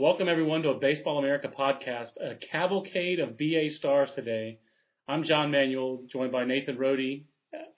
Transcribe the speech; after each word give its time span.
Welcome 0.00 0.30
everyone 0.30 0.62
to 0.62 0.70
a 0.70 0.78
Baseball 0.78 1.18
America 1.18 1.48
podcast, 1.48 2.12
a 2.18 2.34
cavalcade 2.34 3.20
of 3.20 3.36
BA 3.36 3.68
stars 3.68 4.10
today. 4.14 4.58
I'm 5.06 5.24
John 5.24 5.50
Manuel, 5.50 6.04
joined 6.10 6.32
by 6.32 6.44
Nathan 6.44 6.78
Rode, 6.78 7.26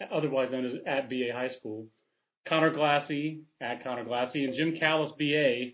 otherwise 0.08 0.52
known 0.52 0.64
as 0.64 0.74
at 0.86 1.10
BA 1.10 1.30
High 1.32 1.48
School, 1.48 1.88
Conor 2.46 2.70
Glassey 2.70 3.40
at 3.60 3.82
Conor 3.82 4.04
Glassey, 4.04 4.44
and 4.44 4.54
Jim 4.54 4.76
Callis 4.78 5.10
BA, 5.18 5.72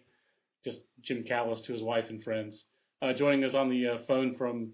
just 0.65 0.81
Jim 1.03 1.23
Callis 1.25 1.61
to 1.67 1.75
his 1.75 1.83
wife 1.83 2.07
and 2.09 2.25
friends, 2.25 2.65
uh, 3.03 3.13
joining 3.13 3.45
us 3.45 3.55
on 3.55 3.69
the 3.69 3.87
uh, 3.87 3.99
phone 4.07 4.35
from 4.39 4.71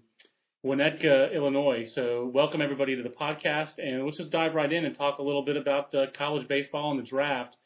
Winnetka, 0.65 1.35
Illinois. 1.35 1.83
So 1.93 2.31
welcome 2.33 2.61
everybody 2.61 2.95
to 2.95 3.03
the 3.03 3.09
podcast, 3.09 3.79
and 3.79 4.05
let's 4.05 4.17
just 4.17 4.31
dive 4.31 4.55
right 4.55 4.71
in 4.71 4.85
and 4.85 4.97
talk 4.97 5.19
a 5.19 5.23
little 5.23 5.43
bit 5.43 5.57
about 5.57 5.93
uh, 5.93 6.05
college 6.17 6.47
baseball 6.47 6.91
and 6.91 7.01
the 7.01 7.05
draft 7.05 7.57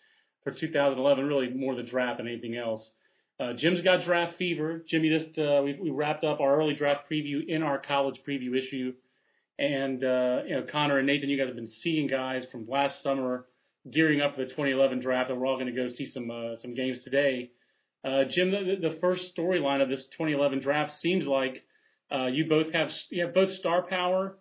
for 0.44 0.52
2011. 0.52 1.26
Really 1.28 1.50
more 1.50 1.76
the 1.76 1.84
draft 1.84 2.17
than 2.17 2.28
anything 2.28 2.58
else. 2.58 2.89
Uh, 3.39 3.53
Jim's 3.53 3.81
got 3.81 4.03
draft 4.03 4.35
fever. 4.38 4.84
Jimmy 4.88 5.09
just 5.09 5.38
uh, 5.39 5.61
we, 5.63 5.77
we 5.81 5.89
wrapped 5.89 6.23
up 6.23 6.41
our 6.41 6.57
early 6.57 6.75
draft 6.75 7.09
preview 7.09 7.47
in 7.47 7.64
our 7.64 7.80
college 7.80 8.19
preview 8.27 8.58
issue, 8.58 8.94
and 9.58 10.03
uh, 10.03 10.41
you 10.45 10.55
know 10.55 10.66
Conor 10.69 10.97
and 10.97 11.08
Nathan, 11.08 11.30
you 11.30 11.38
guys 11.38 11.47
have 11.47 11.55
been 11.55 11.67
seeing 11.67 12.08
guys 12.08 12.45
from 12.52 12.67
last 12.67 13.02
summer 13.02 13.45
gearing 13.89 14.19
up 14.19 14.36
for 14.36 14.41
the 14.41 14.49
2011 14.49 14.99
draft, 14.99 15.30
and 15.30 15.39
we're 15.39 15.47
all 15.47 15.55
going 15.55 15.67
to 15.67 15.72
go 15.73 15.88
see 15.88 16.05
some 16.05 16.30
uh, 16.30 16.58
some 16.58 16.73
games 16.73 17.03
today. 17.03 17.52
Uh, 18.03 18.23
Jim, 18.30 18.52
the, 18.52 18.77
the 18.80 18.97
first 18.99 19.33
storyline 19.38 19.81
of 19.81 19.89
this 19.89 20.03
2011 20.17 20.59
draft 20.59 20.92
seems 20.92 21.25
like 21.25 21.64
uh, 22.11 22.25
you 22.25 22.45
both 22.47 22.73
have 22.73 22.89
you 23.09 23.23
have 23.23 23.33
both 23.33 23.52
star 23.52 23.83
power 23.88 24.38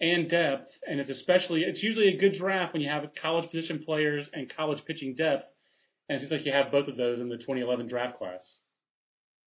and 0.00 0.28
depth, 0.28 0.68
and 0.86 1.00
it's 1.00 1.10
especially 1.10 1.62
it's 1.62 1.82
usually 1.82 2.08
a 2.08 2.18
good 2.18 2.34
draft 2.38 2.72
when 2.72 2.82
you 2.82 2.88
have 2.88 3.08
college 3.20 3.50
position 3.50 3.82
players 3.84 4.28
and 4.32 4.52
college 4.54 4.84
pitching 4.84 5.16
depth. 5.16 5.46
And 6.08 6.16
it 6.16 6.20
seems 6.20 6.32
like 6.32 6.46
you 6.46 6.52
have 6.52 6.70
both 6.70 6.88
of 6.88 6.96
those 6.96 7.20
in 7.20 7.28
the 7.28 7.36
2011 7.36 7.88
draft 7.88 8.16
class. 8.16 8.58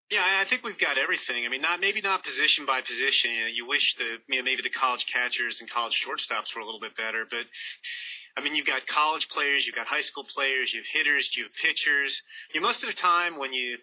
Yeah, 0.10 0.24
I 0.24 0.48
think 0.48 0.64
we've 0.64 0.80
got 0.80 0.96
everything. 0.98 1.44
I 1.44 1.50
mean, 1.52 1.60
not 1.60 1.84
maybe 1.84 2.00
not 2.00 2.24
position 2.24 2.66
by 2.66 2.80
position. 2.80 3.28
You, 3.36 3.42
know, 3.44 3.52
you 3.52 3.68
wish 3.68 3.84
the 4.00 4.24
you 4.32 4.40
know, 4.40 4.46
maybe 4.48 4.64
the 4.64 4.72
college 4.72 5.04
catchers 5.12 5.60
and 5.60 5.70
college 5.70 6.00
shortstops 6.00 6.56
were 6.56 6.64
a 6.64 6.66
little 6.66 6.80
bit 6.80 6.96
better, 6.96 7.28
but 7.28 7.44
I 8.38 8.42
mean, 8.42 8.56
you've 8.56 8.70
got 8.70 8.88
college 8.88 9.28
players, 9.28 9.68
you've 9.68 9.76
got 9.76 9.88
high 9.88 10.06
school 10.06 10.24
players, 10.24 10.72
you 10.72 10.80
have 10.80 10.88
hitters, 10.96 11.28
you 11.36 11.44
have 11.44 11.52
pitchers. 11.60 12.22
You 12.54 12.62
know, 12.62 12.68
most 12.68 12.86
of 12.86 12.88
the 12.88 12.96
time 12.96 13.38
when 13.38 13.52
you 13.52 13.78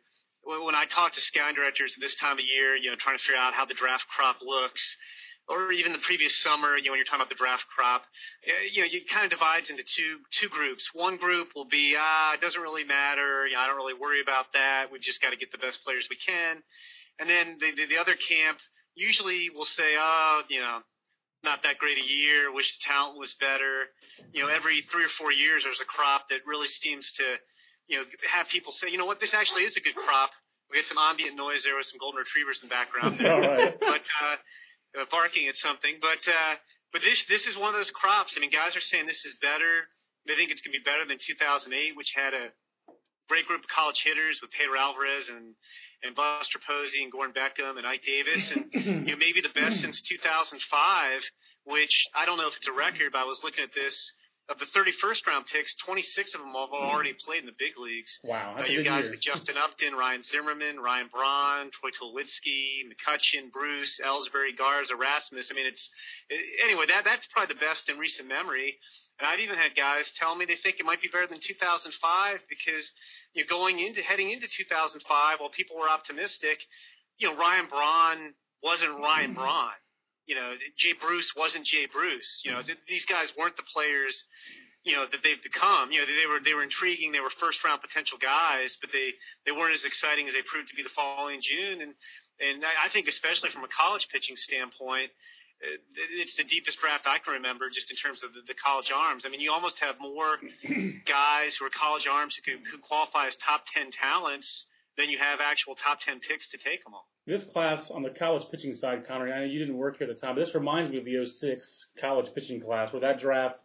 when 0.45 0.75
I 0.75 0.85
talk 0.89 1.13
to 1.13 1.21
scouting 1.21 1.57
directors 1.57 1.93
at 1.97 2.01
this 2.01 2.17
time 2.17 2.41
of 2.41 2.45
year, 2.45 2.77
you 2.77 2.89
know, 2.89 2.97
trying 2.97 3.17
to 3.17 3.25
figure 3.25 3.41
out 3.41 3.53
how 3.53 3.65
the 3.65 3.77
draft 3.77 4.05
crop 4.09 4.41
looks, 4.41 4.81
or 5.49 5.73
even 5.73 5.93
the 5.93 6.01
previous 6.01 6.33
summer, 6.43 6.77
you 6.77 6.89
know, 6.89 6.97
when 6.97 6.99
you're 6.99 7.09
talking 7.09 7.21
about 7.21 7.29
the 7.29 7.41
draft 7.41 7.69
crop, 7.69 8.09
uh, 8.49 8.65
you 8.73 8.81
know, 8.81 8.89
it 8.89 9.05
kind 9.13 9.29
of 9.29 9.31
divides 9.31 9.69
into 9.69 9.85
two 9.85 10.25
two 10.41 10.49
groups. 10.49 10.89
One 10.97 11.17
group 11.17 11.53
will 11.55 11.69
be, 11.69 11.97
ah, 11.99 12.33
it 12.35 12.41
doesn't 12.41 12.61
really 12.61 12.85
matter. 12.85 13.47
You 13.47 13.55
know, 13.55 13.61
I 13.61 13.67
don't 13.69 13.77
really 13.77 13.97
worry 13.97 14.25
about 14.25 14.53
that. 14.57 14.89
We've 14.89 15.05
just 15.05 15.21
got 15.21 15.31
to 15.31 15.41
get 15.41 15.53
the 15.53 15.61
best 15.61 15.85
players 15.85 16.09
we 16.09 16.17
can. 16.17 16.65
And 17.21 17.29
then 17.29 17.61
the 17.61 17.77
the, 17.77 17.85
the 17.93 17.99
other 18.01 18.17
camp 18.17 18.59
usually 18.97 19.51
will 19.53 19.69
say, 19.69 20.01
oh, 20.01 20.43
you 20.49 20.61
know, 20.61 20.81
not 21.45 21.61
that 21.63 21.77
great 21.77 22.01
a 22.01 22.07
year. 22.07 22.49
Wish 22.49 22.73
the 22.81 22.89
talent 22.89 23.21
was 23.21 23.37
better. 23.37 23.93
You 24.33 24.43
know, 24.43 24.49
every 24.49 24.81
three 24.89 25.05
or 25.05 25.13
four 25.21 25.31
years 25.31 25.63
there's 25.69 25.83
a 25.85 25.89
crop 25.89 26.33
that 26.33 26.41
really 26.49 26.69
seems 26.69 27.13
to, 27.21 27.37
you 27.87 28.01
know, 28.01 28.05
have 28.33 28.49
people 28.49 28.73
say, 28.73 28.89
you 28.89 28.97
know 28.97 29.05
what, 29.05 29.21
this 29.21 29.37
actually 29.37 29.69
is 29.69 29.77
a 29.77 29.85
good 29.85 29.95
crop. 29.95 30.33
We 30.73 30.81
get 30.81 30.89
some 30.89 30.97
ambient 30.97 31.37
noise 31.37 31.63
there 31.63 31.77
with 31.77 31.85
some 31.85 32.01
golden 32.01 32.25
retrievers 32.25 32.65
in 32.65 32.73
the 32.73 32.73
background 32.73 33.21
there. 33.21 33.31
All 33.37 33.45
right. 33.45 33.77
But 33.79 34.09
uh, 34.09 34.41
barking 35.11 35.49
at 35.49 35.57
something. 35.59 35.99
But 36.01 36.23
uh, 36.27 36.55
but 36.95 37.03
this 37.03 37.25
this 37.29 37.47
is 37.47 37.59
one 37.59 37.75
of 37.75 37.79
those 37.79 37.91
crops. 37.91 38.35
I 38.37 38.41
mean, 38.41 38.55
guys 38.55 38.77
are 38.77 38.85
saying 38.85 39.07
this 39.07 39.25
is 39.27 39.35
better. 39.43 39.91
They 40.27 40.39
think 40.39 40.55
it's 40.55 40.63
going 40.63 40.73
to 40.73 40.81
be 40.81 40.87
better 40.87 41.05
than 41.05 41.21
2008, 41.21 41.69
which 41.99 42.17
had 42.17 42.33
a 42.33 42.49
great 43.29 43.45
group 43.45 43.61
of 43.61 43.69
college 43.69 44.01
hitters 44.05 44.41
with 44.41 44.55
Pedro 44.55 44.79
Alvarez 44.79 45.29
and 45.29 45.55
and 46.05 46.15
Buster 46.15 46.61
Posey 46.61 47.03
and 47.03 47.11
Gordon 47.11 47.33
Beckham 47.33 47.81
and 47.81 47.87
Ike 47.87 48.05
Davis, 48.05 48.53
and 48.55 48.69
you 49.07 49.13
know 49.13 49.21
maybe 49.21 49.41
the 49.41 49.53
best 49.53 49.81
since 49.81 50.01
2005. 50.07 50.61
Which 51.65 51.97
I 52.13 52.29
don't 52.29 52.37
know 52.37 52.49
if 52.49 52.57
it's 52.61 52.69
a 52.69 52.77
record, 52.77 53.17
but 53.17 53.25
I 53.25 53.29
was 53.29 53.41
looking 53.43 53.65
at 53.65 53.73
this 53.73 53.97
of 54.49 54.59
the 54.59 54.67
31st 54.77 55.27
round 55.27 55.47
picks, 55.51 55.75
26 55.87 56.35
of 56.35 56.41
them 56.41 56.53
have 56.53 56.69
already 56.69 57.15
played 57.25 57.41
in 57.41 57.47
the 57.47 57.57
big 57.59 57.79
leagues. 57.79 58.19
Wow, 58.23 58.57
Uh, 58.61 58.67
you 58.69 58.85
guys 58.85 59.05
year. 59.05 59.13
like 59.17 59.21
Justin 59.25 59.57
Upton, 59.57 59.95
Ryan 59.95 60.23
Zimmerman, 60.23 60.79
Ryan 60.81 61.09
Braun, 61.09 61.71
Troy 61.73 61.89
Tulowitzki, 61.97 62.85
McCutcheon, 62.85 63.51
Bruce, 63.51 64.01
Ellsbury, 64.05 64.53
Garza, 64.57 64.97
Rasmus. 64.97 65.49
I 65.51 65.55
mean, 65.55 65.65
it's 65.67 65.89
it, 66.29 66.41
anyway 66.63 66.85
that 66.89 67.05
that's 67.05 67.27
probably 67.33 67.55
the 67.55 67.61
best 67.61 67.89
in 67.89 67.97
recent 67.97 68.29
memory. 68.29 68.77
And 69.19 69.27
I've 69.27 69.41
even 69.41 69.57
had 69.57 69.75
guys 69.77 70.13
tell 70.19 70.35
me 70.35 70.45
they 70.45 70.57
think 70.57 70.77
it 70.79 70.85
might 70.85 71.01
be 71.01 71.09
better 71.09 71.27
than 71.29 71.39
2005 71.41 72.41
because 72.51 72.91
you're 73.33 73.47
going 73.49 73.79
into 73.79 74.03
heading 74.03 74.31
into 74.31 74.47
2005 74.51 75.41
while 75.41 75.51
people 75.51 75.77
were 75.79 75.89
optimistic. 75.89 76.59
You 77.17 77.31
know, 77.31 77.37
Ryan 77.39 77.67
Braun 77.71 78.35
wasn't 78.63 78.99
Ryan 78.99 79.33
Braun. 79.35 79.71
You 80.27 80.35
know, 80.35 80.55
Jay 80.77 80.95
Bruce 81.01 81.33
wasn't 81.37 81.65
Jay 81.67 81.87
Bruce. 81.91 82.43
You 82.45 82.53
know, 82.53 82.63
th- 82.63 82.79
these 82.89 83.05
guys 83.05 83.33
weren't 83.37 83.57
the 83.57 83.69
players 83.73 84.25
you 84.85 84.93
know 84.93 85.09
that 85.09 85.25
they've 85.25 85.41
become. 85.41 85.91
You 85.91 86.05
know, 86.05 86.07
they 86.07 86.29
were 86.29 86.41
they 86.45 86.53
were 86.53 86.63
intriguing. 86.63 87.11
They 87.11 87.25
were 87.25 87.33
first 87.41 87.65
round 87.65 87.81
potential 87.81 88.21
guys, 88.21 88.77
but 88.81 88.93
they 88.93 89.17
they 89.49 89.53
weren't 89.53 89.73
as 89.73 89.85
exciting 89.89 90.29
as 90.29 90.37
they 90.37 90.45
proved 90.45 90.69
to 90.69 90.77
be 90.77 90.85
the 90.85 90.93
following 90.93 91.41
June. 91.41 91.81
And 91.81 91.93
and 92.39 92.61
I 92.63 92.87
I 92.87 92.89
think 92.93 93.09
especially 93.09 93.49
from 93.49 93.65
a 93.65 93.73
college 93.73 94.07
pitching 94.13 94.37
standpoint, 94.37 95.09
uh, 95.65 96.21
it's 96.21 96.37
the 96.37 96.45
deepest 96.45 96.79
draft 96.85 97.09
I 97.09 97.17
can 97.17 97.41
remember, 97.41 97.73
just 97.73 97.89
in 97.89 97.97
terms 97.97 98.21
of 98.21 98.37
the, 98.37 98.45
the 98.45 98.57
college 98.61 98.93
arms. 98.93 99.25
I 99.25 99.33
mean, 99.33 99.41
you 99.41 99.57
almost 99.57 99.81
have 99.81 99.97
more 99.97 100.37
guys 101.09 101.57
who 101.57 101.65
are 101.65 101.73
college 101.73 102.05
arms 102.05 102.37
who 102.37 102.45
could 102.45 102.61
who 102.69 102.77
qualify 102.85 103.33
as 103.33 103.37
top 103.41 103.65
ten 103.73 103.89
talents 103.89 104.69
than 104.97 105.11
you 105.11 105.19
have 105.19 105.41
actual 105.41 105.75
top 105.75 105.99
ten 106.01 106.21
picks 106.21 106.49
to 106.51 106.59
take 106.59 106.85
them 106.85 106.95
all. 106.95 107.07
This 107.27 107.45
class 107.53 107.91
on 107.91 108.03
the 108.03 108.11
college 108.11 108.45
pitching 108.51 108.73
side, 108.75 109.07
Conor, 109.07 109.33
I 109.33 109.41
know 109.41 109.45
you 109.45 109.59
didn't 109.59 109.77
work 109.77 109.99
here 109.99 110.09
at 110.09 110.15
the 110.15 110.21
time, 110.21 110.37
but 110.37 110.45
this 110.45 110.55
reminds 110.55 110.91
me 110.91 110.99
of 110.99 111.05
the 111.05 111.27
06 111.27 111.87
college 112.01 112.33
pitching 112.35 112.61
class 112.61 112.93
where 112.93 113.01
that 113.01 113.21
draft 113.21 113.63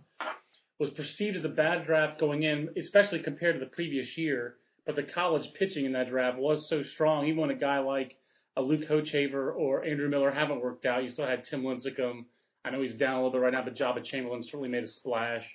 was 0.79 0.89
perceived 0.91 1.35
as 1.35 1.43
a 1.43 1.49
bad 1.49 1.85
draft 1.85 2.19
going 2.19 2.43
in, 2.43 2.69
especially 2.77 3.21
compared 3.21 3.55
to 3.55 3.59
the 3.59 3.71
previous 3.71 4.17
year. 4.17 4.55
But 4.85 4.95
the 4.95 5.03
college 5.03 5.47
pitching 5.57 5.85
in 5.85 5.91
that 5.91 6.09
draft 6.09 6.37
was 6.37 6.67
so 6.69 6.81
strong, 6.81 7.27
even 7.27 7.41
when 7.41 7.51
a 7.51 7.55
guy 7.55 7.79
like 7.79 8.15
a 8.55 8.61
Luke 8.61 8.89
Hochevar 8.89 9.55
or 9.55 9.83
Andrew 9.83 10.09
Miller 10.09 10.31
haven't 10.31 10.61
worked 10.61 10.85
out, 10.85 11.03
you 11.03 11.09
still 11.09 11.27
had 11.27 11.43
Tim 11.43 11.63
Lincecum. 11.63 12.25
I 12.65 12.71
know 12.71 12.81
he's 12.81 12.95
down 12.95 13.15
a 13.15 13.17
little 13.17 13.31
bit 13.31 13.41
right 13.41 13.53
now, 13.53 13.63
but 13.63 13.75
Joba 13.75 14.03
Chamberlain 14.03 14.43
certainly 14.43 14.69
made 14.69 14.83
a 14.83 14.87
splash. 14.87 15.45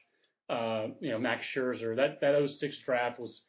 Uh, 0.48 0.88
you 1.00 1.10
know, 1.10 1.18
Max 1.18 1.44
Scherzer. 1.54 1.96
That 1.96 2.20
that 2.20 2.48
06 2.48 2.78
draft 2.84 3.18
was 3.18 3.42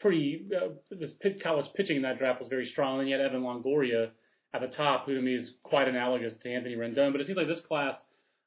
pretty. 0.00 0.46
Uh, 0.54 0.68
this 0.90 1.12
pit, 1.20 1.42
college 1.42 1.66
pitching 1.74 1.96
in 1.96 2.02
that 2.02 2.18
draft 2.18 2.40
was 2.40 2.48
very 2.48 2.66
strong. 2.66 3.00
And 3.00 3.08
you 3.08 3.16
had 3.16 3.24
Evan 3.24 3.42
Longoria 3.42 4.10
at 4.54 4.60
the 4.60 4.68
top, 4.68 5.06
who 5.06 5.14
to 5.14 5.22
me 5.22 5.34
is 5.34 5.54
quite 5.62 5.88
analogous 5.88 6.34
to 6.42 6.52
Anthony 6.52 6.76
Rendon. 6.76 7.12
But 7.12 7.20
it 7.20 7.26
seems 7.26 7.36
like 7.36 7.48
this 7.48 7.60
class 7.60 8.02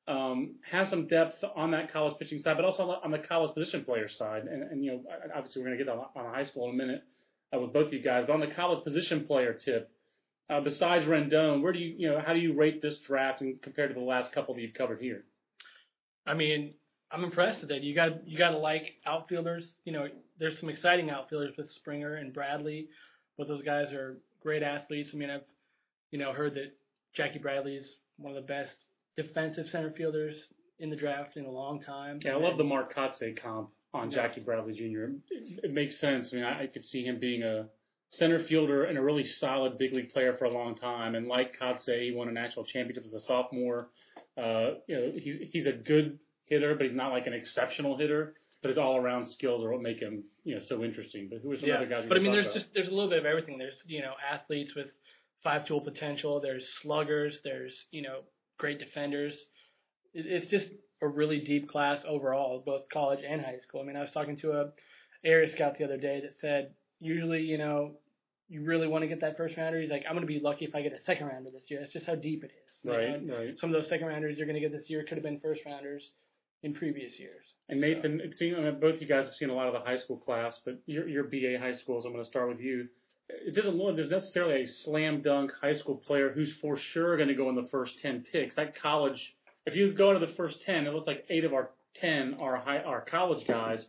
um, 0.08 0.56
has 0.70 0.90
some 0.90 1.08
depth 1.08 1.44
on 1.56 1.72
that 1.72 1.92
college 1.92 2.18
pitching 2.18 2.40
side, 2.40 2.56
but 2.56 2.66
also 2.66 3.00
on 3.04 3.12
the, 3.12 3.20
college 3.20 3.54
position 3.54 3.84
player 3.84 4.10
side. 4.10 4.44
And, 4.44 4.64
and 4.64 4.84
you 4.84 4.92
know, 4.92 5.04
obviously 5.36 5.62
we're 5.62 5.68
going 5.68 5.78
to 5.78 5.84
get 5.84 5.92
on, 5.92 6.06
on 6.16 6.34
high 6.34 6.46
school 6.46 6.70
in 6.70 6.76
a 6.76 6.78
minute 6.78 7.04
uh, 7.56 7.60
with 7.60 7.74
both 7.74 7.88
of 7.88 7.94
you 7.94 8.02
guys. 8.02 8.26
But 8.26 8.34
on 8.34 8.40
the 8.40 8.54
college 8.56 8.84
position 8.84 9.26
player 9.26 9.54
tip, 9.54 9.92
uh, 10.50 10.62
besides 10.62 11.06
Rendon, 11.06 11.62
where 11.62 11.72
do 11.72 11.78
you 11.78 11.94
you 11.96 12.10
know 12.10 12.20
how 12.26 12.34
do 12.34 12.40
you 12.40 12.54
rate 12.54 12.82
this 12.82 12.98
draft 13.06 13.42
and 13.42 13.62
compared 13.62 13.92
to 13.92 13.94
the 13.94 14.06
last 14.06 14.32
couple 14.32 14.56
that 14.56 14.62
you've 14.62 14.74
covered 14.74 15.00
here? 15.00 15.24
I 16.26 16.34
mean, 16.34 16.74
I'm 17.12 17.24
impressed 17.24 17.62
with 17.62 17.70
it. 17.70 17.84
You 17.84 17.94
got 17.94 18.28
you 18.28 18.38
got 18.38 18.52
to 18.52 18.58
like 18.58 18.84
outfielders. 19.06 19.72
You 19.84 19.94
know, 19.94 20.08
there's 20.40 20.60
some 20.60 20.70
exciting 20.70 21.10
outfielders 21.10 21.56
with 21.58 21.70
Springer 21.72 22.16
and 22.16 22.34
Bradley, 22.34 22.88
but 23.38 23.48
those 23.48 23.62
guys 23.62 23.92
are 23.92 24.18
great 24.42 24.64
athletes. 24.64 25.10
I 25.14 25.18
mean, 25.18 25.30
I've 25.30 25.44
you 26.12 26.20
know 26.20 26.34
heard 26.34 26.56
that 26.56 26.74
Jackie 27.14 27.40
Bradley 27.40 27.76
is 27.76 27.88
one 28.18 28.36
of 28.36 28.42
the 28.42 28.48
best 28.48 28.76
defensive 29.16 29.68
center 29.68 29.92
fielders 29.92 30.36
in 30.80 30.90
the 30.90 30.96
draft 30.96 31.36
in 31.36 31.46
a 31.46 31.52
long 31.52 31.82
time. 31.82 32.20
Yeah, 32.24 32.34
I 32.34 32.36
love 32.38 32.58
the 32.58 32.64
Mark 32.64 32.96
Kotsay 32.96 33.40
comp 33.42 33.70
on 33.94 34.12
Jackie 34.12 34.42
Bradley 34.42 34.74
Jr. 34.74 35.14
It, 35.30 35.66
it 35.66 35.74
makes 35.74 36.00
sense. 36.00 36.30
I 36.32 36.36
mean, 36.36 36.46
I, 36.46 36.64
I 36.64 36.68
could 36.68 36.86
see 36.86 37.04
him 37.04 37.20
being 37.20 37.44
a 37.44 37.68
center 38.12 38.44
fielder 38.44 38.86
and 38.86 38.98
a 38.98 39.02
really 39.02 39.24
solid 39.24 39.78
big 39.78 39.94
league 39.94 40.10
player 40.10 40.36
for 40.38 40.46
a 40.46 40.52
long 40.52 40.76
time. 40.76 41.16
And 41.16 41.28
like 41.28 41.56
Kotsay, 41.60 42.10
he 42.10 42.12
won 42.16 42.30
a 42.30 42.32
national 42.32 42.66
championship 42.66 43.04
as 43.06 43.14
a 43.14 43.22
sophomore. 43.22 43.90
Uh, 44.38 44.76
you 44.88 44.96
know, 44.96 45.12
he's 45.16 45.38
he's 45.52 45.68
a 45.68 45.74
good 45.74 46.20
hitter, 46.46 46.76
but 46.76 46.86
he's 46.86 46.96
not 46.96 47.12
like 47.12 47.28
an 47.28 47.34
exceptional 47.34 47.98
hitter. 47.98 48.36
But 48.62 48.70
his 48.70 48.78
all 48.78 48.98
around 48.98 49.26
skills 49.26 49.64
are 49.64 49.72
what 49.72 49.82
make 49.82 50.00
him 50.00 50.24
you 50.44 50.56
know 50.56 50.62
so 50.68 50.84
interesting. 50.84 51.28
But 51.30 51.40
who 51.42 51.52
are 51.52 51.58
some 51.58 51.70
yeah. 51.70 51.76
other 51.76 51.86
guys? 51.86 52.06
But 52.08 52.18
I 52.18 52.20
mean, 52.20 52.34
there's 52.34 52.48
about? 52.48 52.56
just 52.56 52.68
there's 52.74 52.88
a 52.88 52.92
little 52.92 53.10
bit 53.10 53.20
of 53.20 53.26
everything. 53.26 53.58
There's 53.58 53.78
you 53.86 54.02
know 54.02 54.14
athletes 54.30 54.72
with 54.76 54.88
five 55.44 55.66
tool 55.66 55.82
potential. 55.82 56.40
There's 56.42 56.64
sluggers. 56.82 57.36
There's 57.44 57.74
you 57.92 58.02
know 58.02 58.22
great 58.58 58.80
defenders. 58.80 59.34
It, 60.14 60.26
it's 60.26 60.48
just 60.52 60.68
a 61.02 61.08
really 61.08 61.40
deep 61.40 61.70
class 61.70 62.00
overall, 62.08 62.62
both 62.66 62.84
college 62.92 63.20
and 63.28 63.42
high 63.42 63.60
school. 63.60 63.82
I 63.82 63.86
mean, 63.86 63.96
I 63.96 64.02
was 64.02 64.12
talking 64.14 64.38
to 64.38 64.52
a 64.52 64.72
area 65.24 65.52
scout 65.54 65.78
the 65.78 65.86
other 65.86 65.98
day 65.98 66.22
that 66.22 66.32
said 66.42 66.72
usually 67.00 67.42
you 67.42 67.58
know 67.58 67.94
you 68.50 68.66
really 68.66 68.88
want 68.88 69.04
to 69.04 69.08
get 69.08 69.22
that 69.22 69.38
first 69.38 69.56
rounder. 69.56 69.80
He's 69.80 69.92
like, 69.92 70.04
I'm 70.08 70.16
going 70.16 70.28
to 70.28 70.34
be 70.34 70.40
lucky 70.40 70.66
if 70.66 70.74
I 70.74 70.82
get 70.82 70.92
a 70.92 71.02
second 71.04 71.28
rounder 71.28 71.52
this 71.52 71.64
year. 71.70 71.80
That's 71.80 71.94
just 71.94 72.08
how 72.08 72.16
deep 72.16 72.44
it 72.44 72.52
is. 72.52 72.90
right, 72.90 73.24
know? 73.24 73.38
right. 73.38 73.60
Some 73.60 73.74
of 73.74 73.80
those 73.80 73.88
second 73.90 74.08
rounders 74.08 74.38
you're 74.38 74.48
going 74.48 74.60
to 74.60 74.68
get 74.68 74.72
this 74.72 74.90
year 74.90 75.06
could 75.08 75.18
have 75.18 75.24
been 75.24 75.40
first 75.40 75.62
rounders 75.68 76.04
in 76.64 76.74
previous 76.74 77.18
years. 77.18 77.46
And 77.70 77.80
Nathan, 77.82 78.20
it 78.20 78.34
seems, 78.34 78.58
I 78.58 78.62
mean, 78.62 78.80
both 78.80 79.00
you 79.00 79.08
guys 79.08 79.26
have 79.26 79.36
seen 79.36 79.50
a 79.50 79.54
lot 79.54 79.68
of 79.68 79.74
the 79.74 79.80
high 79.80 79.98
school 79.98 80.18
class, 80.18 80.60
but 80.66 80.80
your 80.86 81.08
your 81.08 81.24
BA 81.24 81.58
high 81.60 81.74
schools. 81.74 82.06
I'm 82.06 82.12
going 82.12 82.24
to 82.24 82.30
start 82.30 82.50
with 82.50 82.60
you. 82.60 82.88
It 83.30 83.54
doesn't 83.54 83.76
look 83.76 83.96
there's 83.96 84.10
necessarily 84.10 84.64
a 84.64 84.68
slam 84.68 85.22
dunk 85.22 85.52
high 85.62 85.76
school 85.76 85.96
player 85.96 86.32
who's 86.32 86.52
for 86.62 86.78
sure 86.78 87.16
going 87.16 87.30
to 87.30 87.36
go 87.36 87.50
in 87.50 87.56
the 87.56 87.68
first 87.70 87.94
ten 88.02 88.26
picks. 88.32 88.56
That 88.56 88.76
college, 88.82 89.36
if 89.66 89.76
you 89.76 89.94
go 89.94 90.12
into 90.12 90.26
the 90.26 90.34
first 90.34 90.62
ten, 90.66 90.88
it 90.88 90.94
looks 90.94 91.06
like 91.08 91.26
eight 91.30 91.44
of 91.44 91.54
our 91.54 91.70
ten 91.96 92.38
are 92.40 92.58
high 92.58 92.80
are 92.80 93.02
college 93.02 93.48
guys. 93.48 93.86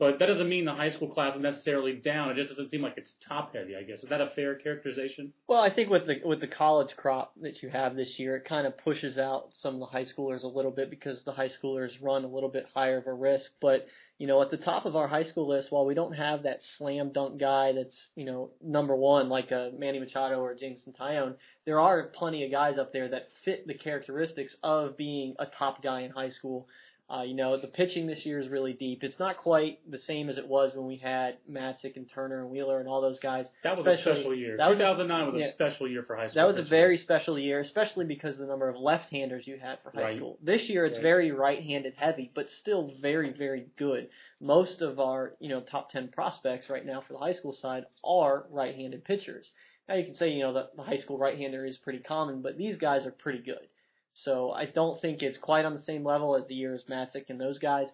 But 0.00 0.18
that 0.18 0.26
doesn't 0.26 0.48
mean 0.48 0.64
the 0.64 0.72
high 0.72 0.88
school 0.88 1.12
class 1.12 1.36
is 1.36 1.42
necessarily 1.42 1.92
down. 1.92 2.30
It 2.30 2.36
just 2.36 2.48
doesn't 2.48 2.68
seem 2.68 2.80
like 2.80 2.94
it's 2.96 3.12
top 3.28 3.54
heavy. 3.54 3.76
I 3.76 3.82
guess 3.82 4.02
is 4.02 4.08
that 4.08 4.22
a 4.22 4.30
fair 4.34 4.54
characterization? 4.54 5.34
Well, 5.46 5.60
I 5.60 5.72
think 5.72 5.90
with 5.90 6.06
the 6.06 6.22
with 6.24 6.40
the 6.40 6.46
college 6.48 6.96
crop 6.96 7.34
that 7.42 7.62
you 7.62 7.68
have 7.68 7.94
this 7.94 8.14
year, 8.16 8.36
it 8.36 8.46
kind 8.46 8.66
of 8.66 8.78
pushes 8.78 9.18
out 9.18 9.50
some 9.52 9.74
of 9.74 9.80
the 9.80 9.86
high 9.86 10.06
schoolers 10.06 10.42
a 10.42 10.46
little 10.46 10.70
bit 10.70 10.88
because 10.88 11.22
the 11.24 11.32
high 11.32 11.50
schoolers 11.50 11.90
run 12.00 12.24
a 12.24 12.28
little 12.28 12.48
bit 12.48 12.64
higher 12.74 12.96
of 12.96 13.06
a 13.06 13.12
risk. 13.12 13.50
But 13.60 13.86
you 14.16 14.26
know, 14.26 14.40
at 14.40 14.50
the 14.50 14.56
top 14.56 14.86
of 14.86 14.96
our 14.96 15.06
high 15.06 15.22
school 15.24 15.46
list, 15.46 15.70
while 15.70 15.84
we 15.84 15.94
don't 15.94 16.14
have 16.14 16.44
that 16.44 16.60
slam 16.78 17.12
dunk 17.12 17.38
guy 17.38 17.72
that's 17.72 18.08
you 18.16 18.24
know 18.24 18.52
number 18.64 18.96
one 18.96 19.28
like 19.28 19.50
a 19.50 19.70
Manny 19.78 19.98
Machado 19.98 20.40
or 20.40 20.54
Jameson 20.54 20.94
Taillon, 20.98 21.34
there 21.66 21.78
are 21.78 22.04
plenty 22.04 22.46
of 22.46 22.50
guys 22.50 22.78
up 22.78 22.94
there 22.94 23.10
that 23.10 23.28
fit 23.44 23.66
the 23.66 23.74
characteristics 23.74 24.56
of 24.62 24.96
being 24.96 25.34
a 25.38 25.44
top 25.44 25.82
guy 25.82 26.00
in 26.00 26.10
high 26.10 26.30
school. 26.30 26.68
Uh, 27.12 27.22
you 27.22 27.34
know, 27.34 27.60
the 27.60 27.66
pitching 27.66 28.06
this 28.06 28.24
year 28.24 28.38
is 28.38 28.48
really 28.48 28.72
deep. 28.72 29.02
It's 29.02 29.18
not 29.18 29.36
quite 29.36 29.80
the 29.90 29.98
same 29.98 30.28
as 30.28 30.38
it 30.38 30.46
was 30.46 30.72
when 30.76 30.86
we 30.86 30.96
had 30.96 31.38
Matzek 31.50 31.96
and 31.96 32.08
Turner 32.08 32.40
and 32.42 32.50
Wheeler 32.50 32.78
and 32.78 32.88
all 32.88 33.00
those 33.00 33.18
guys. 33.18 33.46
That 33.64 33.76
was 33.76 33.84
a 33.84 33.96
special 33.96 34.32
year. 34.32 34.56
that 34.56 34.68
was 34.68 34.76
a- 34.78 34.82
2009 34.82 35.26
was 35.26 35.34
a 35.34 35.38
yeah. 35.38 35.50
special 35.52 35.88
year 35.88 36.04
for 36.04 36.14
high 36.14 36.28
school. 36.28 36.40
That 36.40 36.46
was 36.56 36.64
a 36.64 36.68
very 36.70 36.98
special 36.98 37.36
year, 37.36 37.58
especially 37.60 38.04
because 38.04 38.34
of 38.34 38.40
the 38.42 38.46
number 38.46 38.68
of 38.68 38.76
left-handers 38.76 39.44
you 39.44 39.58
had 39.58 39.80
for 39.82 39.90
high 39.90 40.02
Right. 40.02 40.16
school. 40.18 40.38
This 40.40 40.68
year 40.68 40.86
it's 40.86 40.94
Right. 40.98 41.02
very 41.02 41.32
right-handed 41.32 41.94
heavy, 41.96 42.30
but 42.32 42.48
still 42.48 42.92
very, 43.00 43.30
very 43.32 43.66
good. 43.76 44.08
Most 44.40 44.80
of 44.80 45.00
our, 45.00 45.34
you 45.40 45.48
know, 45.48 45.62
top 45.62 45.90
10 45.90 46.08
prospects 46.08 46.70
right 46.70 46.86
now 46.86 47.00
for 47.00 47.14
the 47.14 47.18
high 47.18 47.32
school 47.32 47.54
side 47.54 47.86
are 48.04 48.46
right-handed 48.50 49.02
pitchers. 49.04 49.50
Now 49.88 49.96
you 49.96 50.04
can 50.04 50.14
say, 50.14 50.28
you 50.30 50.40
know, 50.44 50.52
the, 50.52 50.70
the 50.76 50.82
high 50.84 50.98
school 50.98 51.18
right-hander 51.18 51.64
is 51.66 51.76
pretty 51.78 51.98
common, 51.98 52.40
but 52.40 52.56
these 52.56 52.76
guys 52.76 53.04
are 53.04 53.10
pretty 53.10 53.40
good. 53.40 53.66
So 54.14 54.50
I 54.52 54.66
don't 54.66 55.00
think 55.00 55.22
it's 55.22 55.38
quite 55.38 55.64
on 55.64 55.72
the 55.74 55.80
same 55.82 56.04
level 56.04 56.36
as 56.36 56.46
the 56.46 56.54
years 56.54 56.84
Matzek 56.90 57.30
and 57.30 57.40
those 57.40 57.58
guys, 57.58 57.86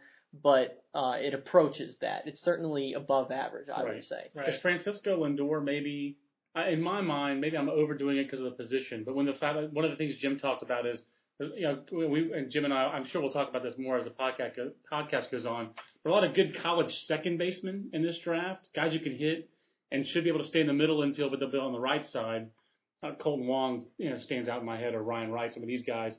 but 0.43 0.83
uh, 0.95 1.15
it 1.19 1.35
approaches 1.35 1.97
that. 2.01 2.27
It's 2.27 2.41
certainly 2.43 2.95
above 2.95 3.31
average, 3.31 3.69
I 3.69 3.83
Right. 3.83 3.95
would 3.95 4.05
say. 4.05 4.31
Right. 4.35 4.49
Is 4.49 4.61
Francisco 4.61 5.23
Lindor 5.25 5.63
maybe? 5.63 6.17
I- 6.55 6.71
In 6.71 6.83
my 6.83 7.01
mind, 7.03 7.41
maybe 7.41 7.57
I'm 7.57 7.69
overdoing 7.69 8.17
it 8.17 8.25
because 8.25 8.41
of 8.41 8.47
the 8.47 8.51
position. 8.57 9.05
But 9.05 9.15
when 9.15 9.27
the 9.27 9.35
fact, 9.35 9.73
one 9.73 9.85
of 9.85 9.91
the 9.91 9.97
things 9.97 10.17
Jim 10.17 10.39
talked 10.39 10.63
about 10.63 10.87
is, 10.87 11.03
you 11.39 11.61
know, 11.63 11.83
we 11.93 12.33
and 12.33 12.51
Jim 12.51 12.65
and 12.65 12.73
I, 12.73 12.85
I'm 12.85 13.05
sure 13.07 13.21
we'll 13.21 13.31
talk 13.31 13.51
about 13.51 13.63
this 13.63 13.75
more 13.77 13.99
as 13.99 14.05
the 14.05 14.11
podcast 14.11 14.73
podcast 14.91 15.31
goes 15.31 15.45
on. 15.45 15.71
But 16.03 16.11
a 16.11 16.13
lot 16.15 16.25
of 16.25 16.35
good 16.35 16.57
college 16.63 16.91
second 16.91 17.37
basemen 17.37 17.91
in 17.93 18.03
this 18.03 18.19
draft, 18.25 18.69
guys 18.75 18.93
who 18.95 19.01
can 19.01 19.15
hit 19.17 19.51
and 19.93 20.07
should 20.07 20.25
be 20.25 20.31
able 20.31 20.41
to 20.41 20.47
stay 20.47 20.61
in 20.61 20.67
the 20.67 20.73
middle 20.73 21.03
infield, 21.03 21.31
but 21.31 21.41
they'll 21.41 21.51
be 21.51 21.59
on 21.59 21.73
the 21.73 21.79
right 21.81 22.05
side. 22.05 22.51
Kolten 23.13 23.47
Wong, 23.47 23.87
you 23.99 24.11
know, 24.11 24.17
stands 24.19 24.49
out 24.49 24.61
in 24.61 24.67
my 24.67 24.77
head, 24.77 24.95
or 24.95 25.03
Ryan 25.03 25.31
Wright, 25.31 25.53
some 25.53 25.63
of 25.63 25.69
these 25.69 25.83
guys. 25.83 26.17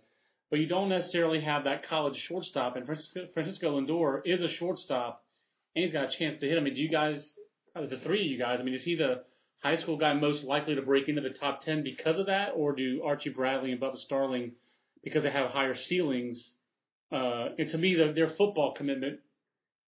But 0.49 0.59
you 0.59 0.67
don't 0.67 0.89
necessarily 0.89 1.41
have 1.41 1.65
that 1.65 1.87
college 1.87 2.15
shortstop, 2.27 2.75
and 2.75 2.85
Francisco, 2.85 3.27
Francisco 3.33 3.79
Lindor 3.79 4.21
is 4.25 4.41
a 4.41 4.49
shortstop, 4.49 5.23
and 5.75 5.83
he's 5.83 5.91
got 5.91 6.05
a 6.05 6.17
chance 6.17 6.39
to 6.39 6.47
hit. 6.47 6.57
I 6.57 6.61
mean, 6.61 6.73
do 6.73 6.81
you 6.81 6.89
guys, 6.89 7.33
the 7.75 7.99
three 8.03 8.21
of 8.21 8.31
you 8.31 8.37
guys, 8.37 8.59
I 8.59 8.63
mean, 8.63 8.73
is 8.73 8.83
he 8.83 8.95
the 8.95 9.23
high 9.59 9.75
school 9.75 9.97
guy 9.97 10.13
most 10.13 10.43
likely 10.43 10.75
to 10.75 10.81
break 10.81 11.09
into 11.09 11.21
the 11.21 11.31
top 11.31 11.61
10 11.61 11.83
because 11.83 12.17
of 12.17 12.27
that, 12.27 12.51
or 12.55 12.73
do 12.73 13.01
Archie 13.03 13.29
Bradley 13.29 13.71
and 13.71 13.81
Bubba 13.81 13.97
Starling, 13.97 14.53
because 15.03 15.23
they 15.23 15.31
have 15.31 15.49
higher 15.49 15.75
ceilings? 15.75 16.51
Uh, 17.11 17.49
and 17.57 17.69
to 17.69 17.77
me, 17.77 17.95
the, 17.95 18.13
their 18.13 18.31
football 18.37 18.73
commitment 18.73 19.19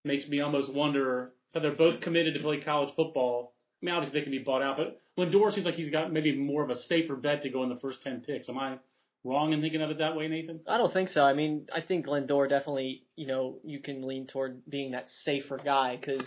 makes 0.04 0.26
me 0.28 0.40
almost 0.40 0.72
wonder 0.72 1.32
how 1.54 1.60
they're 1.60 1.72
both 1.72 2.00
committed 2.00 2.34
to 2.34 2.40
play 2.40 2.60
college 2.60 2.94
football. 2.94 3.54
I 3.82 3.86
mean, 3.86 3.94
obviously 3.94 4.20
they 4.20 4.24
can 4.24 4.32
be 4.32 4.38
bought 4.38 4.62
out, 4.62 4.76
but 4.76 5.00
Lindor 5.18 5.52
seems 5.52 5.66
like 5.66 5.74
he's 5.74 5.90
got 5.90 6.12
maybe 6.12 6.36
more 6.36 6.62
of 6.62 6.70
a 6.70 6.76
safer 6.76 7.16
bet 7.16 7.42
to 7.42 7.50
go 7.50 7.62
in 7.62 7.68
the 7.68 7.76
first 7.76 8.02
10 8.02 8.20
picks. 8.20 8.48
Am 8.48 8.58
I 8.58 8.78
wrong 9.24 9.52
in 9.52 9.60
thinking 9.60 9.82
of 9.82 9.90
it 9.90 9.98
that 9.98 10.16
way, 10.16 10.28
Nathan? 10.28 10.60
I 10.68 10.78
don't 10.78 10.92
think 10.92 11.08
so. 11.08 11.22
I 11.22 11.32
mean, 11.34 11.66
I 11.74 11.80
think 11.80 12.06
Lindor 12.06 12.48
definitely, 12.48 13.04
you 13.16 13.26
know, 13.26 13.58
you 13.64 13.80
can 13.80 14.06
lean 14.06 14.26
toward 14.26 14.62
being 14.68 14.92
that 14.92 15.10
safer 15.24 15.58
guy 15.62 15.96
because, 15.96 16.26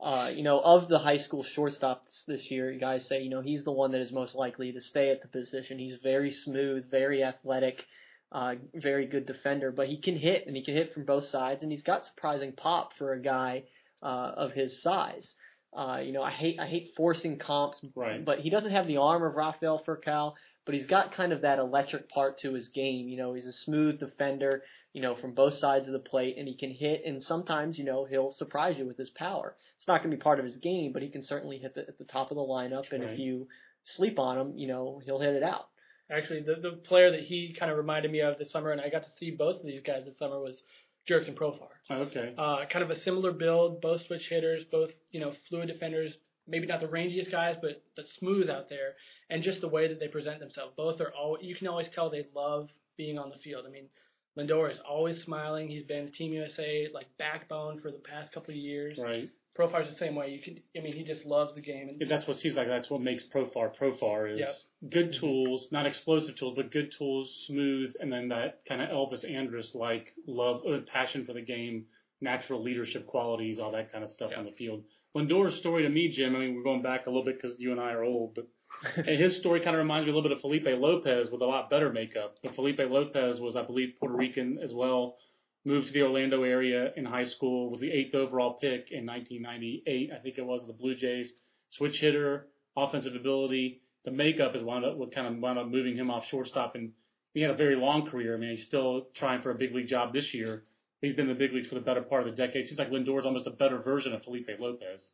uh, 0.00 0.30
you 0.32 0.42
know, 0.42 0.60
of 0.60 0.88
the 0.88 0.98
high 0.98 1.18
school 1.18 1.44
shortstops 1.56 2.24
this 2.26 2.50
year, 2.50 2.70
you 2.70 2.80
guys 2.80 3.06
say, 3.06 3.22
you 3.22 3.30
know, 3.30 3.40
he's 3.40 3.64
the 3.64 3.72
one 3.72 3.92
that 3.92 4.00
is 4.00 4.12
most 4.12 4.34
likely 4.34 4.72
to 4.72 4.80
stay 4.80 5.10
at 5.10 5.22
the 5.22 5.28
position. 5.28 5.78
He's 5.78 5.96
very 6.02 6.30
smooth, 6.30 6.90
very 6.90 7.22
athletic, 7.22 7.84
uh, 8.32 8.54
very 8.74 9.06
good 9.06 9.26
defender, 9.26 9.70
but 9.70 9.88
he 9.88 10.00
can 10.00 10.16
hit 10.16 10.46
and 10.46 10.56
he 10.56 10.64
can 10.64 10.74
hit 10.74 10.92
from 10.94 11.04
both 11.04 11.24
sides, 11.24 11.62
and 11.62 11.70
he's 11.70 11.82
got 11.82 12.06
surprising 12.06 12.52
pop 12.52 12.92
for 12.96 13.12
a 13.12 13.20
guy 13.20 13.64
uh, 14.02 14.32
of 14.36 14.52
his 14.52 14.82
size. 14.82 15.34
Uh, 15.74 15.98
you 16.04 16.12
know, 16.12 16.22
I 16.22 16.30
hate 16.30 16.58
I 16.60 16.66
hate 16.66 16.92
forcing 16.96 17.38
comps, 17.38 17.78
Right. 17.94 18.24
but 18.24 18.40
he 18.40 18.50
doesn't 18.50 18.72
have 18.72 18.86
the 18.86 18.98
arm 18.98 19.22
of 19.22 19.34
Rafael 19.34 19.82
Furcal 19.86 20.34
but 20.64 20.74
he's 20.74 20.86
got 20.86 21.12
kind 21.12 21.32
of 21.32 21.40
that 21.42 21.58
electric 21.58 22.08
part 22.08 22.38
to 22.38 22.52
his 22.54 22.68
game. 22.68 23.08
You 23.08 23.16
know, 23.16 23.34
he's 23.34 23.46
a 23.46 23.52
smooth 23.52 23.98
defender, 23.98 24.62
you 24.92 25.02
know, 25.02 25.16
from 25.16 25.32
both 25.34 25.54
sides 25.54 25.86
of 25.88 25.92
the 25.92 25.98
plate, 25.98 26.36
and 26.38 26.46
he 26.46 26.54
can 26.56 26.70
hit, 26.70 27.02
and 27.04 27.22
sometimes, 27.22 27.78
you 27.78 27.84
know, 27.84 28.04
he'll 28.04 28.32
surprise 28.32 28.78
you 28.78 28.86
with 28.86 28.96
his 28.96 29.10
power. 29.10 29.56
It's 29.76 29.88
not 29.88 29.98
going 30.02 30.10
to 30.12 30.16
be 30.16 30.22
part 30.22 30.38
of 30.38 30.44
his 30.44 30.56
game, 30.58 30.92
but 30.92 31.02
he 31.02 31.08
can 31.08 31.22
certainly 31.22 31.58
hit 31.58 31.74
the, 31.74 31.80
at 31.88 31.98
the 31.98 32.04
top 32.04 32.30
of 32.30 32.36
the 32.36 32.42
lineup, 32.42 32.92
and 32.92 33.02
Right. 33.02 33.12
if 33.12 33.18
you 33.18 33.48
sleep 33.84 34.18
on 34.20 34.38
him, 34.38 34.56
you 34.56 34.68
know, 34.68 35.00
he'll 35.04 35.18
hit 35.18 35.34
it 35.34 35.42
out. 35.42 35.66
Actually, 36.10 36.42
the 36.42 36.56
the 36.56 36.72
player 36.86 37.10
that 37.10 37.20
he 37.22 37.56
kind 37.58 37.72
of 37.72 37.78
reminded 37.78 38.12
me 38.12 38.20
of 38.20 38.38
this 38.38 38.50
summer, 38.52 38.70
and 38.70 38.80
I 38.80 38.88
got 38.90 39.04
to 39.04 39.10
see 39.18 39.30
both 39.30 39.60
of 39.60 39.66
these 39.66 39.82
guys 39.82 40.04
this 40.04 40.18
summer 40.18 40.38
was 40.38 40.62
Jurickson 41.08 41.34
Profar. 41.34 41.68
Oh, 41.90 41.96
okay. 42.02 42.34
Uh, 42.38 42.58
kind 42.72 42.84
of 42.84 42.90
a 42.90 43.00
similar 43.00 43.32
build, 43.32 43.80
both 43.80 44.06
switch 44.06 44.22
hitters, 44.28 44.64
both 44.70 44.90
you 45.10 45.20
know 45.20 45.32
fluid 45.48 45.68
defenders. 45.68 46.12
Maybe 46.46 46.66
not 46.66 46.80
the 46.80 46.86
rangiest 46.86 47.30
guys, 47.30 47.56
but 47.60 47.82
but 47.96 48.04
smooth 48.18 48.48
out 48.48 48.68
there, 48.68 48.94
and 49.30 49.42
just 49.42 49.60
the 49.60 49.68
way 49.68 49.88
that 49.88 50.00
they 50.00 50.08
present 50.08 50.40
themselves. 50.40 50.74
Both 50.76 51.00
are 51.00 51.12
all 51.12 51.38
you 51.40 51.54
can 51.54 51.68
always 51.68 51.88
tell 51.94 52.10
they 52.10 52.26
love 52.34 52.68
being 52.96 53.18
on 53.18 53.30
the 53.30 53.38
field. 53.42 53.64
I 53.66 53.70
mean, 53.70 53.88
Lindor 54.36 54.70
is 54.70 54.78
always 54.88 55.22
smiling. 55.24 55.68
He's 55.68 55.84
been 55.84 56.12
Team 56.12 56.32
USA 56.32 56.88
like 56.92 57.06
backbone 57.18 57.80
for 57.80 57.90
the 57.90 57.98
past 57.98 58.32
couple 58.32 58.50
of 58.50 58.56
years. 58.56 58.98
Right. 59.02 59.30
Profar's 59.58 59.90
the 59.90 59.96
same 59.98 60.14
way. 60.14 60.30
You 60.30 60.40
can, 60.40 60.60
I 60.76 60.82
mean, 60.82 60.94
he 60.94 61.04
just 61.04 61.26
loves 61.26 61.54
the 61.54 61.60
game. 61.60 61.96
And 62.00 62.10
That's 62.10 62.26
what 62.26 62.38
seems 62.38 62.54
like 62.56 62.68
that's 62.68 62.88
what 62.88 63.00
makes 63.02 63.24
Profar 63.24 63.70
Profar 63.76 64.32
is 64.32 64.40
Yep. 64.40 64.90
good 64.92 65.16
tools, 65.20 65.68
not 65.70 65.84
explosive 65.86 66.36
tools, 66.36 66.54
but 66.56 66.70
good 66.70 66.92
tools, 66.96 67.44
smooth, 67.46 67.92
and 68.00 68.10
then 68.12 68.28
that 68.28 68.60
kind 68.66 68.80
of 68.80 68.88
Elvis 68.88 69.28
Andrus 69.30 69.74
like 69.74 70.14
love, 70.26 70.62
uh, 70.66 70.78
passion 70.90 71.26
for 71.26 71.34
the 71.34 71.42
game, 71.42 71.84
natural 72.22 72.62
leadership 72.62 73.06
qualities, 73.06 73.58
all 73.58 73.72
that 73.72 73.92
kind 73.92 74.02
of 74.02 74.08
stuff 74.10 74.30
Yeah. 74.32 74.38
on 74.38 74.44
the 74.46 74.52
field. 74.52 74.84
Lindor's 75.14 75.56
story 75.56 75.82
to 75.82 75.88
me, 75.90 76.08
Jim. 76.08 76.34
I 76.34 76.38
mean, 76.38 76.54
we're 76.54 76.62
going 76.62 76.82
back 76.82 77.06
a 77.06 77.10
little 77.10 77.24
bit 77.24 77.36
because 77.40 77.54
you 77.58 77.72
and 77.72 77.80
I 77.80 77.92
are 77.92 78.04
old, 78.04 78.34
but 78.34 78.46
his 79.06 79.36
story 79.36 79.60
kind 79.60 79.76
of 79.76 79.80
reminds 79.80 80.06
me 80.06 80.12
a 80.12 80.14
little 80.14 80.28
bit 80.28 80.36
of 80.36 80.40
Felipe 80.40 80.64
Lopez 80.66 81.30
with 81.30 81.42
a 81.42 81.46
lot 81.46 81.68
better 81.68 81.92
makeup. 81.92 82.36
But 82.42 82.54
Felipe 82.54 82.78
Lopez 82.78 83.38
was, 83.38 83.54
I 83.54 83.62
believe, 83.62 83.94
Puerto 84.00 84.14
Rican 84.16 84.58
as 84.62 84.72
well. 84.72 85.18
Moved 85.64 85.86
to 85.86 85.92
the 85.92 86.02
Orlando 86.02 86.42
area 86.42 86.92
in 86.96 87.04
high 87.04 87.24
school. 87.24 87.70
Was 87.70 87.80
the 87.80 87.90
eighth 87.90 88.14
overall 88.14 88.54
pick 88.54 88.90
in 88.90 89.06
1998, 89.06 90.10
I 90.12 90.18
think 90.18 90.38
it 90.38 90.44
was. 90.44 90.66
The 90.66 90.72
Blue 90.72 90.96
Jays. 90.96 91.32
Switch 91.70 91.98
hitter, 92.00 92.48
offensive 92.76 93.14
ability. 93.14 93.80
The 94.04 94.10
makeup 94.10 94.56
is 94.56 94.62
wound 94.62 94.84
up 94.84 94.96
what 94.96 95.14
kind 95.14 95.26
of 95.26 95.40
wound 95.40 95.58
up 95.58 95.68
moving 95.68 95.96
him 95.96 96.10
off 96.10 96.24
shortstop, 96.26 96.74
and 96.74 96.92
he 97.32 97.40
had 97.40 97.50
a 97.52 97.56
very 97.56 97.76
long 97.76 98.10
career. 98.10 98.34
I 98.34 98.38
mean, 98.38 98.50
he's 98.50 98.66
still 98.66 99.06
trying 99.14 99.42
for 99.42 99.50
a 99.50 99.54
big 99.54 99.74
league 99.74 99.86
job 99.86 100.12
this 100.12 100.34
year. 100.34 100.64
He's 101.00 101.14
been 101.14 101.28
in 101.28 101.36
the 101.36 101.38
big 101.38 101.52
leagues 101.52 101.68
for 101.68 101.76
the 101.76 101.80
better 101.80 102.02
part 102.02 102.26
of 102.26 102.34
the 102.34 102.36
decade. 102.36 102.66
Seems 102.66 102.78
like 102.78 102.90
Lindor's 102.90 103.24
almost 103.24 103.46
a 103.46 103.50
better 103.50 103.78
version 103.78 104.12
of 104.12 104.22
Felipe 104.22 104.48
Lopez. 104.58 105.10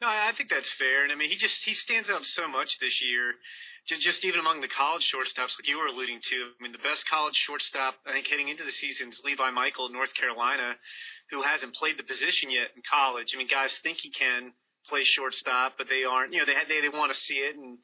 No, 0.00 0.08
I 0.08 0.32
think 0.36 0.50
that's 0.50 0.72
fair, 0.78 1.04
and 1.04 1.12
I 1.12 1.14
mean 1.14 1.30
he 1.30 1.36
just 1.36 1.62
he 1.64 1.74
stands 1.74 2.10
out 2.10 2.24
so 2.24 2.48
much 2.48 2.78
this 2.80 3.02
year, 3.02 3.34
just 3.86 4.24
even 4.24 4.40
among 4.40 4.60
the 4.60 4.68
college 4.68 5.06
shortstops, 5.06 5.54
like 5.58 5.68
you 5.68 5.78
were 5.78 5.86
alluding 5.86 6.20
to. 6.30 6.36
I 6.58 6.58
mean, 6.62 6.72
the 6.72 6.82
best 6.82 7.06
college 7.08 7.36
shortstop 7.36 7.94
I 8.06 8.12
think 8.12 8.26
heading 8.26 8.48
into 8.48 8.64
the 8.64 8.72
season 8.74 9.10
is 9.10 9.22
Levi 9.24 9.50
Michael, 9.50 9.90
North 9.90 10.14
Carolina, 10.14 10.74
who 11.30 11.42
hasn't 11.42 11.74
played 11.74 11.98
the 11.98 12.02
position 12.02 12.50
yet 12.50 12.74
in 12.74 12.82
college. 12.82 13.30
I 13.34 13.38
mean, 13.38 13.46
guys 13.46 13.78
think 13.82 13.98
he 13.98 14.10
can 14.10 14.52
play 14.88 15.04
shortstop, 15.04 15.74
but 15.78 15.86
they 15.88 16.02
aren't. 16.02 16.32
You 16.32 16.40
know, 16.40 16.46
they 16.46 16.58
they 16.66 16.80
they 16.82 16.90
want 16.90 17.12
to 17.12 17.18
see 17.18 17.38
it, 17.38 17.54
and 17.54 17.78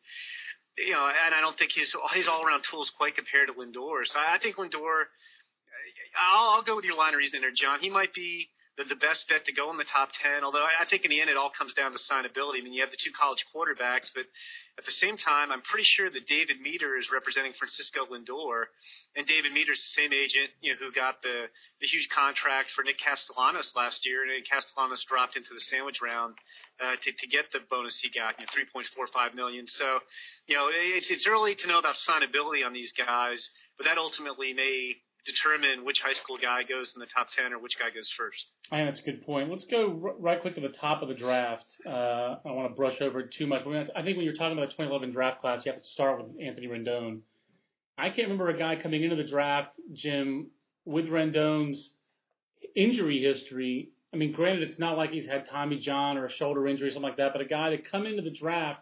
you 0.77 0.93
know, 0.93 1.07
and 1.07 1.35
I 1.35 1.41
don't 1.41 1.57
think 1.57 1.71
his 1.75 1.95
his 2.15 2.27
all 2.27 2.43
around 2.45 2.65
tools 2.69 2.91
quite 2.97 3.15
compare 3.15 3.47
to 3.47 3.53
Lindor. 3.55 4.03
So 4.07 4.19
I 4.19 4.35
I 4.35 4.39
think 4.43 4.57
Lindor. 4.57 5.07
I'll, 6.19 6.51
I'll 6.59 6.63
go 6.65 6.75
with 6.77 6.85
your 6.85 6.97
line 6.97 7.15
of 7.15 7.19
reasoning 7.19 7.43
there, 7.43 7.55
John. 7.55 7.79
He 7.81 7.91
might 7.91 8.13
be 8.13 8.49
the, 8.79 8.87
the 8.87 8.97
best 9.03 9.27
bet 9.27 9.45
to 9.51 9.53
go 9.53 9.75
in 9.75 9.77
the 9.77 9.89
top 9.91 10.15
10. 10.23 10.47
Although 10.47 10.63
I, 10.63 10.87
I 10.87 10.87
think 10.87 11.03
in 11.03 11.11
the 11.11 11.19
end 11.21 11.29
it 11.29 11.37
all 11.37 11.51
comes 11.51 11.75
down 11.75 11.91
to 11.91 11.99
signability. 11.99 12.63
I 12.63 12.65
mean, 12.65 12.73
you 12.73 12.87
have 12.87 12.95
the 12.95 13.03
two 13.03 13.11
college 13.11 13.43
quarterbacks, 13.51 14.15
but 14.15 14.25
at 14.79 14.87
the 14.87 14.95
same 14.95 15.19
time, 15.19 15.51
I'm 15.51 15.67
pretty 15.67 15.85
sure 15.85 16.07
that 16.07 16.31
David 16.31 16.63
Meter 16.63 16.95
is 16.95 17.11
representing 17.11 17.51
Francisco 17.59 18.07
Lindor, 18.07 18.71
and 19.19 19.27
David 19.27 19.51
Meter 19.51 19.75
is 19.75 19.83
the 19.83 19.95
same 19.99 20.15
agent, 20.15 20.55
you 20.63 20.71
know, 20.73 20.79
who 20.79 20.95
got 20.95 21.19
the 21.27 21.51
the 21.83 21.91
huge 21.91 22.07
contract 22.15 22.71
for 22.71 22.87
Nick 22.87 23.03
Castellanos 23.03 23.75
last 23.75 24.07
year, 24.07 24.23
and 24.23 24.31
Castellanos 24.47 25.03
dropped 25.11 25.35
into 25.35 25.51
the 25.51 25.61
sandwich 25.67 25.99
round 25.99 26.39
uh, 26.79 26.95
to 27.03 27.11
to 27.11 27.27
get 27.27 27.51
the 27.51 27.59
bonus 27.67 27.99
he 27.99 28.15
got, 28.15 28.39
you 28.39 28.47
know, 28.47 28.55
3.45 28.55 29.35
million. 29.35 29.67
So, 29.67 29.99
you 30.47 30.55
know, 30.55 30.71
it's 30.71 31.11
it's 31.11 31.27
early 31.27 31.59
to 31.59 31.67
know 31.67 31.83
about 31.83 31.99
signability 31.99 32.63
on 32.63 32.73
these 32.73 32.95
guys, 32.95 33.51
but 33.77 33.91
that 33.91 33.99
ultimately 33.99 34.55
may 34.55 35.03
determine 35.25 35.85
which 35.85 36.01
high 36.01 36.13
school 36.13 36.39
guy 36.41 36.63
goes 36.63 36.93
in 36.95 37.01
the 37.01 37.07
top 37.07 37.29
10 37.37 37.53
or 37.53 37.59
which 37.59 37.79
guy 37.79 37.91
goes 37.95 38.11
first. 38.17 38.53
Think 38.71 38.89
that's 38.89 39.01
a 39.01 39.03
good 39.03 39.25
point. 39.25 39.51
Let's 39.51 39.65
go 39.65 40.01
r- 40.03 40.15
right 40.19 40.41
quick 40.41 40.55
to 40.55 40.61
the 40.61 40.69
top 40.69 41.03
of 41.03 41.09
the 41.09 41.15
draft. 41.15 41.67
Uh, 41.87 41.91
I 41.91 42.39
don't 42.45 42.57
want 42.57 42.71
to 42.71 42.75
brush 42.75 43.01
over 43.01 43.21
it 43.21 43.33
too 43.37 43.47
much. 43.47 43.65
But 43.65 43.91
I 43.97 44.03
think 44.03 44.17
when 44.17 44.25
you're 44.25 44.35
talking 44.35 44.57
about 44.57 44.69
the 44.69 44.75
2011 44.75 45.13
draft 45.13 45.41
class, 45.41 45.65
you 45.65 45.73
have 45.73 45.81
to 45.81 45.89
start 45.89 46.19
with 46.19 46.41
Anthony 46.41 46.67
Rendon. 46.67 47.21
I 47.97 48.09
can't 48.11 48.29
remember 48.29 48.49
a 48.49 48.57
guy 48.57 48.81
coming 48.81 49.03
into 49.03 49.17
the 49.17 49.29
draft, 49.29 49.81
Jim, 49.93 50.49
with 50.85 51.09
Rendon's 51.09 51.91
injury 52.77 53.23
history. 53.23 53.91
I 54.15 54.17
mean, 54.17 54.33
granted, 54.33 54.69
it's 54.69 54.79
not 54.79 54.97
like 54.97 55.11
he's 55.11 55.27
had 55.27 55.49
Tommy 55.51 55.79
John 55.79 56.17
or 56.17 56.27
a 56.27 56.33
shoulder 56.33 56.67
injury 56.67 56.89
or 56.89 56.91
something 56.93 57.09
like 57.09 57.19
that, 57.19 57.33
but 57.33 57.43
a 57.43 57.45
guy 57.45 57.71
to 57.71 57.79
come 57.79 58.07
into 58.07 58.23
the 58.23 58.31
draft 58.31 58.81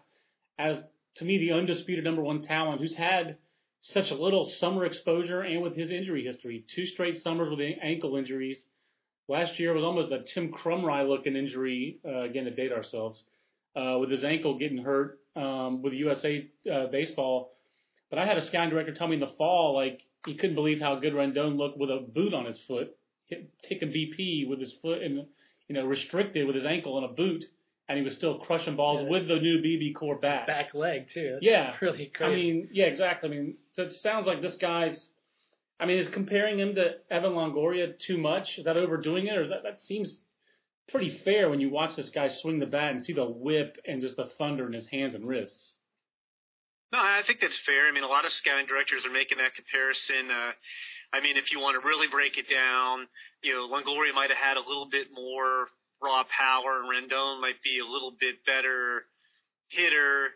as, 0.59 0.77
to 1.15 1.25
me, 1.25 1.39
the 1.39 1.53
undisputed 1.53 2.03
number 2.03 2.21
one 2.21 2.43
talent 2.43 2.79
who's 2.79 2.95
had– 2.95 3.37
such 3.81 4.11
a 4.11 4.15
little 4.15 4.45
summer 4.45 4.85
exposure 4.85 5.41
and 5.41 5.61
with 5.61 5.75
his 5.75 5.91
injury 5.91 6.23
history. 6.23 6.65
Two 6.75 6.85
straight 6.85 7.17
summers 7.17 7.49
with 7.49 7.59
ankle 7.81 8.15
injuries. 8.15 8.63
Last 9.27 9.59
year 9.59 9.73
was 9.73 9.83
almost 9.83 10.11
a 10.11 10.23
Tim 10.33 10.51
Krumrie 10.51 11.07
looking 11.07 11.35
injury, 11.35 11.99
uh, 12.05 12.21
again 12.21 12.45
to 12.45 12.51
date 12.51 12.71
ourselves, 12.71 13.23
uh, 13.75 13.97
with 13.99 14.09
his 14.09 14.23
ankle 14.23 14.57
getting 14.57 14.77
hurt 14.77 15.19
um, 15.35 15.81
with 15.81 15.93
USA 15.93 16.47
uh, 16.71 16.87
baseball. 16.87 17.51
But 18.09 18.19
I 18.19 18.25
had 18.25 18.37
a 18.37 18.45
scouting 18.45 18.69
director 18.69 18.93
tell 18.93 19.07
me 19.07 19.15
in 19.15 19.19
the 19.19 19.33
fall, 19.37 19.75
like, 19.75 20.01
he 20.25 20.35
couldn't 20.35 20.55
believe 20.55 20.79
how 20.79 20.95
good 20.95 21.13
Rendon 21.13 21.57
looked 21.57 21.77
with 21.77 21.89
a 21.89 21.99
boot 21.99 22.33
on 22.33 22.45
his 22.45 22.59
foot, 22.67 22.95
hit, 23.25 23.49
taking 23.67 23.89
BP 23.89 24.47
with 24.47 24.59
his 24.59 24.73
foot 24.81 25.01
and, 25.01 25.25
you 25.67 25.75
know, 25.75 25.85
restricted 25.85 26.47
with 26.47 26.55
his 26.55 26.65
ankle 26.65 26.97
in 26.97 27.03
a 27.03 27.13
boot 27.13 27.45
and 27.89 27.97
he 27.97 28.03
was 28.03 28.13
still 28.15 28.39
crushing 28.39 28.75
balls 28.75 29.01
yeah. 29.01 29.09
with 29.09 29.27
the 29.27 29.37
new 29.37 29.61
BBCOR 29.61 30.19
bat. 30.21 30.47
Back 30.47 30.73
leg 30.73 31.07
too. 31.13 31.31
That's 31.33 31.43
yeah, 31.43 31.73
really 31.81 32.11
crazy. 32.13 32.31
I 32.31 32.35
mean, 32.35 32.69
yeah, 32.71 32.85
exactly. 32.85 33.29
I 33.29 33.31
mean, 33.31 33.55
so 33.73 33.83
it 33.83 33.93
sounds 33.93 34.27
like 34.27 34.41
this 34.41 34.57
guy's. 34.57 35.07
I 35.79 35.85
mean, 35.85 35.97
is 35.97 36.09
comparing 36.09 36.59
him 36.59 36.73
to 36.75 36.95
Evan 37.11 37.33
Longoria 37.33 37.93
too 37.99 38.17
much? 38.17 38.57
Is 38.57 38.65
that 38.65 38.77
overdoing 38.77 39.27
it, 39.27 39.37
or 39.37 39.41
is 39.41 39.49
that 39.49 39.63
that 39.63 39.77
seems 39.77 40.17
pretty 40.89 41.19
fair 41.23 41.49
when 41.49 41.59
you 41.59 41.69
watch 41.69 41.95
this 41.95 42.09
guy 42.09 42.29
swing 42.29 42.59
the 42.59 42.65
bat 42.65 42.91
and 42.91 43.03
see 43.03 43.13
the 43.13 43.25
whip 43.25 43.77
and 43.85 44.01
just 44.01 44.15
the 44.15 44.25
thunder 44.37 44.65
in 44.65 44.73
his 44.73 44.87
hands 44.87 45.13
and 45.13 45.27
wrists? 45.27 45.73
No, 46.91 46.99
I 46.99 47.21
think 47.27 47.39
that's 47.41 47.59
fair. 47.65 47.87
I 47.87 47.91
mean, 47.91 48.03
a 48.03 48.07
lot 48.07 48.25
of 48.25 48.31
scouting 48.31 48.65
directors 48.65 49.05
are 49.05 49.11
making 49.11 49.37
that 49.39 49.53
comparison. 49.53 50.31
Uh, 50.31 50.51
I 51.11 51.21
mean, 51.21 51.35
if 51.35 51.51
you 51.51 51.59
want 51.59 51.79
to 51.79 51.85
really 51.85 52.07
break 52.07 52.37
it 52.37 52.49
down, 52.49 53.07
you 53.43 53.53
know, 53.53 53.67
Longoria 53.67 54.15
might 54.15 54.29
have 54.29 54.39
had 54.39 54.57
a 54.57 54.65
little 54.65 54.87
bit 54.89 55.07
more 55.13 55.67
raw 56.01 56.23
power, 56.29 56.81
and 56.81 56.89
Rendon 56.89 57.41
might 57.41 57.61
be 57.63 57.79
a 57.79 57.85
little 57.85 58.13
bit 58.19 58.45
better 58.45 59.05
hitter. 59.69 60.35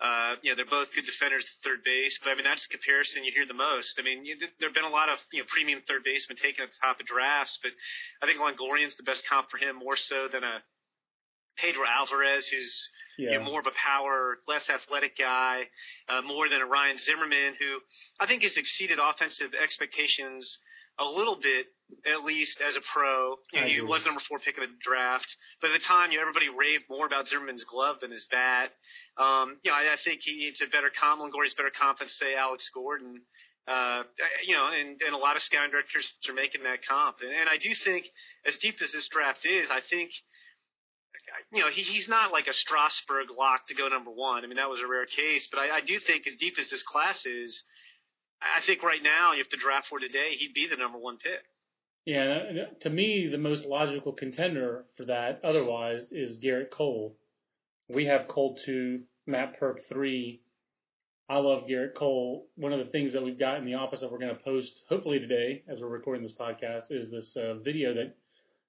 Uh, 0.00 0.40
you 0.40 0.50
know, 0.50 0.56
they're 0.56 0.68
both 0.68 0.88
good 0.96 1.04
defenders 1.04 1.44
at 1.44 1.60
third 1.60 1.84
base, 1.84 2.18
but 2.24 2.32
I 2.32 2.34
mean 2.34 2.44
that's 2.44 2.64
the 2.64 2.72
comparison 2.72 3.24
you 3.24 3.32
hear 3.36 3.44
the 3.44 3.52
most. 3.52 4.00
I 4.00 4.02
mean, 4.02 4.24
you, 4.24 4.36
there 4.58 4.72
have 4.72 4.74
been 4.74 4.88
a 4.88 4.92
lot 4.92 5.12
of 5.12 5.20
you 5.32 5.44
know 5.44 5.48
premium 5.52 5.84
third 5.84 6.04
basemen 6.04 6.40
taken 6.40 6.64
at 6.64 6.72
the 6.72 6.80
top 6.80 7.00
of 7.00 7.06
drafts, 7.06 7.60
but 7.60 7.72
I 8.22 8.24
think 8.24 8.40
Longoria's 8.40 8.96
the 8.96 9.04
best 9.04 9.28
comp 9.28 9.52
for 9.52 9.60
him 9.60 9.76
more 9.76 9.96
so 9.96 10.28
than 10.32 10.40
a 10.40 10.64
Pedro 11.60 11.84
Alvarez, 11.84 12.48
who's 12.48 12.72
yeah. 13.20 13.32
you 13.32 13.38
know, 13.38 13.44
more 13.44 13.60
of 13.60 13.68
a 13.68 13.76
power, 13.76 14.40
less 14.48 14.70
athletic 14.72 15.18
guy, 15.18 15.68
uh, 16.08 16.22
more 16.22 16.48
than 16.48 16.62
a 16.62 16.66
Ryan 16.66 16.96
Zimmerman, 16.96 17.60
who 17.60 17.84
I 18.18 18.26
think 18.26 18.42
has 18.42 18.56
exceeded 18.56 18.96
offensive 18.96 19.52
expectations 19.52 20.58
a 21.00 21.08
little 21.08 21.36
bit, 21.40 21.66
at 22.06 22.22
least 22.22 22.60
as 22.60 22.76
a 22.76 22.84
pro. 22.92 23.36
You 23.52 23.60
know, 23.60 23.66
he 23.66 23.80
was 23.80 24.04
number 24.04 24.20
four 24.28 24.38
pick 24.38 24.58
of 24.58 24.62
the 24.62 24.72
draft. 24.84 25.26
But 25.60 25.72
at 25.72 25.80
the 25.80 25.86
time, 25.86 26.12
you 26.12 26.18
know, 26.18 26.22
everybody 26.22 26.48
raved 26.52 26.84
more 26.88 27.06
about 27.06 27.26
Zimmerman's 27.26 27.64
glove 27.64 27.96
than 28.00 28.10
his 28.10 28.26
bat. 28.30 28.70
Um, 29.16 29.58
you 29.64 29.72
know, 29.72 29.76
I, 29.76 29.94
I 29.94 29.98
think 30.04 30.20
he, 30.22 30.46
it's 30.46 30.60
a 30.60 30.68
better 30.68 30.92
comp. 30.92 31.20
Longoria's 31.20 31.56
better 31.56 31.72
comp 31.72 31.98
than 31.98 32.08
say 32.08 32.36
Alex 32.36 32.70
Gordon. 32.72 33.22
Uh, 33.66 34.02
you 34.46 34.54
know, 34.54 34.68
and, 34.68 35.00
and 35.00 35.14
a 35.14 35.20
lot 35.20 35.36
of 35.36 35.42
scouting 35.42 35.70
directors 35.70 36.08
are 36.28 36.34
making 36.34 36.62
that 36.64 36.84
comp. 36.86 37.18
And, 37.22 37.30
and 37.32 37.48
I 37.48 37.56
do 37.56 37.70
think, 37.72 38.06
as 38.46 38.56
deep 38.56 38.76
as 38.82 38.92
this 38.92 39.08
draft 39.08 39.46
is, 39.46 39.70
I 39.70 39.80
think 39.80 40.10
you 41.52 41.62
know, 41.62 41.70
he, 41.70 41.82
he's 41.82 42.08
not 42.08 42.32
like 42.32 42.46
a 42.46 42.52
Strasburg 42.52 43.30
lock 43.36 43.66
to 43.68 43.74
go 43.74 43.88
number 43.88 44.10
one. 44.10 44.44
I 44.44 44.46
mean, 44.46 44.56
that 44.56 44.70
was 44.70 44.80
a 44.80 44.86
rare 44.86 45.06
case, 45.06 45.48
but 45.50 45.60
I, 45.60 45.78
I 45.78 45.80
do 45.80 45.98
think 45.98 46.26
as 46.26 46.36
deep 46.38 46.54
as 46.58 46.70
this 46.70 46.82
class 46.82 47.26
is, 47.26 47.62
I 48.42 48.64
think 48.66 48.82
right 48.82 49.02
now, 49.02 49.32
if 49.34 49.50
the 49.50 49.56
draft 49.56 49.88
were 49.92 50.00
today, 50.00 50.32
he'd 50.38 50.54
be 50.54 50.66
the 50.68 50.76
number 50.76 50.98
one 50.98 51.18
pick. 51.18 51.40
Yeah, 52.06 52.64
to 52.80 52.90
me, 52.90 53.28
the 53.30 53.38
most 53.38 53.66
logical 53.66 54.12
contender 54.12 54.84
for 54.96 55.04
that, 55.04 55.40
otherwise, 55.44 56.08
is 56.10 56.38
Gerrit 56.42 56.70
Cole. 56.70 57.14
We 57.88 58.06
have 58.06 58.28
Cole 58.28 58.58
two, 58.64 59.02
Matt 59.26 59.60
Purke 59.60 59.80
three. 59.88 60.40
I 61.28 61.38
love 61.38 61.64
Gerrit 61.68 61.94
Cole. 61.94 62.46
One 62.56 62.72
of 62.72 62.78
the 62.78 62.90
things 62.90 63.12
that 63.12 63.22
we've 63.22 63.38
got 63.38 63.58
in 63.58 63.66
the 63.66 63.74
office 63.74 64.00
that 64.00 64.10
we're 64.10 64.18
going 64.18 64.34
to 64.34 64.42
post, 64.42 64.82
hopefully 64.88 65.18
today, 65.18 65.62
as 65.68 65.78
we're 65.80 65.88
recording 65.88 66.22
this 66.22 66.32
podcast, 66.32 66.84
is 66.90 67.10
this 67.10 67.36
uh, 67.36 67.54
video 67.62 67.94
that 67.94 68.16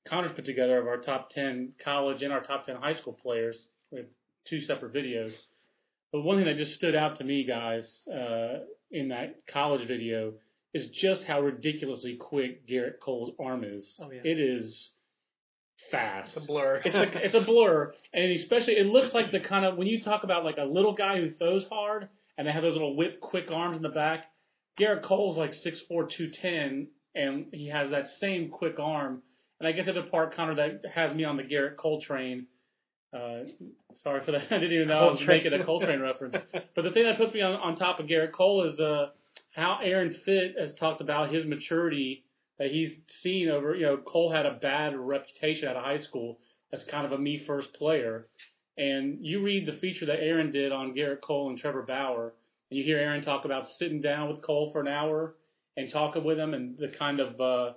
Connor's 0.08 0.34
put 0.36 0.46
together 0.46 0.78
of 0.80 0.88
our 0.88 0.98
top 0.98 1.30
ten 1.30 1.74
college 1.84 2.22
and 2.22 2.34
our 2.34 2.42
top 2.42 2.66
ten 2.66 2.76
high 2.76 2.94
school 2.94 3.14
players. 3.14 3.66
We 3.92 4.00
have 4.00 4.08
two 4.48 4.60
separate 4.60 4.94
videos. 4.94 5.32
But 6.12 6.24
one 6.24 6.38
thing 6.38 6.46
that 6.46 6.58
just 6.58 6.74
stood 6.74 6.96
out 6.96 7.18
to 7.18 7.24
me, 7.24 7.46
guys, 7.46 8.04
uh, 8.14 8.60
in 8.92 9.10
that 9.10 9.46
college 9.52 9.88
video 9.88 10.34
is 10.74 10.88
just 10.94 11.24
how 11.24 11.42
ridiculously 11.42 12.16
quick 12.16 12.68
Gerrit 12.68 13.00
Cole's 13.02 13.32
arm 13.40 13.64
is. 13.64 14.00
Oh, 14.02 14.12
yeah. 14.12 14.22
It 14.24 14.40
is 14.40 14.90
fast. 15.90 16.36
It's 16.36 16.46
a 16.46 16.48
blur. 16.48 16.82
it's 16.86 16.96
like 16.96 17.16
it's 17.16 17.34
a 17.36 17.42
blur, 17.42 17.94
and 18.14 18.32
especially 18.32 18.74
it 18.74 18.86
looks 18.86 19.14
like 19.14 19.32
the 19.32 19.40
kind 19.40 19.66
of 19.66 19.78
when 19.78 19.88
you 19.88 20.02
talk 20.02 20.24
about 20.24 20.46
like 20.46 20.58
a 20.58 20.64
little 20.64 20.94
guy 20.94 21.18
who 21.18 21.32
throws 21.32 21.66
hard 21.70 22.08
and 22.38 22.48
they 22.48 22.52
have 22.52 22.64
those 22.64 22.74
little 22.74 22.96
whip 22.96 23.20
quick 23.22 23.46
arms 23.52 23.78
in 23.78 23.84
the 23.84 23.90
back. 23.90 24.26
Gerrit 24.80 25.04
Cole's 25.04 25.38
like 25.38 25.54
six 25.54 25.82
four 25.88 26.08
two 26.08 26.30
ten, 26.30 26.88
and 27.16 27.48
he 27.52 27.70
has 27.70 27.92
that 27.92 28.08
same 28.08 28.50
quick 28.50 28.80
arm. 28.80 29.22
And 29.60 29.68
I 29.68 29.74
guess 29.74 29.88
at 29.88 29.96
the 29.96 30.04
part, 30.04 30.34
Conor, 30.34 30.56
that 30.56 30.82
has 30.92 31.16
me 31.16 31.24
on 31.24 31.38
the 31.38 31.44
Gerrit 31.44 31.78
Cole 31.78 32.02
train 32.02 32.48
uh, 33.14 33.44
sorry 33.96 34.24
for 34.24 34.32
that. 34.32 34.44
I 34.52 34.58
didn't 34.58 34.74
even 34.74 34.88
know 34.88 35.10
I 35.10 35.12
was 35.12 35.24
making 35.26 35.54
a 35.54 35.64
Coltrane 35.66 36.02
reference. 36.02 36.38
But 36.76 36.82
the 36.84 36.92
thing 36.92 37.04
that 37.04 37.18
puts 37.18 37.34
me 37.34 37.42
on, 37.42 37.54
on 37.54 37.76
top 37.76 38.00
of 38.00 38.08
Gerrit 38.08 38.32
Cole 38.32 38.64
is 38.64 38.80
uh, 38.80 39.10
how 39.54 39.80
Aaron 39.82 40.16
Fitt 40.26 40.56
has 40.58 40.74
talked 40.80 41.02
about 41.02 41.34
his 41.34 41.46
maturity 41.46 42.24
that 42.58 42.70
he's 42.72 42.94
seen 43.08 43.50
over. 43.50 43.76
You 43.76 43.86
know, 43.86 43.98
Cole 43.98 44.32
had 44.32 44.46
a 44.46 44.54
bad 44.54 44.96
reputation 44.96 45.68
out 45.68 45.76
of 45.76 45.84
high 45.84 45.98
school 45.98 46.40
as 46.72 46.84
kind 46.86 47.06
of 47.06 47.12
a 47.12 47.18
me 47.18 47.44
first 47.46 47.74
player. 47.74 48.28
And 48.78 49.18
you 49.22 49.44
read 49.44 49.66
the 49.68 49.78
feature 49.80 50.06
that 50.06 50.22
Aaron 50.22 50.52
did 50.52 50.72
on 50.72 50.94
Gerrit 50.94 51.22
Cole 51.22 51.50
and 51.50 51.58
Trevor 51.58 51.84
Bauer, 51.84 52.34
and 52.70 52.78
you 52.78 52.86
hear 52.86 52.98
Aaron 52.98 53.24
talk 53.24 53.44
about 53.44 53.68
sitting 53.68 54.00
down 54.00 54.30
with 54.30 54.42
Cole 54.42 54.72
for 54.72 54.80
an 54.80 54.88
hour 54.88 55.36
and 55.76 55.92
talking 55.92 56.24
with 56.24 56.40
him 56.40 56.54
and 56.54 56.78
the 56.78 56.88
kind 56.98 57.20
of 57.20 57.40
uh, 57.42 57.74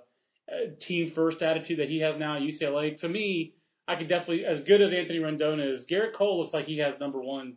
team 0.79 1.11
first 1.13 1.41
attitude 1.41 1.79
that 1.79 1.89
he 1.89 1.99
has 1.99 2.17
now 2.17 2.37
at 2.37 2.41
UCLA. 2.41 2.97
To 2.99 3.09
me, 3.09 3.53
I 3.87 3.95
could 3.95 4.09
definitely, 4.09 4.45
as 4.45 4.61
good 4.61 4.81
as 4.81 4.91
Anthony 4.91 5.19
Rendon 5.19 5.59
is, 5.59 5.85
Gerrit 5.85 6.13
Cole 6.13 6.39
looks 6.39 6.53
like 6.53 6.65
he 6.65 6.79
has 6.79 6.99
number 6.99 7.21
one 7.21 7.55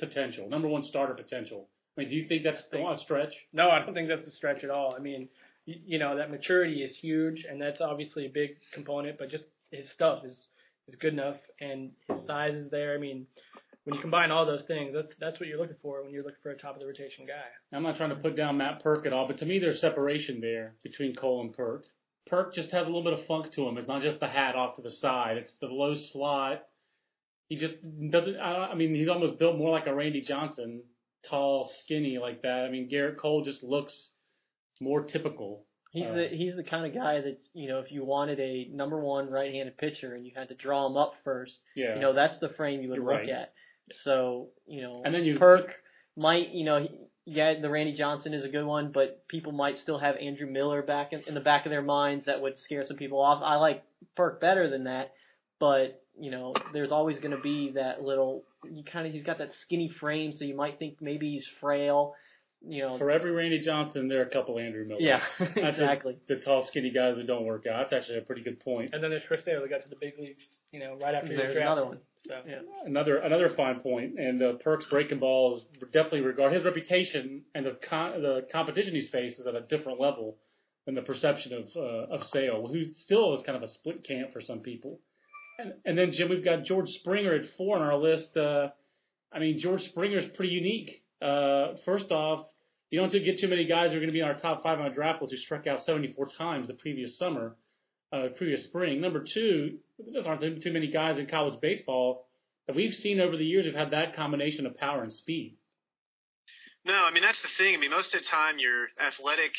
potential, 0.00 0.48
number 0.48 0.68
one 0.68 0.82
starter 0.82 1.14
potential. 1.14 1.68
I 1.96 2.02
mean, 2.02 2.10
do 2.10 2.16
you 2.16 2.26
think 2.26 2.42
that's 2.42 2.62
a 2.72 2.96
stretch? 2.98 3.32
No, 3.52 3.70
I 3.70 3.84
don't 3.84 3.94
think 3.94 4.08
that's 4.08 4.26
a 4.26 4.30
stretch 4.30 4.64
at 4.64 4.70
all. 4.70 4.94
I 4.96 5.00
mean, 5.00 5.28
you, 5.66 5.76
you 5.84 5.98
know, 5.98 6.16
that 6.16 6.30
maturity 6.30 6.82
is 6.82 6.96
huge, 6.96 7.44
and 7.48 7.60
that's 7.60 7.80
obviously 7.80 8.26
a 8.26 8.30
big 8.30 8.50
component. 8.72 9.18
But 9.18 9.30
just 9.30 9.44
his 9.70 9.90
stuff 9.90 10.24
is 10.24 10.36
is 10.88 10.96
good 10.96 11.12
enough, 11.12 11.36
and 11.60 11.90
his 12.08 12.26
size 12.26 12.54
is 12.54 12.70
there. 12.70 12.94
I 12.94 12.98
mean, 12.98 13.26
when 13.84 13.94
you 13.94 14.00
combine 14.00 14.30
all 14.30 14.46
those 14.46 14.62
things, 14.66 14.92
that's 14.94 15.12
that's 15.20 15.38
what 15.38 15.48
you're 15.48 15.58
looking 15.58 15.76
for 15.82 16.02
when 16.02 16.12
you're 16.12 16.24
looking 16.24 16.40
for 16.42 16.50
a 16.50 16.58
top 16.58 16.74
of 16.74 16.80
the 16.80 16.86
rotation 16.86 17.26
guy. 17.26 17.76
I'm 17.76 17.82
not 17.82 17.96
trying 17.96 18.10
to 18.10 18.16
put 18.16 18.36
down 18.36 18.56
Matt 18.56 18.82
Purke 18.82 19.06
at 19.06 19.12
all, 19.12 19.26
but 19.26 19.38
to 19.38 19.46
me, 19.46 19.58
there's 19.58 19.80
separation 19.80 20.40
there 20.40 20.74
between 20.82 21.14
Cole 21.14 21.42
and 21.42 21.54
Purke. 21.54 21.84
Purke 22.28 22.54
just 22.54 22.70
has 22.70 22.86
a 22.86 22.90
little 22.90 23.04
bit 23.04 23.12
of 23.12 23.26
funk 23.26 23.52
to 23.52 23.66
him. 23.66 23.78
It's 23.78 23.88
not 23.88 24.02
just 24.02 24.20
the 24.20 24.28
hat 24.28 24.54
off 24.54 24.76
to 24.76 24.82
the 24.82 24.90
side. 24.90 25.36
It's 25.36 25.54
the 25.60 25.66
low 25.66 25.94
slot. 25.94 26.66
He 27.48 27.56
just 27.56 27.74
doesn't. 28.10 28.36
I, 28.36 28.68
I 28.68 28.74
mean, 28.74 28.94
he's 28.94 29.08
almost 29.08 29.38
built 29.38 29.58
more 29.58 29.70
like 29.70 29.86
a 29.86 29.94
Randy 29.94 30.20
Johnson, 30.20 30.82
tall, 31.28 31.68
skinny 31.82 32.18
like 32.18 32.42
that. 32.42 32.64
I 32.66 32.70
mean, 32.70 32.88
Garrett 32.88 33.18
Cole 33.18 33.42
just 33.42 33.62
looks 33.62 34.10
more 34.80 35.02
typical. 35.02 35.66
He's 35.90 36.06
uh, 36.06 36.14
the 36.14 36.28
he's 36.28 36.54
the 36.54 36.62
kind 36.62 36.86
of 36.86 36.94
guy 36.94 37.20
that 37.20 37.38
you 37.52 37.68
know 37.68 37.80
if 37.80 37.90
you 37.90 38.04
wanted 38.04 38.38
a 38.38 38.68
number 38.72 39.00
one 39.00 39.28
right-handed 39.28 39.76
pitcher 39.76 40.14
and 40.14 40.24
you 40.24 40.32
had 40.36 40.48
to 40.48 40.54
draw 40.54 40.86
him 40.86 40.96
up 40.96 41.14
first, 41.24 41.58
yeah. 41.74 41.94
you 41.94 42.00
know 42.00 42.12
that's 42.12 42.38
the 42.38 42.50
frame 42.50 42.80
you 42.82 42.90
would 42.90 43.00
look 43.00 43.08
right. 43.08 43.28
at. 43.28 43.52
So 43.90 44.50
you 44.66 44.82
know, 44.82 45.02
and 45.04 45.12
then 45.12 45.24
you 45.24 45.36
Purke 45.36 45.72
might 46.16 46.50
you 46.50 46.64
know 46.64 46.86
yeah, 47.26 47.54
the 47.60 47.70
Randy 47.70 47.96
Johnson 47.96 48.34
is 48.34 48.44
a 48.44 48.48
good 48.48 48.64
one, 48.64 48.92
but 48.92 49.26
people 49.28 49.52
might 49.52 49.78
still 49.78 49.98
have 49.98 50.16
Andrew 50.16 50.50
Miller 50.50 50.82
back 50.82 51.12
in, 51.12 51.20
in 51.26 51.34
the 51.34 51.40
back 51.40 51.66
of 51.66 51.70
their 51.70 51.82
minds 51.82 52.26
that 52.26 52.40
would 52.40 52.56
scare 52.58 52.84
some 52.84 52.96
people 52.96 53.20
off. 53.20 53.42
I 53.44 53.56
like 53.56 53.84
Purke 54.16 54.40
better 54.40 54.68
than 54.68 54.84
that, 54.84 55.12
but 55.58 56.02
you 56.18 56.30
know, 56.30 56.54
there's 56.72 56.92
always 56.92 57.18
going 57.18 57.30
to 57.30 57.40
be 57.40 57.72
that 57.76 58.02
little. 58.02 58.44
You 58.70 58.82
kind 58.84 59.06
of 59.06 59.12
he's 59.12 59.22
got 59.22 59.38
that 59.38 59.50
skinny 59.62 59.88
frame, 60.00 60.32
so 60.32 60.44
you 60.44 60.54
might 60.56 60.78
think 60.78 60.96
maybe 61.00 61.30
he's 61.32 61.46
frail. 61.60 62.14
You 62.66 62.82
know, 62.82 62.98
For 62.98 63.10
every 63.10 63.30
Randy 63.30 63.60
Johnson, 63.60 64.08
there 64.08 64.20
are 64.20 64.26
a 64.26 64.30
couple 64.30 64.58
Andrew 64.58 64.84
Millers. 64.86 65.02
yeah, 65.02 65.22
exactly. 65.56 66.18
The, 66.28 66.34
the 66.34 66.40
tall, 66.42 66.62
skinny 66.66 66.90
guys 66.90 67.16
that 67.16 67.26
don't 67.26 67.46
work 67.46 67.66
out. 67.66 67.88
That's 67.88 68.02
actually 68.02 68.18
a 68.18 68.22
pretty 68.22 68.42
good 68.42 68.60
point. 68.60 68.90
And 68.92 69.02
then 69.02 69.08
there's 69.10 69.22
Chris 69.26 69.44
Sale, 69.46 69.60
who 69.62 69.68
got 69.68 69.82
to 69.82 69.88
the 69.88 69.96
big 69.98 70.12
leagues, 70.18 70.42
you 70.70 70.80
know, 70.80 70.98
right 71.00 71.14
after 71.14 71.28
he 71.28 71.34
was 71.34 71.42
There's 71.42 71.54
drafted. 71.54 71.72
another 71.72 71.86
one. 71.86 71.98
So 72.26 72.34
Yeah. 72.46 72.60
Another 72.84 73.16
another 73.18 73.48
fine 73.56 73.80
point, 73.80 74.18
and 74.18 74.42
uh, 74.42 74.52
Purke's 74.62 74.86
breaking 74.86 75.20
balls 75.20 75.64
definitely 75.92 76.20
regard 76.20 76.52
his 76.52 76.64
reputation 76.64 77.44
and 77.54 77.64
the 77.64 77.78
con- 77.88 78.20
the 78.20 78.46
competition 78.52 78.94
he's 78.94 79.08
faced 79.08 79.40
is 79.40 79.46
at 79.46 79.54
a 79.54 79.62
different 79.62 80.00
level 80.00 80.36
than 80.84 80.94
the 80.94 81.02
perception 81.02 81.52
of 81.52 81.68
uh, 81.76 82.14
of 82.14 82.22
Sale, 82.24 82.68
who 82.68 82.84
still 82.92 83.34
is 83.34 83.42
kind 83.46 83.56
of 83.56 83.62
a 83.62 83.68
split 83.68 84.04
camp 84.04 84.32
for 84.32 84.40
some 84.40 84.60
people. 84.60 85.00
And, 85.58 85.74
and 85.84 85.98
then 85.98 86.12
Jim, 86.12 86.28
we've 86.28 86.44
got 86.44 86.64
George 86.64 86.88
Springer 86.88 87.34
at 87.34 87.42
four 87.56 87.76
on 87.76 87.82
our 87.82 87.96
list. 87.96 88.36
Uh, 88.36 88.68
I 89.32 89.38
mean, 89.38 89.58
George 89.58 89.82
Springer's 89.82 90.24
pretty 90.34 90.52
unique. 90.52 91.02
Uh, 91.22 91.74
first 91.84 92.10
off, 92.10 92.46
you 92.90 92.98
don't 92.98 93.10
get 93.12 93.38
too 93.38 93.48
many 93.48 93.66
guys 93.66 93.90
who 93.90 93.96
are 93.96 94.00
going 94.00 94.08
to 94.08 94.12
be 94.12 94.20
in 94.20 94.26
our 94.26 94.38
top 94.38 94.62
five 94.62 94.78
on 94.78 94.86
our 94.86 94.92
draft 94.92 95.22
list 95.22 95.32
who 95.32 95.38
struck 95.38 95.66
out 95.66 95.80
74 95.82 96.28
times 96.36 96.66
the 96.66 96.74
previous 96.74 97.16
summer, 97.18 97.56
uh, 98.12 98.28
previous 98.36 98.64
spring. 98.64 99.00
Number 99.00 99.24
two, 99.24 99.78
there 99.98 100.26
aren't 100.26 100.62
too 100.62 100.72
many 100.72 100.90
guys 100.90 101.18
in 101.18 101.26
college 101.26 101.60
baseball 101.60 102.26
that 102.66 102.76
we've 102.76 102.92
seen 102.92 103.20
over 103.20 103.36
the 103.36 103.44
years 103.44 103.64
who've 103.64 103.74
had 103.74 103.92
that 103.92 104.14
combination 104.14 104.66
of 104.66 104.76
power 104.76 105.02
and 105.02 105.12
speed. 105.12 105.56
No, 106.84 106.94
I 106.94 107.12
mean 107.12 107.22
that's 107.22 107.42
the 107.42 107.48
thing. 107.58 107.74
I 107.74 107.78
mean 107.78 107.90
most 107.90 108.14
of 108.14 108.22
the 108.22 108.26
time 108.26 108.58
your 108.58 108.88
athletic, 108.98 109.52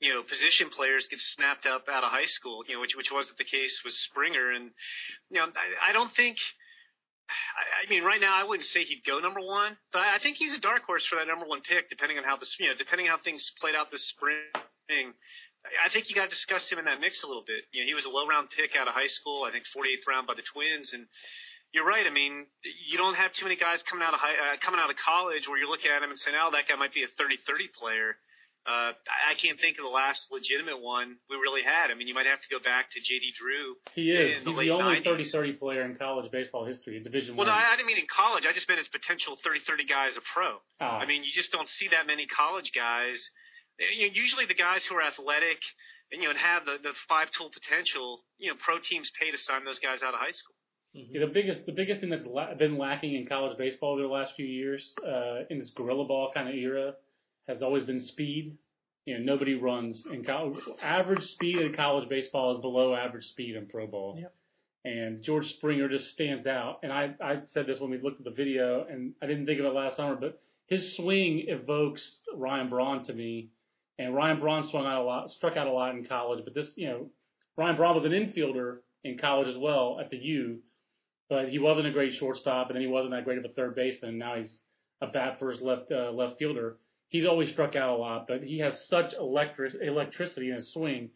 you 0.00 0.14
know, 0.14 0.22
position 0.22 0.70
players 0.70 1.08
get 1.10 1.18
snapped 1.18 1.66
up 1.66 1.86
out 1.90 2.04
of 2.04 2.10
high 2.10 2.26
school, 2.26 2.62
you 2.68 2.74
know, 2.74 2.80
which 2.80 2.94
which 2.96 3.10
wasn't 3.12 3.38
the 3.38 3.44
case 3.44 3.80
with 3.84 3.94
Springer. 3.94 4.52
And 4.52 4.70
you 5.30 5.40
know, 5.40 5.46
I, 5.46 5.90
I 5.90 5.92
don't 5.92 6.12
think. 6.14 6.36
I, 7.28 7.86
I 7.86 7.90
mean, 7.90 8.04
right 8.04 8.20
now 8.20 8.34
I 8.34 8.44
wouldn't 8.44 8.66
say 8.66 8.82
he'd 8.84 9.02
go 9.06 9.18
number 9.18 9.40
one, 9.40 9.76
but 9.92 10.02
I 10.02 10.18
think 10.22 10.36
he's 10.36 10.54
a 10.54 10.60
dark 10.60 10.84
horse 10.84 11.06
for 11.06 11.16
that 11.16 11.26
number 11.26 11.46
one 11.46 11.62
pick, 11.62 11.88
depending 11.88 12.18
on 12.18 12.24
how 12.24 12.36
this, 12.36 12.54
you 12.60 12.68
know, 12.68 12.74
depending 12.76 13.08
on 13.08 13.16
how 13.16 13.22
things 13.24 13.52
played 13.60 13.74
out 13.74 13.90
this 13.90 14.06
spring. 14.08 15.14
I 15.64 15.88
think 15.92 16.10
you 16.10 16.14
got 16.14 16.26
to 16.26 16.34
discuss 16.34 16.70
him 16.70 16.78
in 16.78 16.86
that 16.86 16.98
mix 17.00 17.22
a 17.22 17.26
little 17.26 17.44
bit. 17.46 17.64
You 17.70 17.82
know, 17.82 17.86
he 17.86 17.94
was 17.94 18.04
a 18.04 18.10
low 18.10 18.26
round 18.26 18.50
pick 18.50 18.74
out 18.74 18.88
of 18.88 18.94
high 18.94 19.10
school. 19.10 19.44
I 19.46 19.52
think 19.54 19.64
48th 19.70 20.06
round 20.10 20.26
by 20.26 20.34
the 20.34 20.42
Twins, 20.42 20.92
and 20.92 21.06
you're 21.70 21.86
right. 21.86 22.04
I 22.06 22.10
mean, 22.10 22.46
you 22.62 22.98
don't 22.98 23.14
have 23.14 23.32
too 23.32 23.46
many 23.46 23.56
guys 23.56 23.82
coming 23.86 24.02
out 24.02 24.12
of 24.12 24.20
high, 24.20 24.34
uh, 24.34 24.56
coming 24.58 24.80
out 24.82 24.90
of 24.90 24.96
college 24.98 25.46
where 25.46 25.56
you're 25.56 25.70
looking 25.70 25.90
at 25.90 26.02
him 26.02 26.10
and 26.10 26.18
saying, 26.18 26.36
"Oh, 26.36 26.50
that 26.52 26.66
guy 26.68 26.74
might 26.74 26.92
be 26.92 27.06
a 27.06 27.10
30-30 27.14 27.68
player." 27.72 28.18
Uh, 28.62 28.94
I 28.94 29.34
can't 29.42 29.58
think 29.58 29.74
of 29.78 29.82
the 29.82 29.90
last 29.90 30.30
legitimate 30.30 30.78
one 30.78 31.18
we 31.26 31.34
really 31.34 31.66
had. 31.66 31.90
I 31.90 31.94
mean, 31.98 32.06
you 32.06 32.14
might 32.14 32.30
have 32.30 32.38
to 32.42 32.48
go 32.48 32.62
back 32.62 32.94
to 32.94 33.00
J.D. 33.02 33.34
Drew. 33.34 33.74
He 33.94 34.14
is. 34.14 34.46
In 34.46 34.54
the 34.54 34.54
He's 34.54 34.70
the 34.70 34.74
only 34.78 35.02
90s. 35.02 35.34
30-30 35.34 35.58
player 35.58 35.82
in 35.82 35.96
college 35.96 36.30
baseball 36.30 36.64
history, 36.64 37.00
Division 37.02 37.34
Well, 37.34 37.48
no, 37.48 37.52
I 37.52 37.74
didn't 37.74 37.88
mean 37.88 37.98
in 37.98 38.06
college. 38.06 38.46
I 38.46 38.52
just 38.52 38.68
meant 38.68 38.78
as 38.78 38.86
potential 38.86 39.34
30-30 39.34 39.88
guy 39.88 40.06
as 40.06 40.16
a 40.16 40.22
pro. 40.32 40.62
Ah, 40.78 40.98
I 40.98 41.06
mean, 41.06 41.24
you 41.24 41.30
just 41.34 41.50
don't 41.50 41.66
see 41.66 41.88
that 41.90 42.06
many 42.06 42.26
college 42.26 42.70
guys. 42.72 43.18
You 43.96 44.06
know, 44.06 44.12
usually 44.12 44.46
the 44.46 44.54
guys 44.54 44.86
who 44.86 44.94
are 44.96 45.02
athletic 45.02 45.58
and 46.12 46.22
you 46.22 46.28
know 46.28 46.30
and 46.30 46.38
have 46.38 46.64
the 46.64 46.76
the 46.82 46.94
five 47.08 47.28
tool 47.36 47.50
potential, 47.52 48.20
you 48.38 48.50
know, 48.50 48.56
pro 48.64 48.78
teams 48.78 49.10
pay 49.18 49.30
to 49.30 49.38
sign 49.38 49.64
those 49.64 49.78
guys 49.78 50.02
out 50.02 50.14
of 50.14 50.20
high 50.20 50.30
school. 50.30 50.54
Yeah, 50.92 51.20
the 51.20 51.32
biggest 51.32 51.64
the 51.66 51.72
biggest 51.72 52.00
thing 52.00 52.10
that's 52.10 52.26
la- 52.26 52.54
been 52.54 52.76
lacking 52.76 53.14
in 53.14 53.26
college 53.26 53.56
baseball 53.56 53.94
over 53.94 54.02
the 54.02 54.08
last 54.08 54.34
few 54.36 54.46
years 54.46 54.94
uh, 55.06 55.44
in 55.48 55.58
this 55.58 55.70
gorilla 55.70 56.04
ball 56.04 56.30
kind 56.34 56.48
of 56.48 56.54
era 56.54 56.94
has 57.48 57.62
always 57.62 57.82
been 57.84 58.00
speed. 58.00 58.56
You 59.06 59.18
know, 59.18 59.24
nobody 59.24 59.54
runs 59.54 60.04
in 60.12 60.24
college. 60.24 60.60
Average 60.80 61.22
speed 61.22 61.58
in 61.58 61.74
college 61.74 62.08
baseball 62.08 62.52
is 62.52 62.58
below 62.60 62.94
average 62.94 63.24
speed 63.24 63.56
in 63.56 63.66
pro 63.66 63.86
ball. 63.86 64.16
Yep. 64.20 64.34
And 64.84 65.22
George 65.22 65.46
Springer 65.46 65.88
just 65.88 66.10
stands 66.10 66.46
out. 66.46 66.80
And 66.82 66.92
I 66.92 67.14
I 67.20 67.40
said 67.46 67.66
this 67.66 67.80
when 67.80 67.90
we 67.90 67.98
looked 67.98 68.20
at 68.20 68.24
the 68.24 68.30
video, 68.30 68.84
and 68.88 69.14
I 69.22 69.26
didn't 69.26 69.46
think 69.46 69.60
of 69.60 69.66
it 69.66 69.72
last 69.74 69.96
summer, 69.96 70.14
but 70.14 70.40
his 70.66 70.94
swing 70.96 71.44
evokes 71.48 72.18
Ryan 72.34 72.68
Braun 72.68 73.04
to 73.04 73.14
me. 73.14 73.48
And 73.98 74.14
Ryan 74.14 74.40
Braun 74.40 74.68
swung 74.68 74.86
out 74.86 75.02
a 75.02 75.04
lot, 75.04 75.30
struck 75.30 75.56
out 75.56 75.66
a 75.66 75.72
lot 75.72 75.94
in 75.94 76.04
college, 76.06 76.44
but 76.44 76.54
this, 76.54 76.72
you 76.76 76.88
know, 76.88 77.10
Ryan 77.56 77.76
Braun 77.76 77.94
was 77.94 78.04
an 78.04 78.12
infielder 78.12 78.78
in 79.04 79.18
college 79.18 79.48
as 79.48 79.58
well 79.58 79.98
at 80.00 80.10
the 80.10 80.16
U 80.16 80.58
but 81.32 81.48
he 81.48 81.58
wasn't 81.58 81.86
a 81.86 81.90
great 81.90 82.12
shortstop, 82.12 82.66
and 82.68 82.76
then 82.76 82.82
he 82.82 82.88
wasn't 82.88 83.12
that 83.12 83.24
great 83.24 83.38
of 83.38 83.44
a 83.46 83.48
third 83.48 83.74
baseman. 83.74 84.10
And 84.10 84.18
now 84.18 84.36
he's 84.36 84.60
a 85.00 85.06
bat 85.06 85.38
first 85.40 85.62
left 85.62 85.90
uh, 85.90 86.10
left 86.12 86.38
fielder. 86.38 86.76
He's 87.08 87.24
always 87.24 87.50
struck 87.50 87.74
out 87.74 87.88
a 87.88 87.96
lot, 87.96 88.26
but 88.28 88.42
he 88.42 88.58
has 88.58 88.86
such 88.86 89.14
electric 89.14 89.72
electricity 89.80 90.50
in 90.50 90.56
his 90.56 90.74
swing, 90.74 91.08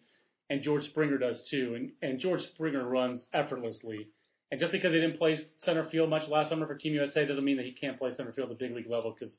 and 0.48 0.62
George 0.62 0.84
Springer 0.84 1.18
does 1.18 1.46
too. 1.50 1.74
And 1.74 1.92
and 2.00 2.18
George 2.18 2.40
Springer 2.40 2.88
runs 2.88 3.26
effortlessly. 3.34 4.08
And 4.50 4.58
just 4.58 4.72
because 4.72 4.94
he 4.94 5.00
didn't 5.00 5.18
play 5.18 5.36
center 5.58 5.84
field 5.84 6.08
much 6.08 6.30
last 6.30 6.48
summer 6.48 6.66
for 6.66 6.76
Team 6.76 6.94
USA 6.94 7.26
doesn't 7.26 7.44
mean 7.44 7.58
that 7.58 7.66
he 7.66 7.72
can't 7.72 7.98
play 7.98 8.08
center 8.08 8.32
field 8.32 8.50
at 8.50 8.58
the 8.58 8.64
big 8.64 8.74
league 8.74 8.88
level 8.88 9.14
because 9.18 9.36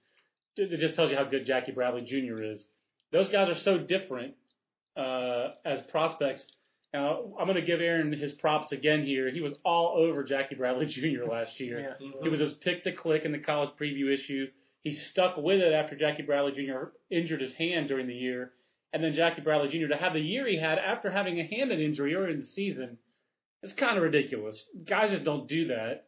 it 0.58 0.72
it 0.72 0.80
just 0.80 0.94
tells 0.94 1.10
you 1.10 1.18
how 1.18 1.24
good 1.24 1.48
Jackie 1.48 1.72
Bradley 1.72 2.02
Jr. 2.02 2.40
is. 2.44 2.66
Those 3.12 3.30
guys 3.30 3.50
are 3.50 3.60
so 3.60 3.78
different 3.78 4.36
uh, 4.96 5.50
as 5.66 5.82
prospects. 5.92 6.46
Now, 6.94 7.34
I'm 7.40 7.46
going 7.46 7.60
to 7.60 7.66
give 7.66 7.82
Aaron 7.82 8.12
his 8.14 8.32
props 8.32 8.72
again 8.72 9.04
here. 9.04 9.30
He 9.30 9.42
was 9.42 9.54
all 9.64 9.96
over 9.98 10.24
Jackie 10.24 10.56
Bradley 10.56 10.86
Jr. 10.90 11.30
last 11.30 11.60
year. 11.60 11.96
Yeah. 12.00 12.08
He 12.24 12.30
was 12.30 12.40
his 12.40 12.54
pick 12.54 12.84
to 12.84 12.92
click 12.94 13.24
in 13.26 13.32
the 13.32 13.40
college 13.40 13.72
preview 13.80 14.14
issue. 14.14 14.48
He 14.84 14.94
stuck 14.94 15.38
with 15.38 15.60
it 15.60 15.74
after 15.74 15.96
Jackie 15.96 16.24
Bradley 16.24 16.54
Jr. 16.54 16.90
injured 17.12 17.42
his 17.42 17.54
hand 17.54 17.88
during 17.90 18.08
the 18.08 18.16
year. 18.16 18.52
And 18.94 19.04
then 19.04 19.14
Jackie 19.14 19.42
Bradley 19.42 19.68
Jr. 19.68 19.90
to 19.90 19.98
have 19.98 20.14
the 20.14 20.20
year 20.22 20.48
he 20.48 20.58
had 20.58 20.78
after 20.78 21.12
having 21.12 21.40
a 21.40 21.44
hand 21.46 21.72
injury 21.72 22.16
earlier 22.16 22.30
in 22.30 22.38
the 22.38 22.46
season, 22.46 22.98
it's 23.62 23.74
kind 23.74 23.98
of 23.98 24.04
ridiculous. 24.04 24.64
Guys 24.88 25.10
just 25.10 25.26
don't 25.26 25.48
do 25.48 25.68
that. 25.68 26.06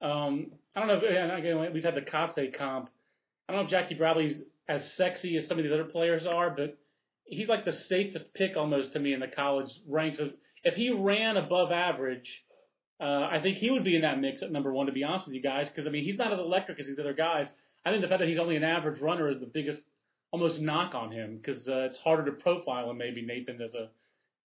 Um, 0.00 0.52
I 0.74 0.80
don't 0.80 0.88
know 0.88 1.00
if, 1.02 1.02
and 1.04 1.32
again, 1.32 1.72
we've 1.72 1.84
had 1.84 1.94
the 1.94 2.00
Kotsay 2.00 2.56
comp. 2.56 2.88
I 3.48 3.52
don't 3.52 3.62
know 3.62 3.64
if 3.66 3.70
Jackie 3.70 3.94
Bradley's 3.94 4.42
as 4.68 4.94
sexy 4.96 5.36
as 5.36 5.46
some 5.46 5.58
of 5.58 5.64
the 5.64 5.72
other 5.72 5.84
players 5.84 6.26
are, 6.26 6.50
but 6.50 6.78
he's 7.24 7.48
like 7.48 7.64
the 7.64 7.72
safest 7.72 8.32
pick 8.34 8.56
almost 8.56 8.92
to 8.92 8.98
me 8.98 9.12
in 9.12 9.20
the 9.20 9.28
college 9.28 9.68
ranks. 9.88 10.20
If 10.62 10.74
he 10.74 10.90
ran 10.90 11.36
above 11.36 11.70
average, 11.72 12.42
uh, 13.00 13.28
I 13.30 13.40
think 13.42 13.58
he 13.58 13.70
would 13.70 13.84
be 13.84 13.96
in 13.96 14.02
that 14.02 14.20
mix 14.20 14.42
at 14.42 14.52
number 14.52 14.72
one. 14.72 14.86
To 14.86 14.92
be 14.92 15.04
honest 15.04 15.26
with 15.26 15.34
you 15.34 15.42
guys, 15.42 15.68
because 15.68 15.86
I 15.86 15.90
mean 15.90 16.04
he's 16.04 16.18
not 16.18 16.32
as 16.32 16.38
electric 16.38 16.80
as 16.80 16.86
these 16.86 16.98
other 16.98 17.14
guys. 17.14 17.46
I 17.84 17.90
think 17.90 18.02
the 18.02 18.08
fact 18.08 18.20
that 18.20 18.28
he's 18.28 18.38
only 18.38 18.56
an 18.56 18.64
average 18.64 19.00
runner 19.00 19.28
is 19.28 19.38
the 19.38 19.50
biggest 19.52 19.80
almost 20.30 20.60
knock 20.60 20.94
on 20.94 21.12
him 21.12 21.36
because 21.36 21.68
uh, 21.68 21.88
it's 21.90 21.98
harder 21.98 22.24
to 22.24 22.32
profile 22.32 22.90
him 22.90 22.98
maybe 22.98 23.22
Nathan 23.22 23.60
as 23.60 23.74
a 23.74 23.90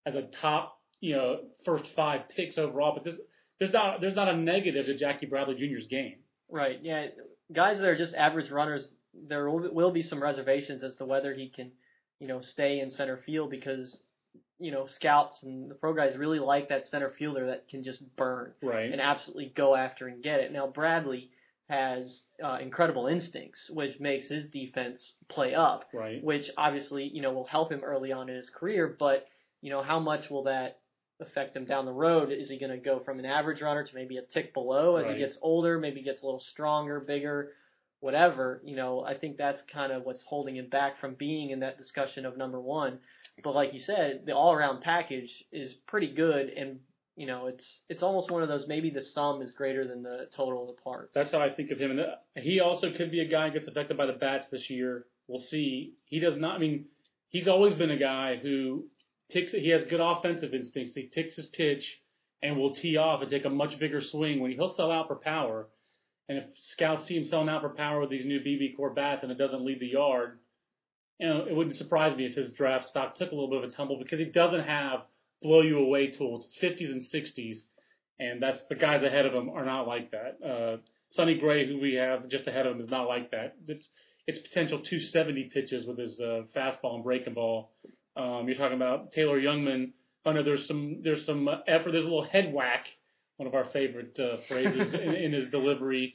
as 0.06 0.14
a 0.14 0.28
top 0.40 0.78
you 1.00 1.14
know 1.14 1.40
first 1.64 1.84
five 1.96 2.22
picks 2.34 2.58
overall. 2.58 2.92
But 2.94 3.04
this 3.04 3.14
there's 3.58 3.72
not 3.72 4.00
there's 4.00 4.16
not 4.16 4.28
a 4.28 4.36
negative 4.36 4.86
to 4.86 4.98
Jackie 4.98 5.26
Bradley 5.26 5.54
Jr.'s 5.54 5.86
game. 5.88 6.16
Right. 6.50 6.78
Yeah. 6.82 7.06
Guys 7.52 7.78
that 7.78 7.86
are 7.86 7.96
just 7.96 8.14
average 8.14 8.50
runners, 8.50 8.88
there 9.14 9.48
will, 9.48 9.72
will 9.72 9.92
be 9.92 10.02
some 10.02 10.22
reservations 10.22 10.82
as 10.82 10.94
to 10.96 11.04
whether 11.04 11.34
he 11.34 11.48
can, 11.48 11.72
you 12.18 12.28
know, 12.28 12.40
stay 12.40 12.80
in 12.80 12.90
center 12.90 13.18
field 13.26 13.50
because, 13.50 13.98
you 14.58 14.70
know, 14.70 14.86
scouts 14.86 15.42
and 15.42 15.70
the 15.70 15.74
pro 15.74 15.94
guys 15.94 16.16
really 16.16 16.38
like 16.38 16.68
that 16.68 16.86
center 16.86 17.10
fielder 17.10 17.46
that 17.46 17.68
can 17.68 17.82
just 17.82 18.02
burn 18.16 18.52
Right. 18.62 18.90
and 18.92 19.00
absolutely 19.00 19.52
go 19.56 19.74
after 19.74 20.06
and 20.08 20.22
get 20.22 20.40
it. 20.40 20.52
Now 20.52 20.66
Bradley 20.66 21.30
has 21.68 22.22
uh, 22.44 22.58
incredible 22.60 23.06
instincts, 23.06 23.70
which 23.70 23.98
makes 24.00 24.28
his 24.28 24.44
defense 24.50 25.12
play 25.28 25.54
up, 25.54 25.84
Right. 25.92 26.22
which 26.22 26.50
obviously 26.56 27.04
you 27.04 27.22
know 27.22 27.32
will 27.32 27.46
help 27.46 27.70
him 27.72 27.80
early 27.84 28.12
on 28.12 28.28
in 28.28 28.36
his 28.36 28.50
career. 28.50 28.96
But 28.98 29.26
you 29.60 29.70
know, 29.70 29.82
how 29.82 30.00
much 30.00 30.30
will 30.30 30.44
that 30.44 30.78
affect 31.20 31.54
him 31.54 31.66
down 31.66 31.84
the 31.84 31.92
road? 31.92 32.32
Is 32.32 32.48
he 32.48 32.58
going 32.58 32.72
to 32.72 32.78
go 32.78 32.98
from 33.00 33.18
an 33.18 33.26
average 33.26 33.60
runner 33.60 33.84
to 33.84 33.94
maybe 33.94 34.16
a 34.16 34.22
tick 34.22 34.54
below 34.54 34.96
as 34.96 35.04
Right. 35.06 35.16
he 35.16 35.22
gets 35.22 35.36
older? 35.42 35.78
Maybe 35.78 36.02
gets 36.02 36.22
a 36.22 36.24
little 36.24 36.40
stronger, 36.40 36.98
bigger, 36.98 37.52
whatever. 38.00 38.60
You 38.64 38.76
know, 38.76 39.04
I 39.04 39.14
think 39.14 39.36
that's 39.36 39.62
kind 39.72 39.92
of 39.92 40.02
what's 40.04 40.22
holding 40.26 40.56
him 40.56 40.68
back 40.68 40.98
from 40.98 41.14
being 41.14 41.50
in 41.50 41.60
that 41.60 41.78
discussion 41.78 42.26
of 42.26 42.36
number 42.36 42.60
one. 42.60 42.98
But 43.42 43.54
like 43.54 43.72
you 43.72 43.80
said, 43.80 44.22
the 44.26 44.32
all-around 44.32 44.82
package 44.82 45.30
is 45.52 45.74
pretty 45.86 46.12
good, 46.12 46.48
and 46.50 46.80
you 47.16 47.26
know, 47.26 47.46
it's 47.46 47.80
it's 47.88 48.02
almost 48.02 48.30
one 48.30 48.42
of 48.42 48.48
those 48.48 48.64
maybe 48.66 48.90
the 48.90 49.02
sum 49.02 49.42
is 49.42 49.52
greater 49.52 49.86
than 49.86 50.02
the 50.02 50.28
total 50.36 50.62
of 50.62 50.76
the 50.76 50.82
parts. 50.82 51.12
That's 51.14 51.30
how 51.30 51.40
I 51.40 51.50
think 51.50 51.70
of 51.70 51.78
him. 51.78 51.92
And 51.92 52.00
uh, 52.00 52.14
he 52.36 52.60
also 52.60 52.92
could 52.96 53.10
be 53.10 53.20
a 53.20 53.28
guy 53.28 53.48
who 53.48 53.54
gets 53.54 53.68
affected 53.68 53.96
by 53.96 54.06
the 54.06 54.14
bats 54.14 54.48
this 54.50 54.70
year. 54.70 55.04
We'll 55.28 55.38
see. 55.38 55.94
He 56.06 56.18
does 56.18 56.34
not. 56.36 56.56
I 56.56 56.58
mean, 56.58 56.86
he's 57.28 57.48
always 57.48 57.74
been 57.74 57.90
a 57.90 57.98
guy 57.98 58.36
who 58.36 58.86
picks. 59.30 59.52
He 59.52 59.68
has 59.68 59.84
good 59.84 60.00
offensive 60.00 60.54
instincts. 60.54 60.94
He 60.94 61.10
picks 61.14 61.36
his 61.36 61.46
pitch 61.46 62.00
and 62.42 62.56
will 62.56 62.74
tee 62.74 62.96
off 62.96 63.20
and 63.22 63.30
take 63.30 63.44
a 63.44 63.50
much 63.50 63.78
bigger 63.78 64.00
swing 64.00 64.40
when 64.40 64.52
he'll 64.52 64.68
sell 64.68 64.90
out 64.90 65.08
for 65.08 65.16
power. 65.16 65.68
And 66.30 66.38
if 66.38 66.44
scouts 66.54 67.08
see 67.08 67.16
him 67.16 67.24
selling 67.24 67.48
out 67.48 67.60
for 67.60 67.70
power 67.70 67.98
with 68.00 68.08
these 68.08 68.24
new 68.24 68.38
BBCOR 68.38 68.94
bats 68.94 69.24
and 69.24 69.32
it 69.32 69.38
doesn't 69.38 69.64
leave 69.64 69.80
the 69.80 69.88
yard, 69.88 70.38
you 71.18 71.26
know, 71.26 71.44
it 71.44 71.56
wouldn't 71.56 71.74
surprise 71.74 72.16
me 72.16 72.24
if 72.24 72.36
his 72.36 72.52
draft 72.52 72.84
stock 72.86 73.16
took 73.16 73.32
a 73.32 73.34
little 73.34 73.50
bit 73.50 73.64
of 73.64 73.68
a 73.68 73.72
tumble 73.74 73.98
because 73.98 74.20
he 74.20 74.26
doesn't 74.26 74.62
have 74.62 75.00
blow 75.42 75.60
you 75.60 75.80
away 75.80 76.12
tools. 76.12 76.46
It's 76.46 76.56
50s 76.62 76.92
and 76.92 77.02
60s, 77.02 77.62
and 78.20 78.40
that's 78.40 78.62
the 78.68 78.76
guys 78.76 79.02
ahead 79.02 79.26
of 79.26 79.34
him 79.34 79.50
are 79.50 79.64
not 79.64 79.88
like 79.88 80.12
that. 80.12 80.38
Uh, 80.40 80.76
Sonny 81.10 81.34
Gray, 81.36 81.66
who 81.66 81.80
we 81.80 81.94
have 81.94 82.28
just 82.28 82.46
ahead 82.46 82.64
of 82.64 82.76
him, 82.76 82.80
is 82.80 82.88
not 82.88 83.08
like 83.08 83.32
that. 83.32 83.56
It's 83.66 83.88
its 84.28 84.38
potential 84.38 84.78
270 84.78 85.50
pitches 85.52 85.84
with 85.84 85.98
his 85.98 86.20
uh, 86.20 86.42
fastball 86.56 86.94
and 86.94 87.02
breaking 87.02 87.34
ball. 87.34 87.72
Um, 88.16 88.44
you're 88.46 88.56
talking 88.56 88.76
about 88.76 89.10
Taylor 89.10 89.40
Jungmann. 89.40 89.94
Oh 90.24 90.30
no, 90.30 90.44
there's 90.44 90.68
some 90.68 91.00
there's 91.02 91.26
some 91.26 91.48
effort. 91.66 91.90
There's 91.90 92.04
a 92.04 92.08
little 92.08 92.22
head 92.22 92.52
whack, 92.54 92.86
one 93.36 93.48
of 93.48 93.54
our 93.56 93.64
favorite 93.72 94.16
uh, 94.20 94.36
phrases 94.46 94.94
in, 94.94 95.16
in 95.16 95.32
his 95.32 95.50
delivery. 95.50 96.14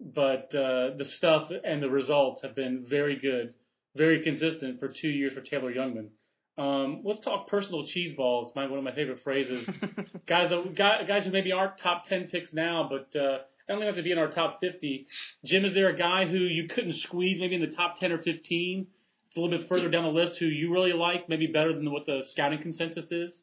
But 0.00 0.54
uh, 0.54 0.96
the 0.98 1.04
stuff 1.04 1.50
and 1.64 1.82
the 1.82 1.90
results 1.90 2.42
have 2.42 2.54
been 2.54 2.84
very 2.88 3.18
good, 3.18 3.54
very 3.96 4.22
consistent 4.22 4.78
for 4.78 4.88
two 4.88 5.08
years 5.08 5.32
for 5.32 5.40
Taylor 5.40 5.72
Jungmann. 5.72 6.10
Um, 6.58 7.02
let's 7.04 7.20
talk 7.20 7.48
personal 7.48 7.86
cheese 7.86 8.12
balls. 8.16 8.52
My 8.54 8.66
one 8.66 8.78
of 8.78 8.84
my 8.84 8.94
favorite 8.94 9.20
phrases. 9.22 9.68
guys, 10.26 10.50
guys 10.76 11.24
who 11.24 11.30
maybe 11.30 11.52
aren't 11.52 11.78
top 11.78 12.04
ten 12.06 12.28
picks 12.28 12.52
now, 12.52 12.88
but 12.90 13.18
uh, 13.18 13.38
only 13.68 13.86
have 13.86 13.96
to 13.96 14.02
be 14.02 14.12
in 14.12 14.18
our 14.18 14.30
top 14.30 14.58
fifty. 14.60 15.06
Jim, 15.44 15.64
is 15.64 15.74
there 15.74 15.88
a 15.88 15.96
guy 15.96 16.26
who 16.26 16.38
you 16.38 16.68
couldn't 16.68 16.94
squeeze 16.94 17.38
maybe 17.38 17.56
in 17.56 17.60
the 17.60 17.74
top 17.74 17.98
ten 17.98 18.12
or 18.12 18.18
fifteen? 18.18 18.86
It's 19.28 19.36
a 19.36 19.40
little 19.40 19.58
bit 19.58 19.68
further 19.68 19.90
down 19.90 20.04
the 20.04 20.10
list 20.10 20.38
who 20.38 20.46
you 20.46 20.72
really 20.72 20.92
like, 20.92 21.28
maybe 21.28 21.46
better 21.46 21.74
than 21.74 21.90
what 21.90 22.06
the 22.06 22.22
scouting 22.26 22.62
consensus 22.62 23.10
is. 23.10 23.38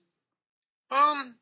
Um, 0.89 1.35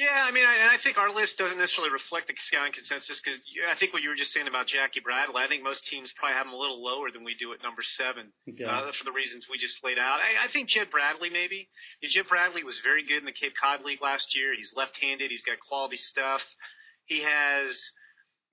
yeah, 0.00 0.24
I 0.24 0.32
mean, 0.32 0.48
I, 0.48 0.72
I 0.72 0.78
think 0.80 0.96
our 0.96 1.12
list 1.12 1.36
doesn't 1.36 1.60
necessarily 1.60 1.92
reflect 1.92 2.24
the 2.24 2.34
scouting 2.48 2.72
consensus 2.72 3.20
because 3.20 3.36
I 3.68 3.76
think 3.76 3.92
what 3.92 4.00
you 4.00 4.08
were 4.08 4.16
just 4.16 4.32
saying 4.32 4.48
about 4.48 4.64
Jackie 4.64 5.04
Bradley, 5.04 5.36
I 5.36 5.44
think 5.44 5.60
most 5.60 5.84
teams 5.84 6.08
probably 6.16 6.40
have 6.40 6.48
him 6.48 6.56
a 6.56 6.60
little 6.60 6.80
lower 6.80 7.12
than 7.12 7.20
we 7.20 7.36
do 7.36 7.52
at 7.52 7.60
number 7.60 7.84
seven 7.84 8.32
okay. 8.48 8.64
uh, 8.64 8.88
for 8.96 9.04
the 9.04 9.12
reasons 9.12 9.44
we 9.52 9.60
just 9.60 9.76
laid 9.84 10.00
out. 10.00 10.24
I, 10.24 10.48
I 10.48 10.48
think 10.48 10.72
Jed 10.72 10.88
Bradley 10.88 11.28
maybe. 11.28 11.68
Yeah, 12.00 12.08
Jed 12.08 12.32
Bradley 12.32 12.64
was 12.64 12.80
very 12.80 13.04
good 13.04 13.20
in 13.20 13.28
the 13.28 13.36
Cape 13.36 13.52
Cod 13.60 13.84
League 13.84 14.00
last 14.00 14.32
year. 14.32 14.56
He's 14.56 14.72
left-handed. 14.72 15.28
He's 15.28 15.44
got 15.44 15.60
quality 15.60 16.00
stuff. 16.00 16.40
He 17.04 17.20
has. 17.20 17.76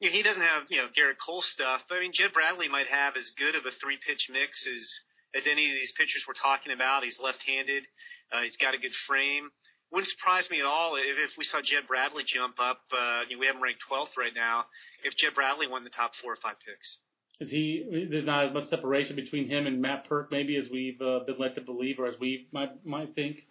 You 0.03 0.11
know, 0.11 0.15
he 0.19 0.21
doesn't 0.21 0.43
have 0.43 0.67
you 0.67 0.83
know 0.83 0.91
Gerrit 0.91 1.17
Cole 1.17 1.41
stuff, 1.41 1.87
but 1.87 1.95
I 1.95 2.03
mean 2.03 2.13
Jed 2.13 2.35
Bradley 2.35 2.67
might 2.67 2.91
have 2.91 3.15
as 3.15 3.31
good 3.39 3.55
of 3.55 3.63
a 3.63 3.71
three-pitch 3.71 4.27
mix 4.29 4.67
as 4.67 4.83
as 5.31 5.47
any 5.47 5.71
of 5.71 5.75
these 5.79 5.95
pitchers 5.95 6.27
we're 6.27 6.37
talking 6.37 6.75
about. 6.75 7.07
He's 7.07 7.17
left-handed. 7.17 7.87
Uh, 8.35 8.43
he's 8.43 8.59
got 8.59 8.75
a 8.75 8.83
good 8.83 8.93
frame 9.07 9.49
wouldn't 9.91 10.09
surprise 10.09 10.49
me 10.49 10.59
at 10.59 10.65
all 10.65 10.95
if, 10.95 11.31
if 11.31 11.37
we 11.37 11.43
saw 11.43 11.59
Jed 11.61 11.87
Bradley 11.87 12.23
jump 12.25 12.59
up. 12.59 12.81
Uh, 12.91 13.21
you 13.29 13.35
know, 13.35 13.39
we 13.39 13.47
have 13.47 13.55
him 13.55 13.63
ranked 13.63 13.81
12th 13.89 14.17
right 14.17 14.33
now. 14.35 14.65
If 15.03 15.15
Jed 15.15 15.33
Bradley 15.35 15.67
won 15.67 15.83
the 15.83 15.89
top 15.89 16.11
four 16.21 16.33
or 16.33 16.37
five 16.37 16.55
picks. 16.65 16.97
Is 17.39 17.51
he? 17.51 18.07
There's 18.09 18.25
not 18.25 18.45
as 18.45 18.53
much 18.53 18.65
separation 18.65 19.15
between 19.15 19.47
him 19.47 19.67
and 19.67 19.79
Matt 19.79 20.09
Purke, 20.09 20.31
maybe 20.31 20.57
as 20.57 20.69
we've 20.71 20.99
uh, 21.01 21.19
been 21.25 21.37
led 21.37 21.53
to 21.55 21.61
believe, 21.61 21.99
or 21.99 22.07
as 22.07 22.15
we 22.19 22.47
might 22.51 22.83
might 22.83 23.13
think. 23.13 23.45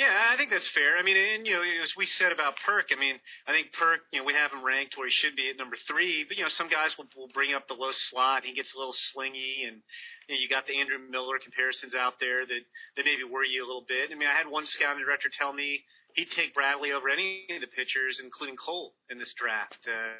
Yeah, 0.00 0.32
I 0.32 0.40
think 0.40 0.48
that's 0.48 0.72
fair. 0.72 0.96
I 0.96 1.04
mean, 1.04 1.20
and 1.20 1.44
you 1.44 1.52
know, 1.52 1.64
as 1.84 1.92
we 1.92 2.08
said 2.08 2.32
about 2.32 2.56
Purke, 2.64 2.88
I 2.88 2.96
mean, 2.96 3.20
I 3.44 3.52
think 3.52 3.68
Purke, 3.76 4.00
you 4.16 4.16
know, 4.16 4.24
we 4.24 4.32
have 4.32 4.48
him 4.48 4.64
ranked 4.64 4.96
where 4.96 5.04
he 5.04 5.12
should 5.12 5.36
be 5.36 5.52
at 5.52 5.60
number 5.60 5.76
three, 5.84 6.24
but 6.24 6.40
you 6.40 6.42
know, 6.42 6.48
some 6.48 6.72
guys 6.72 6.96
will, 6.96 7.04
will 7.12 7.28
bring 7.36 7.52
up 7.52 7.68
the 7.68 7.76
low 7.76 7.92
slot. 7.92 8.48
He 8.48 8.56
gets 8.56 8.72
a 8.72 8.80
little 8.80 8.96
slingy, 9.12 9.68
and 9.68 9.84
you, 10.24 10.32
know, 10.32 10.40
you 10.40 10.48
got 10.48 10.64
the 10.64 10.80
Andrew 10.80 10.96
Miller 10.96 11.36
comparisons 11.36 11.92
out 11.92 12.16
there 12.16 12.48
that 12.48 12.64
that 12.96 13.04
maybe 13.04 13.28
worry 13.28 13.52
you 13.52 13.60
a 13.60 13.68
little 13.68 13.84
bit. 13.84 14.08
I 14.08 14.16
mean, 14.16 14.24
I 14.24 14.32
had 14.32 14.48
one 14.48 14.64
scouting 14.64 15.04
director 15.04 15.28
tell 15.28 15.52
me 15.52 15.84
he'd 16.16 16.32
take 16.32 16.56
Bradley 16.56 16.96
over 16.96 17.12
any 17.12 17.44
of 17.52 17.60
the 17.60 17.68
pitchers, 17.68 18.24
including 18.24 18.56
Cole, 18.56 18.96
in 19.12 19.20
this 19.20 19.36
draft. 19.36 19.84
Uh, 19.84 20.16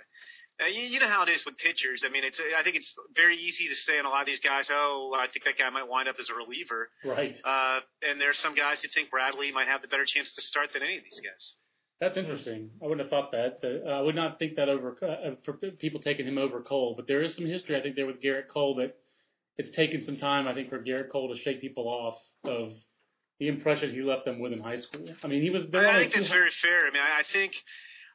uh, 0.61 0.67
you, 0.69 0.83
you 0.83 1.01
know 1.01 1.09
how 1.09 1.23
it 1.23 1.31
is 1.31 1.43
with 1.45 1.57
pitchers. 1.57 2.05
I 2.07 2.11
mean, 2.13 2.25
it's 2.25 2.41
I 2.41 2.63
think 2.63 2.77
it's 2.77 2.93
very 3.17 3.37
easy 3.37 3.69
to 3.69 3.75
say 3.75 3.99
on 3.99 4.05
a 4.05 4.09
lot 4.09 4.21
of 4.21 4.27
these 4.27 4.41
guys, 4.41 4.69
oh, 4.71 5.17
I 5.17 5.27
think 5.33 5.45
that 5.45 5.57
guy 5.57 5.71
might 5.71 5.89
wind 5.89 6.09
up 6.09 6.17
as 6.21 6.29
a 6.29 6.35
reliever. 6.35 6.91
Right. 7.05 7.35
Uh, 7.45 7.81
and 8.03 8.21
there's 8.21 8.39
some 8.39 8.55
guys 8.55 8.83
who 8.83 8.89
think 8.93 9.11
Bradley 9.11 9.53
might 9.53 9.69
have 9.69 9.83
the 9.83 9.89
better 9.89 10.05
chance 10.07 10.33
to 10.35 10.43
start 10.43 10.69
than 10.73 10.83
any 10.83 10.99
of 10.99 11.05
these 11.05 11.21
guys. 11.25 11.55
That's 12.01 12.17
interesting. 12.17 12.71
I 12.83 12.87
wouldn't 12.87 13.01
have 13.01 13.11
thought 13.11 13.33
that. 13.33 13.61
Uh, 13.63 13.91
I 13.91 14.01
would 14.01 14.15
not 14.15 14.39
think 14.39 14.57
that 14.57 14.69
over 14.69 14.97
uh, 15.03 15.37
for 15.45 15.53
people 15.55 16.01
taking 16.01 16.27
him 16.27 16.39
over 16.39 16.61
Cole. 16.63 16.95
But 16.97 17.07
there 17.07 17.21
is 17.21 17.37
some 17.37 17.47
history, 17.47 17.77
I 17.77 17.83
think, 17.83 17.97
there 17.97 18.07
with 18.07 18.23
Gerrit 18.23 18.49
Cole 18.49 18.77
that 18.77 18.97
it's 19.59 19.71
taken 19.77 20.03
some 20.03 20.17
time, 20.17 20.49
I 20.49 20.55
think, 20.55 20.71
for 20.71 20.83
Gerrit 20.83 21.11
Cole 21.11 21.35
to 21.35 21.41
shake 21.41 21.61
people 21.61 21.89
off 21.89 22.17
of 22.45 22.73
the 23.39 23.49
impression 23.49 23.93
he 23.93 24.01
left 24.01 24.25
them 24.25 24.39
with 24.39 24.53
in 24.53 24.61
high 24.61 24.77
school. 24.77 25.07
I 25.23 25.27
mean, 25.27 25.43
he 25.43 25.51
was. 25.51 25.65
I 25.65 26.01
think 26.01 26.15
that's 26.15 26.29
very 26.29 26.51
fair. 26.63 26.87
I 26.87 26.91
mean, 26.91 27.03
I 27.03 27.23
think 27.33 27.53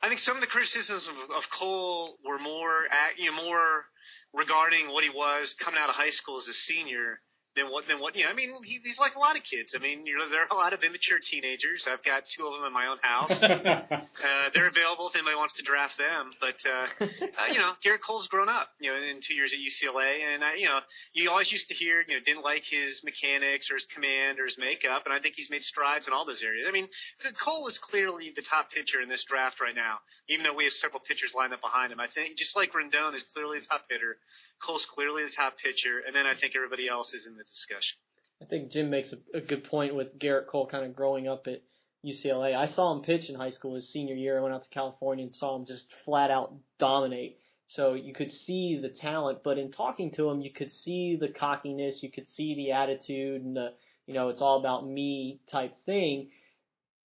I 0.02 0.08
think 0.08 0.20
some 0.20 0.36
of 0.36 0.42
the 0.42 0.48
criticisms 0.48 1.08
of, 1.08 1.32
of 1.32 1.44
Cole 1.58 2.18
were 2.24 2.40
more, 2.40 2.86
at, 2.92 3.18
you 3.18 3.32
know, 3.32 3.44
more 3.44 3.86
regarding 4.34 4.92
what 4.92 5.04
he 5.04 5.10
was 5.10 5.56
coming 5.64 5.80
out 5.80 5.90
of 5.90 5.96
high 5.96 6.10
school 6.10 6.38
as 6.38 6.48
a 6.48 6.54
senior 6.54 7.20
than 7.56 7.72
what 7.72 7.88
than 7.88 8.00
what 8.04 8.16
you 8.16 8.28
know. 8.28 8.32
I 8.32 8.36
mean, 8.36 8.52
he, 8.64 8.84
he's 8.84 9.00
like 9.00 9.16
a 9.16 9.20
lot 9.20 9.40
of 9.40 9.44
kids. 9.48 9.72
I 9.72 9.80
mean, 9.80 10.06
you 10.06 10.20
know, 10.20 10.28
there 10.28 10.44
are 10.44 10.52
a 10.52 10.60
lot 10.60 10.76
of 10.76 10.84
immature 10.84 11.24
teenagers. 11.24 11.88
I've 11.88 12.04
got 12.04 12.28
two 12.28 12.44
of 12.44 12.60
them 12.60 12.68
in 12.68 12.74
my 12.76 12.92
own 12.92 13.00
house. 13.00 13.32
uh, 13.44 14.48
they're 14.52 14.68
available 14.68 15.08
if 15.08 15.16
anybody 15.16 15.40
wants 15.40 15.56
to 15.56 15.64
draft 15.64 15.96
them. 15.96 16.36
But 16.44 16.60
uh, 16.68 16.88
uh, 17.40 17.48
you 17.52 17.60
know, 17.60 17.80
Gerrit 17.80 18.04
Cole's 18.04 18.28
grown 18.28 18.52
up. 18.52 18.76
You 18.84 18.92
know, 18.92 19.00
in 19.00 19.24
two 19.24 19.34
years 19.34 19.56
at 19.56 19.60
UCLA, 19.64 20.28
and 20.28 20.44
I, 20.44 20.60
you 20.60 20.68
know, 20.68 20.84
you 21.16 21.32
always 21.32 21.52
used 21.52 21.72
to 21.72 21.76
hear, 21.76 22.04
you 22.04 22.20
know, 22.20 22.22
didn't 22.24 22.44
like 22.44 22.68
his 22.68 23.00
mechanics 23.08 23.72
or 23.72 23.80
his 23.80 23.88
command 23.88 24.40
or 24.40 24.46
his 24.46 24.60
makeup, 24.60 25.08
and 25.08 25.16
I 25.16 25.24
think 25.24 25.40
he's 25.40 25.50
made 25.50 25.64
strides 25.64 26.08
in 26.08 26.14
all 26.14 26.28
those 26.28 26.44
areas. 26.44 26.68
I 26.68 26.76
mean, 26.76 26.92
Cole 27.40 27.68
is 27.72 27.80
clearly 27.80 28.36
the 28.36 28.44
top 28.44 28.72
pitcher 28.72 29.00
in 29.00 29.08
this 29.08 29.24
draft 29.24 29.64
right 29.64 29.76
now, 29.76 30.04
even 30.28 30.44
though 30.44 30.54
we 30.54 30.68
have 30.68 30.76
several 30.76 31.00
pitchers 31.00 31.32
lined 31.32 31.56
up 31.56 31.64
behind 31.64 31.96
him. 31.96 32.04
I 32.04 32.12
think 32.12 32.36
just 32.36 32.56
like 32.56 32.76
Rendon 32.76 33.16
is 33.16 33.24
clearly 33.32 33.60
the 33.64 33.66
top 33.72 33.88
hitter. 33.88 34.20
Cole's 34.64 34.86
clearly 34.90 35.24
the 35.24 35.32
top 35.36 35.58
pitcher, 35.58 36.02
and 36.06 36.16
then 36.16 36.26
I 36.26 36.34
think 36.40 36.54
everybody 36.56 36.88
else 36.88 37.14
is 37.14 37.28
in 37.28 37.38
the 37.38 37.44
discussion. 37.44 37.98
I 38.42 38.46
think 38.46 38.72
Jim 38.72 38.90
makes 38.90 39.14
a, 39.14 39.38
a 39.38 39.42
good 39.42 39.64
point 39.64 39.96
with 39.96 40.20
Gerrit 40.20 40.48
Cole 40.48 40.68
kind 40.68 40.86
of 40.86 40.96
growing 40.96 41.28
up 41.28 41.48
at 41.48 41.62
UCLA. 42.06 42.56
I 42.56 42.68
saw 42.68 42.94
him 42.94 43.02
pitch 43.02 43.30
in 43.30 43.36
high 43.36 43.52
school 43.52 43.76
his 43.76 43.92
senior 43.92 44.16
year. 44.16 44.38
I 44.38 44.42
went 44.42 44.54
out 44.54 44.64
to 44.64 44.70
California 44.70 45.26
and 45.26 45.34
saw 45.34 45.56
him 45.56 45.66
just 45.66 45.86
flat 46.04 46.32
out 46.32 46.54
dominate. 46.80 47.40
So 47.68 47.94
you 47.94 48.14
could 48.14 48.32
see 48.32 48.80
the 48.80 48.90
talent, 48.90 49.40
but 49.44 49.58
in 49.58 49.72
talking 49.72 50.12
to 50.12 50.30
him, 50.30 50.42
you 50.42 50.52
could 50.54 50.72
see 50.72 51.18
the 51.20 51.30
cockiness, 51.30 52.04
you 52.04 52.12
could 52.12 52.28
see 52.28 52.54
the 52.56 52.74
attitude 52.74 53.42
and 53.42 53.56
the, 53.56 53.74
you 54.06 54.14
know, 54.14 54.30
it's 54.30 54.42
all 54.42 54.60
about 54.60 54.88
me 54.88 55.40
type 55.52 55.74
thing. 55.86 56.30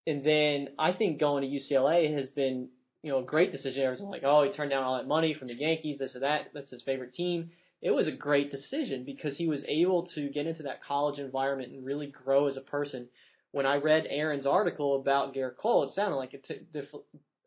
And 0.05 0.25
then 0.25 0.69
I 0.77 0.91
think 0.91 1.19
going 1.19 1.43
to 1.43 1.47
UCLA 1.47 2.13
has 2.17 2.27
been 2.29 2.69
you 3.01 3.12
know, 3.12 3.19
a 3.19 3.23
great 3.23 3.51
decision. 3.51 3.83
Everyone's 3.83 4.12
like, 4.12 4.23
oh, 4.25 4.43
he 4.43 4.51
turned 4.51 4.71
down 4.71 4.83
all 4.83 4.97
that 4.97 5.07
money 5.07 5.33
from 5.33 5.47
the 5.47 5.55
Yankees, 5.55 5.99
this 5.99 6.15
or 6.15 6.19
that. 6.19 6.47
That's 6.53 6.71
his 6.71 6.81
favorite 6.81 7.13
team. 7.13 7.51
It 7.81 7.91
was 7.91 8.07
a 8.07 8.12
great 8.12 8.51
decision 8.51 9.05
because 9.05 9.38
he 9.38 9.47
was 9.47 9.63
able 9.67 10.07
to 10.15 10.29
get 10.29 10.47
into 10.47 10.63
that 10.63 10.83
college 10.83 11.17
environment 11.17 11.71
and 11.71 11.85
really 11.85 12.07
grow 12.07 12.47
as 12.47 12.57
a 12.57 12.62
person. 12.62 13.07
When 13.51 13.65
I 13.65 13.77
read 13.77 14.05
Aaron's 14.09 14.45
article 14.45 14.99
about 14.99 15.33
Gerrit 15.33 15.55
Cole, 15.57 15.83
it 15.83 15.93
sounded 15.93 16.17
like 16.17 16.33
a, 16.33 16.39
t- 16.39 16.62
diff- 16.73 16.93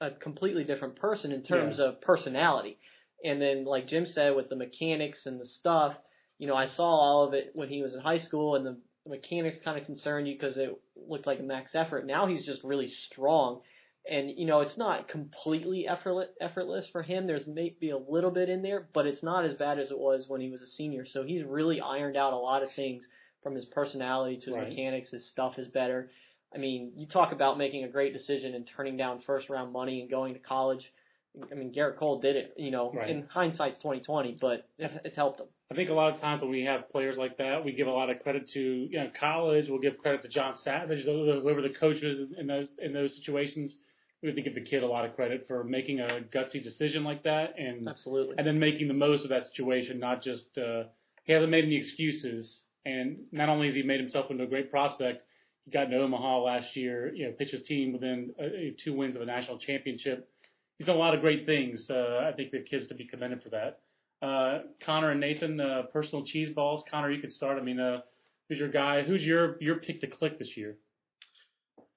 a 0.00 0.10
completely 0.10 0.64
different 0.64 0.96
person 0.96 1.32
in 1.32 1.42
terms 1.42 1.76
yeah. 1.78 1.86
of 1.86 2.00
personality. 2.00 2.78
And 3.22 3.40
then, 3.40 3.64
like 3.66 3.86
Jim 3.86 4.06
said, 4.06 4.34
with 4.34 4.48
the 4.48 4.56
mechanics 4.56 5.26
and 5.26 5.40
the 5.40 5.46
stuff, 5.46 5.94
you 6.38 6.48
know, 6.48 6.56
I 6.56 6.66
saw 6.66 6.84
all 6.84 7.24
of 7.24 7.34
it 7.34 7.50
when 7.52 7.68
he 7.68 7.82
was 7.82 7.94
in 7.94 8.00
high 8.00 8.18
school, 8.18 8.56
and 8.56 8.66
the 8.66 8.78
mechanics 9.06 9.58
kind 9.62 9.78
of 9.78 9.86
concerned 9.86 10.26
you 10.26 10.34
because 10.34 10.56
it 10.56 10.76
looked 10.96 11.26
like 11.26 11.40
a 11.40 11.44
max 11.44 11.74
effort. 11.74 12.06
Now 12.06 12.26
he's 12.26 12.44
just 12.44 12.64
really 12.64 12.88
strong 12.88 13.60
and 14.08 14.30
you 14.36 14.46
know 14.46 14.60
it's 14.60 14.76
not 14.76 15.08
completely 15.08 15.86
effortless 15.86 16.28
effortless 16.40 16.86
for 16.90 17.02
him. 17.02 17.26
There's 17.26 17.46
maybe 17.46 17.90
a 17.90 17.98
little 17.98 18.30
bit 18.30 18.48
in 18.48 18.62
there, 18.62 18.88
but 18.92 19.06
it's 19.06 19.22
not 19.22 19.44
as 19.44 19.54
bad 19.54 19.78
as 19.78 19.90
it 19.90 19.98
was 19.98 20.24
when 20.28 20.40
he 20.40 20.50
was 20.50 20.62
a 20.62 20.66
senior. 20.66 21.06
So 21.06 21.22
he's 21.22 21.44
really 21.44 21.80
ironed 21.80 22.16
out 22.16 22.32
a 22.32 22.36
lot 22.36 22.62
of 22.62 22.72
things 22.72 23.06
from 23.42 23.54
his 23.54 23.64
personality 23.66 24.36
to 24.38 24.46
his 24.46 24.54
right. 24.54 24.68
mechanics. 24.68 25.10
His 25.10 25.28
stuff 25.28 25.58
is 25.58 25.68
better. 25.68 26.10
I 26.54 26.58
mean, 26.58 26.92
you 26.96 27.06
talk 27.06 27.32
about 27.32 27.58
making 27.58 27.84
a 27.84 27.88
great 27.88 28.12
decision 28.12 28.54
and 28.54 28.68
turning 28.76 28.96
down 28.96 29.22
first 29.24 29.48
round 29.48 29.72
money 29.72 30.00
and 30.00 30.10
going 30.10 30.34
to 30.34 30.40
college. 30.40 30.92
I 31.50 31.54
mean, 31.54 31.72
Gerrit 31.72 31.96
Cole 31.96 32.20
did 32.20 32.36
it. 32.36 32.54
You 32.56 32.72
know, 32.72 32.92
right. 32.92 33.08
in 33.08 33.26
hindsight's 33.32 33.78
2020, 33.78 34.36
but 34.40 34.68
it's 34.78 35.16
helped 35.16 35.40
him. 35.40 35.46
I 35.70 35.74
think 35.74 35.90
a 35.90 35.94
lot 35.94 36.12
of 36.12 36.20
times 36.20 36.42
when 36.42 36.50
we 36.50 36.64
have 36.64 36.90
players 36.90 37.16
like 37.16 37.38
that, 37.38 37.64
we 37.64 37.72
give 37.72 37.86
a 37.86 37.92
lot 37.92 38.10
of 38.10 38.20
credit 38.20 38.48
to 38.48 38.60
you 38.60 38.98
know 38.98 39.10
college. 39.18 39.66
We'll 39.68 39.78
give 39.78 39.96
credit 39.98 40.22
to 40.22 40.28
John 40.28 40.56
Savage, 40.56 41.04
whoever 41.04 41.62
the 41.62 41.70
coach 41.70 42.02
is 42.02 42.32
in 42.36 42.48
those 42.48 42.68
in 42.82 42.92
those 42.92 43.16
situations 43.16 43.78
we 44.22 44.28
have 44.28 44.36
to 44.36 44.42
give 44.42 44.54
the 44.54 44.60
kid 44.60 44.82
a 44.82 44.86
lot 44.86 45.04
of 45.04 45.16
credit 45.16 45.44
for 45.48 45.64
making 45.64 46.00
a 46.00 46.20
gutsy 46.32 46.62
decision 46.62 47.02
like 47.02 47.24
that, 47.24 47.58
and 47.58 47.88
absolutely, 47.88 48.36
and 48.38 48.46
then 48.46 48.58
making 48.58 48.86
the 48.86 48.94
most 48.94 49.24
of 49.24 49.30
that 49.30 49.44
situation. 49.44 49.98
Not 49.98 50.22
just 50.22 50.56
uh, 50.56 50.84
he 51.24 51.32
hasn't 51.32 51.50
made 51.50 51.64
any 51.64 51.76
excuses, 51.76 52.60
and 52.86 53.18
not 53.32 53.48
only 53.48 53.66
has 53.66 53.74
he 53.74 53.82
made 53.82 54.00
himself 54.00 54.30
into 54.30 54.44
a 54.44 54.46
great 54.46 54.70
prospect, 54.70 55.24
he 55.64 55.72
got 55.72 55.86
to 55.86 55.96
Omaha 55.96 56.42
last 56.42 56.76
year. 56.76 57.12
You 57.14 57.26
know, 57.26 57.32
pitched 57.32 57.52
his 57.52 57.66
team 57.66 57.92
within 57.92 58.32
uh, 58.40 58.74
two 58.82 58.94
wins 58.94 59.16
of 59.16 59.22
a 59.22 59.26
national 59.26 59.58
championship. 59.58 60.28
He's 60.78 60.86
done 60.86 60.96
a 60.96 61.00
lot 61.00 61.14
of 61.14 61.20
great 61.20 61.44
things. 61.44 61.90
Uh, 61.90 62.28
I 62.32 62.34
think 62.36 62.52
the 62.52 62.60
kid's 62.60 62.86
to 62.88 62.94
be 62.94 63.06
commended 63.06 63.42
for 63.42 63.50
that. 63.50 63.80
Uh, 64.24 64.62
Conor 64.84 65.10
and 65.10 65.20
Nathan, 65.20 65.60
uh, 65.60 65.82
personal 65.92 66.24
cheese 66.24 66.48
balls. 66.54 66.84
Conor, 66.88 67.10
you 67.10 67.20
could 67.20 67.32
start. 67.32 67.58
I 67.58 67.62
mean, 67.62 67.80
uh, 67.80 68.02
who's 68.48 68.58
your 68.58 68.68
guy? 68.68 69.02
Who's 69.02 69.22
your 69.22 69.56
your 69.60 69.76
pick 69.76 70.00
to 70.02 70.06
click 70.06 70.38
this 70.38 70.56
year? 70.56 70.76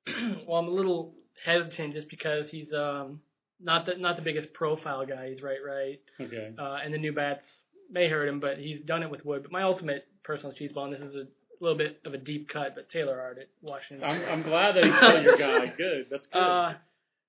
well, 0.48 0.58
I'm 0.58 0.68
a 0.68 0.72
little 0.72 1.14
hesitant 1.44 1.94
just 1.94 2.10
because 2.10 2.50
he's 2.50 2.72
um 2.74 3.22
not 3.60 3.86
the 3.86 3.96
not 3.96 4.16
the 4.16 4.22
biggest 4.22 4.54
profile 4.54 5.06
guy. 5.06 5.30
He's 5.30 5.42
right, 5.42 5.60
right. 5.66 6.00
Okay. 6.20 6.54
Uh, 6.58 6.78
and 6.84 6.94
the 6.94 6.98
new 6.98 7.14
bats 7.14 7.44
may 7.90 8.08
hurt 8.10 8.28
him, 8.28 8.40
but 8.40 8.58
he's 8.58 8.82
done 8.82 9.04
it 9.04 9.10
with 9.10 9.26
wood. 9.26 9.44
But 9.44 9.52
my 9.52 9.64
ultimate 9.64 10.06
personal 10.24 10.54
cheese 10.54 10.72
ball, 10.72 10.86
and 10.86 10.94
this 10.94 11.02
is 11.02 11.16
a 11.16 11.28
little 11.62 11.78
bit 11.78 12.00
of 12.06 12.14
a 12.14 12.18
deep 12.18 12.50
cut, 12.50 12.76
but 12.76 12.90
Taylor 12.90 13.20
Ard 13.20 13.38
at 13.40 13.48
Washington. 13.62 14.08
I'm, 14.08 14.22
I'm 14.26 14.44
glad 14.44 14.76
that 14.76 14.84
he's 14.84 14.96
still 14.96 15.22
your 15.22 15.38
guy. 15.38 15.68
Good. 15.78 16.08
That's 16.12 16.26
good. 16.28 16.40
Uh, 16.40 16.74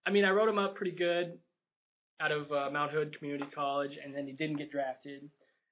I 0.05 0.11
mean, 0.11 0.25
I 0.25 0.31
wrote 0.31 0.49
him 0.49 0.59
up 0.59 0.75
pretty 0.77 0.97
good 0.97 1.39
out 2.21 2.33
of 2.33 2.51
uh, 2.51 2.71
Mount 2.73 2.91
Hood 2.93 3.17
Community 3.19 3.49
College, 3.55 3.93
and 4.03 4.15
then 4.15 4.27
he 4.27 4.33
didn't 4.33 4.57
get 4.57 4.71
drafted. 4.73 5.29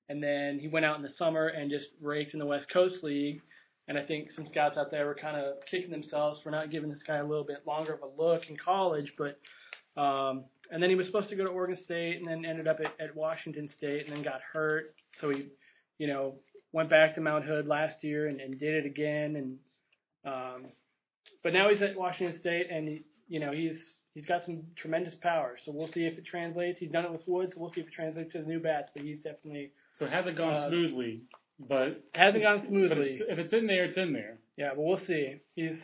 and 0.08 0.22
then 0.22 0.58
he 0.60 0.68
went 0.68 0.84
out 0.84 0.96
in 0.96 1.02
the 1.02 1.10
summer 1.16 1.48
and 1.48 1.70
just 1.70 1.86
raked 2.00 2.32
in 2.34 2.38
the 2.38 2.46
West 2.46 2.66
Coast 2.72 3.02
League. 3.02 3.40
And 3.86 3.98
I 3.98 4.02
think 4.02 4.32
some 4.32 4.46
scouts 4.48 4.76
out 4.78 4.90
there 4.90 5.06
were 5.06 5.14
kind 5.14 5.36
of 5.36 5.56
kicking 5.70 5.90
themselves 5.90 6.40
for 6.42 6.50
not 6.50 6.70
giving 6.70 6.88
this 6.88 7.02
guy 7.06 7.16
a 7.16 7.24
little 7.24 7.44
bit 7.44 7.66
longer 7.66 7.92
of 7.92 8.00
a 8.00 8.22
look 8.22 8.42
in 8.48 8.56
college. 8.56 9.12
But 9.18 9.38
um, 10.00 10.44
and 10.70 10.82
then 10.82 10.90
he 10.90 10.96
was 10.96 11.06
supposed 11.06 11.28
to 11.28 11.36
go 11.36 11.44
to 11.44 11.50
Oregon 11.50 11.76
State, 11.84 12.16
and 12.16 12.26
then 12.26 12.44
ended 12.44 12.66
up 12.66 12.78
at, 12.80 12.98
at 12.98 13.14
Washington 13.14 13.68
State, 13.76 14.06
and 14.06 14.16
then 14.16 14.22
got 14.24 14.40
hurt. 14.40 14.94
So 15.20 15.30
he, 15.30 15.48
you 15.98 16.06
know, 16.06 16.36
went 16.72 16.88
back 16.88 17.14
to 17.14 17.20
Mount 17.20 17.44
Hood 17.44 17.66
last 17.66 18.02
year 18.02 18.26
and, 18.28 18.40
and 18.40 18.58
did 18.58 18.74
it 18.74 18.86
again. 18.86 19.36
And 19.36 19.58
um, 20.32 20.64
but 21.42 21.52
now 21.52 21.68
he's 21.68 21.82
at 21.82 21.96
Washington 21.96 22.38
State, 22.40 22.68
and 22.70 22.88
he, 22.88 23.04
you 23.28 23.38
know 23.38 23.52
he's 23.52 23.78
he's 24.14 24.24
got 24.24 24.44
some 24.46 24.62
tremendous 24.76 25.14
power. 25.14 25.58
So 25.64 25.72
we'll 25.72 25.92
see 25.92 26.06
if 26.06 26.18
it 26.18 26.24
translates. 26.24 26.78
He's 26.78 26.90
done 26.90 27.04
it 27.04 27.12
with 27.12 27.28
Woods. 27.28 27.52
So 27.54 27.60
we'll 27.60 27.70
see 27.70 27.82
if 27.82 27.88
it 27.88 27.92
translates 27.92 28.32
to 28.32 28.38
the 28.38 28.46
new 28.46 28.60
bats. 28.60 28.88
But 28.94 29.04
he's 29.04 29.18
definitely 29.18 29.72
So 29.98 30.06
it 30.06 30.10
hasn't 30.12 30.38
gone 30.38 30.54
Uh, 30.54 30.68
smoothly, 30.70 31.20
but 31.58 32.02
hasn't 32.14 32.36
it's- 32.36 32.42
gone 32.42 32.58
But 32.60 32.68
smoothly. 32.68 33.10
it's, 33.14 33.22
if 33.28 33.38
it's 33.38 33.52
in 33.52 33.66
there, 33.66 33.84
it's 33.84 33.96
in 33.96 34.12
there. 34.12 34.38
Yeah, 34.56 34.70
but 34.76 34.82
we'll 34.84 35.00
see. 35.06 35.36
He's 35.56 35.76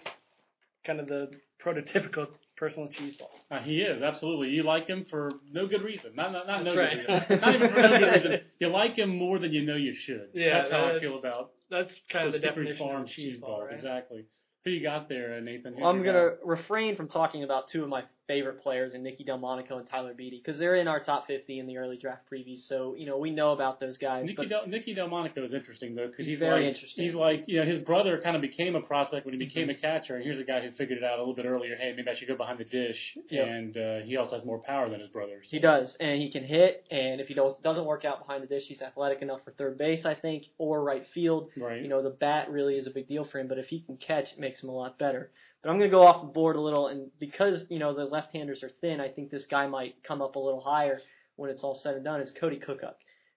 kind 0.86 1.00
of 1.00 1.08
the 1.08 1.30
prototypical 1.64 2.28
personal 2.56 2.88
cheese 2.88 3.14
ball. 3.18 3.30
Uh, 3.50 3.58
he 3.60 3.80
is 3.80 4.00
absolutely. 4.02 4.48
You 4.50 4.62
like 4.62 4.86
him 4.86 5.04
for 5.10 5.32
no 5.52 5.66
good 5.66 5.82
reason. 5.82 6.14
Not 6.14 6.32
not, 6.32 6.46
not 6.46 6.64
no 6.64 6.74
That's 6.76 6.96
good 7.06 7.08
reason. 7.30 7.40
Not 7.40 7.54
even 7.54 7.70
for 7.70 7.82
no 7.82 7.98
good 7.98 8.12
reason. 8.12 8.32
You 8.60 8.68
like 8.68 8.96
him 8.98 9.16
more 9.16 9.38
than 9.38 9.52
you 9.52 9.62
know 9.64 9.76
you 9.76 9.94
should. 9.94 10.28
Yeah, 10.34 10.58
that's 10.60 10.70
how 10.70 10.84
I 10.84 11.00
feel 11.00 11.18
about 11.18 11.52
That's 11.70 11.90
kind 12.12 12.26
of 12.26 12.32
the 12.32 12.38
Hickory 12.40 12.64
definition 12.66 12.86
Farm 12.86 13.02
of 13.02 13.08
cheese, 13.08 13.40
ball, 13.40 13.62
right? 13.64 13.74
Exactly. 13.74 14.26
Who 14.64 14.70
you 14.70 14.82
got 14.82 15.08
there, 15.08 15.36
uh, 15.38 15.40
Nathan? 15.40 15.72
Who's 15.72 15.82
I'm 15.82 16.04
gonna 16.04 16.30
guy? 16.32 16.36
refrain 16.44 16.94
from 16.96 17.08
talking 17.08 17.42
about 17.42 17.70
two 17.72 17.82
of 17.82 17.88
my 17.88 18.02
favorite 18.30 18.62
players, 18.62 18.94
in 18.94 19.02
Nicky 19.02 19.24
Delmonico 19.24 19.78
and 19.78 19.88
Tyler 19.88 20.14
Beede, 20.14 20.40
because 20.44 20.58
they're 20.60 20.76
in 20.76 20.86
our 20.86 21.00
top 21.02 21.26
50 21.26 21.58
in 21.58 21.66
the 21.66 21.78
early 21.78 21.96
draft 21.96 22.22
previews. 22.32 22.60
So 22.68 22.94
you 22.96 23.06
know 23.06 23.18
we 23.18 23.30
know 23.30 23.50
about 23.52 23.80
those 23.80 23.98
guys. 23.98 24.24
Nicky, 24.26 24.46
Del, 24.46 24.68
Nicky 24.68 24.94
Delmonico 24.94 25.42
is 25.42 25.52
interesting 25.52 25.96
though 25.96 26.06
because 26.06 26.26
He's 26.26 26.34
he's, 26.34 26.38
very 26.38 26.64
like 26.66 26.74
interesting. 26.74 27.04
he's 27.04 27.14
like 27.14 27.44
you 27.48 27.58
know 27.58 27.66
his 27.66 27.80
brother 27.80 28.20
kind 28.22 28.36
of 28.36 28.42
became 28.42 28.76
a 28.76 28.80
prospect 28.80 29.24
when 29.26 29.34
he 29.34 29.38
became 29.38 29.66
Mm-hmm. 29.68 29.70
a 29.84 29.88
catcher, 29.98 30.14
and 30.14 30.24
here's 30.24 30.38
a 30.38 30.44
guy 30.44 30.60
who 30.60 30.70
figured 30.72 30.98
it 30.98 31.04
out 31.04 31.18
a 31.18 31.22
little 31.22 31.34
bit 31.34 31.44
earlier. 31.44 31.74
Hey, 31.76 31.92
maybe 31.96 32.08
I 32.08 32.14
should 32.14 32.28
go 32.28 32.36
behind 32.36 32.58
the 32.58 32.64
dish, 32.64 32.96
Yep. 33.30 33.46
and 33.46 33.76
uh, 33.76 33.98
he 34.06 34.16
also 34.16 34.36
has 34.36 34.44
more 34.44 34.60
power 34.62 34.88
than 34.88 35.00
his 35.00 35.08
brothers. 35.08 35.46
He 35.50 35.58
does, 35.58 35.96
and 35.98 36.22
he 36.22 36.30
can 36.30 36.44
hit. 36.44 36.86
And 36.90 37.20
if 37.20 37.26
he 37.28 37.34
does, 37.34 37.54
doesn't 37.64 37.84
work 37.84 38.04
out 38.04 38.20
behind 38.24 38.42
the 38.42 38.46
dish, 38.46 38.62
he's 38.68 38.80
athletic 38.80 39.22
enough 39.22 39.40
for 39.44 39.50
third 39.52 39.76
base, 39.76 40.04
I 40.06 40.14
think, 40.14 40.44
or 40.58 40.82
right 40.82 41.04
field. 41.12 41.50
Right. 41.56 41.82
You 41.82 41.88
know, 41.88 42.02
the 42.02 42.10
bat 42.10 42.50
really 42.50 42.76
is 42.76 42.86
a 42.86 42.90
big 42.90 43.08
deal 43.08 43.24
for 43.30 43.38
him, 43.40 43.48
but 43.48 43.58
if 43.58 43.66
he 43.66 43.80
can 43.80 43.96
catch, 43.96 44.26
it 44.32 44.38
makes 44.38 44.62
him 44.62 44.68
a 44.68 44.72
lot 44.74 44.98
better. 44.98 45.30
But 45.62 45.70
I'm 45.70 45.78
going 45.78 45.90
to 45.90 45.94
go 45.94 46.06
off 46.06 46.22
the 46.22 46.32
board 46.32 46.56
a 46.56 46.60
little, 46.60 46.88
and 46.88 47.10
because 47.18 47.64
you 47.68 47.78
know 47.78 47.94
the 47.94 48.04
left-handers 48.04 48.62
are 48.62 48.70
thin, 48.80 49.00
I 49.00 49.08
think 49.08 49.30
this 49.30 49.44
guy 49.50 49.66
might 49.66 50.02
come 50.02 50.22
up 50.22 50.36
a 50.36 50.38
little 50.38 50.60
higher 50.60 51.00
when 51.36 51.50
it's 51.50 51.62
all 51.62 51.78
said 51.82 51.94
and 51.96 52.04
done. 52.04 52.20
Is 52.20 52.32
Cody 52.38 52.58
Kukuk. 52.58 52.94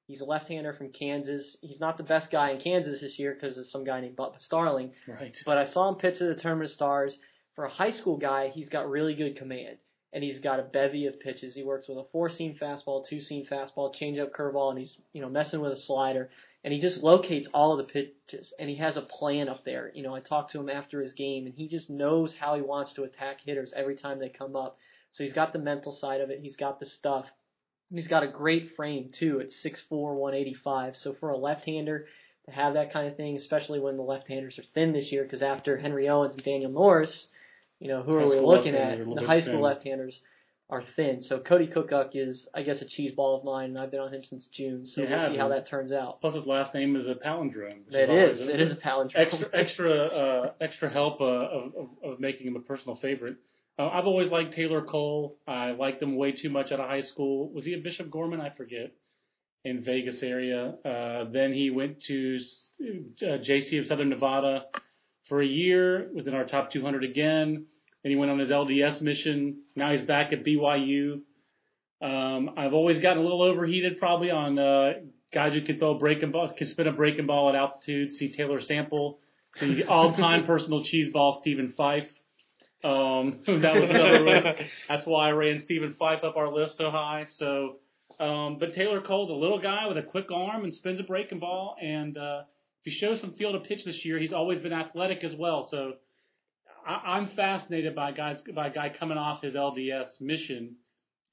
He's 0.08 0.22
a 0.22 0.26
left-hander 0.26 0.74
from 0.74 0.92
Kansas. 0.92 1.56
He's 1.62 1.80
not 1.80 1.98
the 1.98 2.04
best 2.04 2.30
guy 2.30 2.52
in 2.52 2.60
Kansas 2.60 3.00
this 3.02 3.18
year 3.18 3.34
because 3.40 3.58
of 3.58 3.66
some 3.68 3.86
guy 3.86 4.02
named 4.02 4.18
Bubba 4.18 4.40
Starling. 4.40 4.92
right. 5.08 5.36
But 5.46 5.58
I 5.58 5.66
saw 5.66 5.88
him 5.90 5.96
pitch 5.96 6.22
at 6.22 6.36
the 6.36 6.42
Tournament 6.42 6.70
of 6.70 6.76
Stars. 6.76 7.18
For 7.56 7.66
a 7.66 7.70
high 7.70 7.92
school 7.92 8.18
guy, 8.18 8.50
he's 8.50 8.68
got 8.68 8.90
really 8.90 9.16
good 9.16 9.38
command, 9.38 9.78
and 10.12 10.24
he's 10.24 10.40
got 10.40 10.60
a 10.60 10.64
bevy 10.64 11.06
of 11.06 11.20
pitches. 11.20 11.54
He 11.54 11.64
works 11.64 11.88
with 11.88 11.98
a 11.98 12.06
four-seam 12.12 12.56
fastball, 12.60 13.08
two-seam 13.08 13.46
fastball, 13.46 13.94
changeup, 13.94 14.32
curveball, 14.32 14.72
and 14.72 14.80
he's 14.80 14.98
you 15.14 15.22
know 15.22 15.30
messing 15.30 15.62
with 15.62 15.72
a 15.72 15.78
slider. 15.80 16.30
And 16.64 16.74
he 16.74 16.80
just 16.80 17.04
locates 17.04 17.50
all 17.54 17.74
of 17.74 17.86
the 17.86 17.92
pitches, 17.92 18.54
and 18.58 18.70
he 18.70 18.78
has 18.78 18.96
a 18.96 19.02
plan 19.02 19.50
up 19.50 19.66
there. 19.66 19.92
You 19.94 20.02
know, 20.02 20.16
I 20.16 20.22
talked 20.22 20.52
to 20.52 20.60
him 20.60 20.70
after 20.70 21.02
his 21.02 21.12
game, 21.12 21.46
and 21.46 21.54
he 21.54 21.68
just 21.68 21.90
knows 21.90 22.34
how 22.40 22.56
he 22.56 22.62
wants 22.62 22.94
to 22.94 23.04
attack 23.04 23.42
hitters 23.46 23.74
every 23.76 23.98
time 23.98 24.20
they 24.20 24.30
come 24.30 24.56
up. 24.56 24.78
So 25.12 25.24
he's 25.24 25.34
got 25.34 25.52
the 25.52 25.60
mental 25.60 25.92
side 25.92 26.22
of 26.22 26.30
it. 26.30 26.40
He's 26.42 26.56
got 26.56 26.80
the 26.80 26.86
stuff. 26.86 27.26
And 27.90 28.00
he's 28.00 28.08
got 28.08 28.24
a 28.24 28.28
great 28.28 28.76
frame 28.76 29.12
too 29.18 29.42
at 29.42 29.48
6'4", 29.48 30.16
185. 30.16 30.96
So 30.96 31.14
for 31.20 31.32
a 31.32 31.38
left-hander 31.38 32.06
to 32.46 32.52
have 32.52 32.76
that 32.76 32.94
kind 32.94 33.08
of 33.08 33.18
thing, 33.18 33.36
especially 33.36 33.80
when 33.80 33.98
the 33.98 34.04
left-handers 34.04 34.58
are 34.58 34.64
thin 34.74 34.94
this 34.94 35.12
year, 35.12 35.24
because 35.24 35.42
after 35.42 35.78
Henry 35.78 36.08
Owens 36.08 36.34
and 36.34 36.44
Daniel 36.44 36.72
Norris, 36.72 37.28
you 37.80 37.90
know, 37.90 38.02
who 38.04 38.14
are 38.14 38.30
we 38.30 38.40
looking 38.40 38.76
at? 38.76 39.00
are 39.00 39.04
a 39.04 39.06
little 39.06 39.16
The 39.16 39.28
high 39.28 39.42
school 39.42 39.62
left-handers 39.62 40.20
are 40.70 40.84
thin. 40.96 41.22
So 41.22 41.40
Cody 41.40 41.68
Kukuk 41.68 42.12
is, 42.16 42.48
I 42.54 42.64
guess, 42.64 42.82
a 42.82 42.86
cheese 42.88 43.12
ball 43.12 43.38
of 43.38 43.44
mine, 43.44 43.72
and 43.72 43.80
I've 43.80 43.92
been 43.92 44.00
on 44.00 44.14
him 44.14 44.24
since 44.24 44.48
June. 44.52 44.86
So 44.86 45.02
You 45.02 45.10
we'll 45.10 45.32
see 45.32 45.38
how 45.38 45.50
that 45.50 45.68
turns 45.68 45.92
out. 45.92 46.22
Plus 46.22 46.34
his 46.34 46.46
last 46.46 46.74
name 46.74 46.96
is 46.96 47.06
a 47.06 47.16
palindrome. 47.16 47.82
It 47.92 48.10
always 48.10 48.40
is. 48.40 48.48
It 48.50 48.60
is 48.60 48.72
a 48.72 48.76
palindrome. 48.76 49.16
extra 49.16 49.48
extra 49.54 49.92
uh, 49.92 50.52
extra 50.62 50.90
help 50.90 51.22
uh, 51.22 51.26
of, 51.26 51.76
of 51.76 51.90
of 52.04 52.20
making 52.20 52.48
him 52.48 52.56
a 52.56 52.62
personal 52.62 52.96
favorite. 52.96 53.38
Uh, 53.78 53.88
I've 53.90 54.06
always 54.06 54.32
liked 54.32 54.54
Taylor 54.54 54.84
Cole. 54.84 55.38
I 55.48 55.72
liked 55.72 56.02
him 56.02 56.16
way 56.16 56.32
too 56.32 56.50
much 56.50 56.72
out 56.72 56.80
of 56.80 56.88
high 56.88 57.02
school. 57.02 57.52
Was 57.54 57.66
he 57.66 57.74
a 57.74 57.80
Bishop 57.80 58.10
Gorman? 58.10 58.40
I 58.40 58.52
forget. 58.56 58.94
In 59.66 59.82
Vegas 59.84 60.22
area. 60.22 60.76
Uh, 60.84 61.24
then 61.32 61.54
he 61.54 61.70
went 61.70 62.02
to 62.04 62.38
uh, 63.22 63.38
JC 63.40 63.80
of 63.80 63.86
Southern 63.86 64.10
Nevada 64.10 64.66
for 65.30 65.42
a 65.42 65.46
year. 65.46 66.10
Was 66.14 66.28
in 66.28 66.34
our 66.34 66.44
top 66.46 66.72
200 66.72 67.04
again. 67.04 67.66
Then 68.04 68.12
he 68.12 68.16
went 68.16 68.32
on 68.32 68.40
his 68.40 68.52
LDS 68.52 69.02
mission. 69.02 69.62
Now 69.76 69.92
he's 69.92 70.02
back 70.02 70.34
at 70.34 70.44
BYU. 70.44 71.22
Um, 72.02 72.52
I've 72.58 72.74
always 72.74 73.00
gotten 73.00 73.20
a 73.20 73.22
little 73.22 73.42
overheated 73.42 73.98
probably 73.98 74.30
on 74.30 74.60
uh, 74.60 74.94
guys 75.34 75.54
who 75.54 75.62
can 75.62 75.80
throw 75.80 75.96
a 75.96 75.98
breaking 75.98 76.32
ball, 76.32 76.52
can 76.56 76.68
spin 76.68 76.88
a 76.88 76.92
breaking 76.92 77.28
ball 77.28 77.50
at 77.50 77.56
altitude. 77.56 78.12
See 78.12 78.36
Taylor 78.36 78.60
Sample. 78.60 79.20
See 79.56 79.84
all-time 79.84 80.46
personal 80.46 80.84
cheese 80.84 81.10
ball 81.14 81.40
Stephen 81.42 81.74
Fife. 81.78 82.08
Um, 82.84 83.40
that 83.48 83.76
was 83.76 83.90
another 83.90 84.26
one. 84.26 84.44
That's 84.90 85.06
why 85.06 85.30
I 85.30 85.32
ran 85.32 85.60
Stephen 85.60 85.96
Fife 85.98 86.24
up 86.24 86.36
our 86.36 86.52
list 86.52 86.78
so 86.78 86.92
high. 86.92 87.26
So, 87.36 87.78
um, 88.20 88.58
but 88.60 88.74
Taylor 88.74 89.00
Cole's 89.00 89.30
a 89.30 89.34
little 89.34 89.60
guy 89.60 89.88
with 89.88 89.98
a 89.98 90.04
quick 90.04 90.30
arm 90.30 90.66
and 90.66 90.74
spins 90.74 91.00
a 91.00 91.04
breaking 91.04 91.40
ball. 91.40 91.78
And 91.82 92.18
uh, 92.18 92.42
if 92.84 92.92
he 92.94 93.00
shows 93.00 93.22
some 93.22 93.34
field 93.34 93.56
of 93.56 93.64
pitch 93.64 93.86
this 93.86 94.04
year, 94.04 94.20
he's 94.20 94.34
always 94.34 94.60
been 94.60 94.74
athletic 94.74 95.24
as 95.24 95.36
well. 95.38 95.66
So 95.72 95.94
I, 96.86 97.18
I'm 97.18 97.28
fascinated 97.36 97.96
by 97.96 98.12
guys 98.12 98.42
by 98.54 98.68
a 98.68 98.74
guy 98.74 98.94
coming 98.98 99.18
off 99.18 99.42
his 99.42 99.56
LDS 99.56 100.22
mission. 100.22 100.76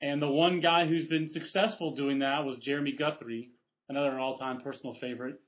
And 0.03 0.23
the 0.23 0.31
one 0.31 0.61
guy 0.61 0.87
who's 0.87 1.07
been 1.07 1.29
successful 1.29 1.95
doing 1.95 2.21
that 2.21 2.45
was 2.45 2.57
Jeremy 2.59 2.93
Guthrie, 2.93 3.51
another 3.89 4.19
all-time 4.19 4.61
personal 4.63 4.95
favorite. 4.95 5.41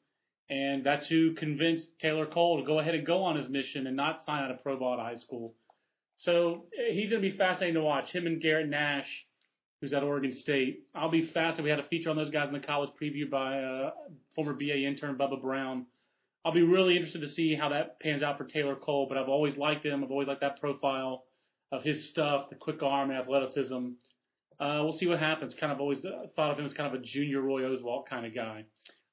And 0.50 0.84
that's 0.84 1.06
who 1.06 1.34
convinced 1.34 1.88
Taylor 2.00 2.26
Cole 2.26 2.60
to 2.60 2.66
go 2.66 2.78
ahead 2.78 2.94
and 2.94 3.06
go 3.06 3.22
on 3.22 3.36
his 3.36 3.48
mission 3.48 3.86
and 3.86 3.96
not 3.96 4.18
sign 4.26 4.42
out 4.42 4.50
of 4.50 4.62
pro 4.62 4.78
ball 4.78 4.94
at 4.94 5.00
high 5.00 5.14
school. 5.14 5.54
So 6.16 6.66
eh, 6.78 6.92
he's 6.92 7.10
going 7.10 7.22
to 7.22 7.30
be 7.30 7.36
fascinating 7.36 7.74
to 7.74 7.82
watch. 7.82 8.10
Him 8.10 8.26
and 8.26 8.40
Garrett 8.42 8.68
Nash, 8.68 9.08
who's 9.80 9.94
at 9.94 10.02
Oregon 10.02 10.32
State. 10.32 10.80
I'll 10.94 11.10
be 11.10 11.26
fascinated. 11.32 11.64
We 11.64 11.70
had 11.70 11.80
a 11.80 11.88
feature 11.88 12.10
on 12.10 12.16
those 12.16 12.30
guys 12.30 12.48
in 12.48 12.52
the 12.52 12.60
college 12.60 12.90
preview 13.00 13.30
by 13.30 13.58
uh, 13.60 13.90
former 14.34 14.52
BA 14.52 14.84
intern 14.84 15.16
Bubba 15.16 15.40
Brown. 15.40 15.86
I'll 16.44 16.52
be 16.52 16.62
really 16.62 16.96
interested 16.96 17.20
to 17.20 17.28
see 17.28 17.54
how 17.54 17.68
that 17.68 18.00
pans 18.00 18.22
out 18.22 18.38
for 18.38 18.44
Taylor 18.44 18.74
Cole. 18.74 19.06
But 19.08 19.18
I've 19.18 19.28
always 19.28 19.56
liked 19.56 19.84
him. 19.84 20.02
I've 20.02 20.10
always 20.10 20.28
liked 20.28 20.40
that 20.40 20.60
profile 20.60 21.24
of 21.70 21.82
his 21.82 22.08
stuff, 22.10 22.50
the 22.50 22.56
quick 22.56 22.82
arm 22.82 23.10
and 23.10 23.18
athleticism. 23.18 23.90
Uh, 24.60 24.80
we'll 24.82 24.92
see 24.92 25.06
what 25.06 25.18
happens. 25.18 25.54
Kind 25.58 25.72
of 25.72 25.80
always 25.80 26.04
uh, 26.04 26.26
thought 26.36 26.50
of 26.50 26.58
him 26.58 26.64
as 26.64 26.72
kind 26.72 26.94
of 26.94 27.00
a 27.00 27.04
junior 27.04 27.40
Roy 27.40 27.62
Oswalt 27.62 28.06
kind 28.06 28.26
of 28.26 28.34
guy. 28.34 28.64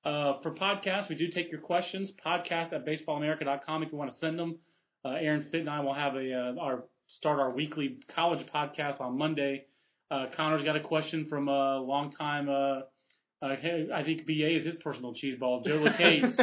Uh, 0.03 0.41
for 0.41 0.51
podcasts, 0.51 1.09
we 1.09 1.15
do 1.15 1.29
take 1.29 1.51
your 1.51 1.61
questions. 1.61 2.11
Podcast 2.25 2.73
at 2.73 2.85
baseballamerica.com 2.85 3.83
if 3.83 3.91
you 3.91 3.97
want 3.97 4.11
to 4.11 4.17
send 4.17 4.37
them. 4.37 4.59
Uh, 5.03 5.09
Aaron 5.11 5.47
Fitt 5.51 5.61
and 5.61 5.69
I 5.69 5.79
will 5.79 5.93
have 5.93 6.15
a 6.15 6.33
uh, 6.33 6.61
our 6.61 6.83
start 7.07 7.39
our 7.39 7.51
weekly 7.51 7.99
college 8.13 8.45
podcast 8.53 9.01
on 9.01 9.17
Monday. 9.17 9.65
Uh, 10.11 10.25
Conor's 10.35 10.63
got 10.63 10.75
a 10.75 10.81
question 10.81 11.25
from 11.25 11.47
a 11.47 11.79
longtime, 11.79 12.49
uh, 13.41 13.47
I 13.47 14.03
think 14.03 14.25
BA 14.25 14.57
is 14.57 14.65
his 14.65 14.75
personal 14.75 15.13
cheese 15.13 15.35
ball, 15.39 15.61
Joe 15.65 15.79
Lacaze, 15.79 16.35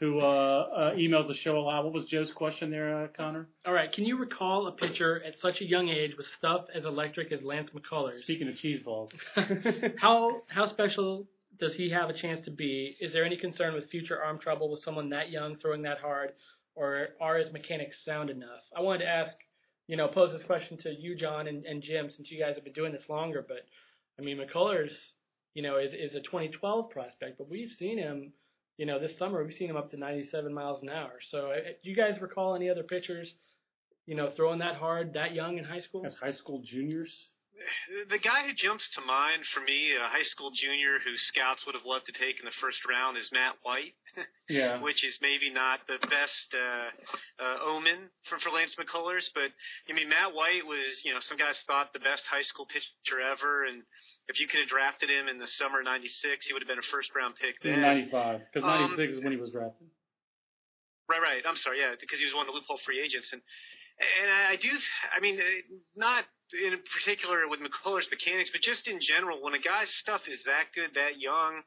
who 0.00 0.20
uh, 0.20 0.22
uh, 0.22 0.94
emails 0.94 1.28
the 1.28 1.34
show 1.34 1.56
a 1.56 1.60
lot. 1.60 1.84
What 1.84 1.94
was 1.94 2.04
Joe's 2.06 2.30
question 2.32 2.70
there, 2.70 3.04
uh, 3.04 3.08
Conor? 3.16 3.48
All 3.64 3.72
right. 3.72 3.90
Can 3.90 4.04
you 4.04 4.18
recall 4.18 4.66
a 4.66 4.72
pitcher 4.72 5.22
at 5.26 5.34
such 5.40 5.60
a 5.60 5.64
young 5.64 5.88
age 5.88 6.12
with 6.16 6.26
stuff 6.38 6.66
as 6.74 6.84
electric 6.84 7.32
as 7.32 7.40
Lance 7.42 7.70
McCullers? 7.74 8.16
Speaking 8.22 8.48
of 8.48 8.56
cheese 8.56 8.80
balls, 8.84 9.12
how 9.98 10.42
how 10.48 10.68
special 10.68 11.26
does 11.58 11.74
he 11.74 11.90
have 11.90 12.10
a 12.10 12.12
chance 12.12 12.44
to 12.44 12.50
be? 12.50 12.94
Is 13.00 13.14
there 13.14 13.24
any 13.24 13.38
concern 13.38 13.72
with 13.72 13.88
future 13.88 14.22
arm 14.22 14.38
trouble 14.38 14.70
with 14.70 14.82
someone 14.82 15.08
that 15.10 15.30
young 15.30 15.56
throwing 15.56 15.82
that 15.82 15.98
hard, 15.98 16.32
or 16.74 17.08
are 17.18 17.38
his 17.38 17.50
mechanics 17.50 17.96
sound 18.04 18.28
enough? 18.28 18.60
I 18.76 18.82
wanted 18.82 19.04
to 19.04 19.08
ask, 19.08 19.32
you 19.86 19.96
know, 19.96 20.08
pose 20.08 20.32
this 20.32 20.42
question 20.46 20.76
to 20.82 20.90
you, 20.90 21.16
John 21.16 21.46
and, 21.46 21.64
and 21.64 21.82
Jim, 21.82 22.10
since 22.14 22.30
you 22.30 22.38
guys 22.38 22.56
have 22.56 22.64
been 22.64 22.74
doing 22.74 22.92
this 22.92 23.04
longer. 23.08 23.42
But 23.46 23.64
I 24.18 24.22
mean, 24.22 24.38
McCullers, 24.38 24.90
you 25.56 25.62
know, 25.62 25.78
is 25.78 25.92
is 25.94 26.14
a 26.14 26.20
2012 26.20 26.90
prospect, 26.90 27.38
but 27.38 27.48
we've 27.48 27.72
seen 27.78 27.96
him. 27.96 28.30
You 28.76 28.84
know, 28.84 29.00
this 29.00 29.16
summer 29.16 29.42
we've 29.42 29.56
seen 29.56 29.70
him 29.70 29.76
up 29.78 29.90
to 29.92 29.96
97 29.96 30.52
miles 30.52 30.82
an 30.82 30.90
hour. 30.90 31.14
So, 31.30 31.50
uh, 31.50 31.54
do 31.82 31.88
you 31.88 31.96
guys 31.96 32.20
recall 32.20 32.54
any 32.54 32.68
other 32.68 32.82
pitchers, 32.82 33.32
you 34.04 34.14
know, 34.14 34.30
throwing 34.36 34.58
that 34.58 34.76
hard 34.76 35.14
that 35.14 35.32
young 35.32 35.56
in 35.56 35.64
high 35.64 35.80
school? 35.80 36.04
as 36.04 36.14
high 36.14 36.30
school 36.30 36.60
juniors, 36.62 37.10
the 38.08 38.18
guy 38.18 38.46
who 38.46 38.52
jumps 38.54 38.88
to 38.94 39.00
mind 39.00 39.44
for 39.52 39.60
me, 39.60 39.92
a 39.96 40.08
high 40.08 40.24
school 40.24 40.50
junior 40.52 40.98
who 41.00 41.16
scouts 41.16 41.64
would 41.64 41.74
have 41.74 41.84
loved 41.84 42.06
to 42.06 42.12
take 42.12 42.38
in 42.38 42.44
the 42.44 42.54
first 42.60 42.84
round, 42.84 43.16
is 43.16 43.30
Matt 43.32 43.56
White. 43.62 43.96
yeah. 44.48 44.80
Which 44.80 45.04
is 45.04 45.18
maybe 45.20 45.50
not 45.52 45.80
the 45.88 46.00
best 46.08 46.54
uh, 46.54 46.88
uh, 47.42 47.56
omen 47.64 48.08
for, 48.28 48.38
for 48.38 48.50
Lance 48.50 48.76
McCullers, 48.76 49.28
but 49.34 49.50
I 49.88 49.92
mean 49.92 50.08
Matt 50.08 50.34
White 50.34 50.64
was, 50.64 51.02
you 51.04 51.12
know, 51.12 51.20
some 51.20 51.36
guys 51.36 51.62
thought 51.66 51.92
the 51.92 52.04
best 52.04 52.24
high 52.26 52.44
school 52.44 52.66
pitcher 52.66 53.20
ever, 53.20 53.64
and 53.64 53.82
if 54.28 54.40
you 54.40 54.46
could 54.46 54.60
have 54.60 54.68
drafted 54.68 55.10
him 55.10 55.28
in 55.28 55.38
the 55.38 55.48
summer 55.48 55.82
'96, 55.82 56.46
he 56.46 56.52
would 56.52 56.62
have 56.62 56.68
been 56.68 56.80
a 56.80 56.90
first 56.92 57.12
round 57.14 57.34
pick 57.36 57.60
then. 57.62 57.80
'95, 57.80 58.40
because 58.52 58.64
'96 58.64 58.96
um, 59.00 59.18
is 59.18 59.24
when 59.24 59.32
he 59.32 59.40
was 59.40 59.50
drafted. 59.50 59.88
Right, 61.08 61.22
right. 61.22 61.42
I'm 61.46 61.56
sorry, 61.56 61.78
yeah, 61.78 61.94
because 61.94 62.18
he 62.18 62.26
was 62.26 62.34
one 62.34 62.48
of 62.48 62.50
the 62.50 62.58
loophole 62.58 62.82
free 62.82 62.98
agents, 62.98 63.30
and 63.32 63.40
and 63.98 64.30
I 64.30 64.56
do, 64.56 64.68
I 65.16 65.20
mean, 65.20 65.38
uh, 65.40 65.76
not 65.96 66.24
in 66.52 66.76
particular 66.92 67.48
with 67.48 67.60
McCullers 67.60 68.10
mechanics, 68.10 68.50
but 68.52 68.60
just 68.60 68.88
in 68.88 68.98
general, 69.00 69.42
when 69.42 69.54
a 69.54 69.58
guy's 69.58 69.92
stuff 69.94 70.22
is 70.28 70.42
that 70.44 70.74
good, 70.74 70.94
that 70.94 71.18
young, 71.18 71.62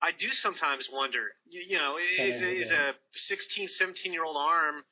I 0.00 0.12
do 0.12 0.30
sometimes 0.30 0.88
wonder, 0.92 1.34
you, 1.48 1.62
you 1.66 1.78
know, 1.78 1.96
is, 1.98 2.40
is 2.42 2.70
a 2.70 2.92
16, 3.12 3.66
17 3.68 4.12
year 4.12 4.24
old 4.24 4.36
arm 4.36 4.84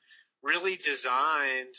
really 0.42 0.76
designed 0.76 1.74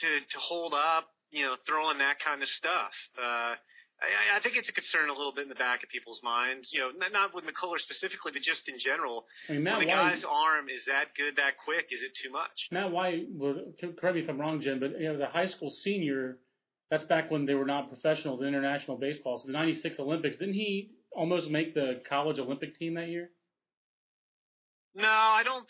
to, 0.00 0.08
to 0.08 0.38
hold 0.38 0.72
up, 0.72 1.08
you 1.30 1.44
know, 1.44 1.56
throwing 1.66 1.98
that 1.98 2.16
kind 2.24 2.42
of 2.42 2.48
stuff? 2.48 2.92
Uh, 3.20 3.54
I, 4.02 4.38
I 4.38 4.40
think 4.42 4.56
it's 4.56 4.68
a 4.68 4.72
concern 4.72 5.08
a 5.08 5.12
little 5.12 5.32
bit 5.32 5.42
in 5.42 5.48
the 5.48 5.54
back 5.54 5.82
of 5.82 5.88
people's 5.88 6.20
minds. 6.22 6.70
You 6.72 6.80
know, 6.80 6.90
not, 6.96 7.12
not 7.12 7.34
with 7.34 7.44
McCuller 7.44 7.78
specifically, 7.78 8.32
but 8.32 8.42
just 8.42 8.68
in 8.68 8.78
general. 8.78 9.24
I 9.48 9.52
mean, 9.52 9.64
Matt 9.64 9.78
when 9.78 9.88
a 9.88 9.90
guy's 9.90 10.24
arm 10.24 10.68
is 10.68 10.84
that 10.86 11.14
good, 11.16 11.36
that 11.36 11.56
quick, 11.64 11.86
is 11.90 12.02
it 12.02 12.12
too 12.20 12.30
much? 12.30 12.68
Matt 12.70 12.90
White 12.90 13.30
was, 13.30 13.56
correct 13.80 14.16
me 14.16 14.22
if 14.22 14.28
I'm 14.28 14.40
wrong, 14.40 14.60
Jim, 14.60 14.80
but 14.80 14.92
he 14.98 15.08
was 15.08 15.20
a 15.20 15.26
high 15.26 15.46
school 15.46 15.70
senior. 15.70 16.38
That's 16.90 17.04
back 17.04 17.30
when 17.30 17.46
they 17.46 17.54
were 17.54 17.64
not 17.64 17.88
professionals 17.88 18.42
in 18.42 18.48
international 18.48 18.98
baseball. 18.98 19.38
So 19.38 19.46
the 19.46 19.52
'96 19.54 19.98
Olympics, 20.00 20.36
didn't 20.36 20.54
he 20.54 20.90
almost 21.14 21.48
make 21.48 21.74
the 21.74 22.02
college 22.08 22.38
Olympic 22.38 22.76
team 22.76 22.94
that 22.94 23.08
year? 23.08 23.30
No, 24.94 25.08
I 25.08 25.40
don't. 25.42 25.64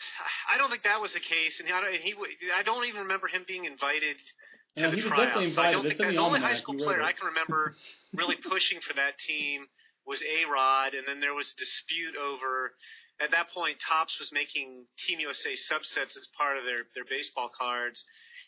I 0.51 0.57
don't 0.57 0.69
think 0.69 0.83
that 0.83 0.99
was 0.99 1.13
the 1.13 1.23
case, 1.23 1.61
and 1.63 1.67
he, 1.67 2.13
I 2.51 2.63
don't 2.63 2.85
even 2.85 3.01
remember 3.07 3.27
him 3.27 3.45
being 3.47 3.63
invited 3.63 4.17
to 4.77 4.89
the 4.89 5.01
tryouts. 5.01 5.55
So 5.55 5.61
I 5.61 5.71
don't 5.71 5.83
think 5.83 5.97
that 5.97 6.09
the 6.09 6.17
only 6.17 6.39
high 6.39 6.55
school 6.55 6.75
player 6.75 7.01
I 7.01 7.13
can 7.13 7.27
remember 7.27 7.75
really 8.13 8.35
pushing 8.35 8.79
for 8.81 8.93
that 8.93 9.17
team 9.19 9.67
was 10.05 10.21
A 10.21 10.49
Rod, 10.49 10.93
and 10.93 11.07
then 11.07 11.19
there 11.19 11.33
was 11.33 11.53
a 11.55 11.59
dispute 11.59 12.15
over. 12.17 12.73
At 13.21 13.31
that 13.31 13.49
point, 13.53 13.77
Topps 13.79 14.17
was 14.19 14.31
making 14.33 14.85
Team 15.05 15.19
USA 15.21 15.53
subsets 15.53 16.17
as 16.17 16.27
part 16.35 16.57
of 16.57 16.65
their 16.65 16.83
their 16.95 17.05
baseball 17.05 17.49
cards, 17.53 18.03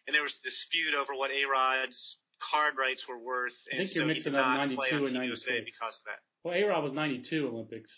and 0.07 0.13
there 0.13 0.23
was 0.23 0.35
a 0.41 0.43
dispute 0.43 0.93
over 0.93 1.13
what 1.13 1.31
A 1.31 1.45
Rod's 1.45 2.17
card 2.51 2.75
rights 2.77 3.05
were 3.07 3.17
worth, 3.17 3.55
and 3.71 3.88
so 3.88 3.99
you're 3.99 4.07
mixing 4.07 4.35
up 4.35 4.45
'92 4.57 5.05
and 5.05 5.13
'96 5.13 5.65
because 5.65 5.95
of 6.01 6.05
that. 6.09 6.19
Well, 6.43 6.55
A 6.57 6.63
Rod 6.65 6.83
was 6.83 6.93
'92 6.93 7.47
Olympics. 7.47 7.93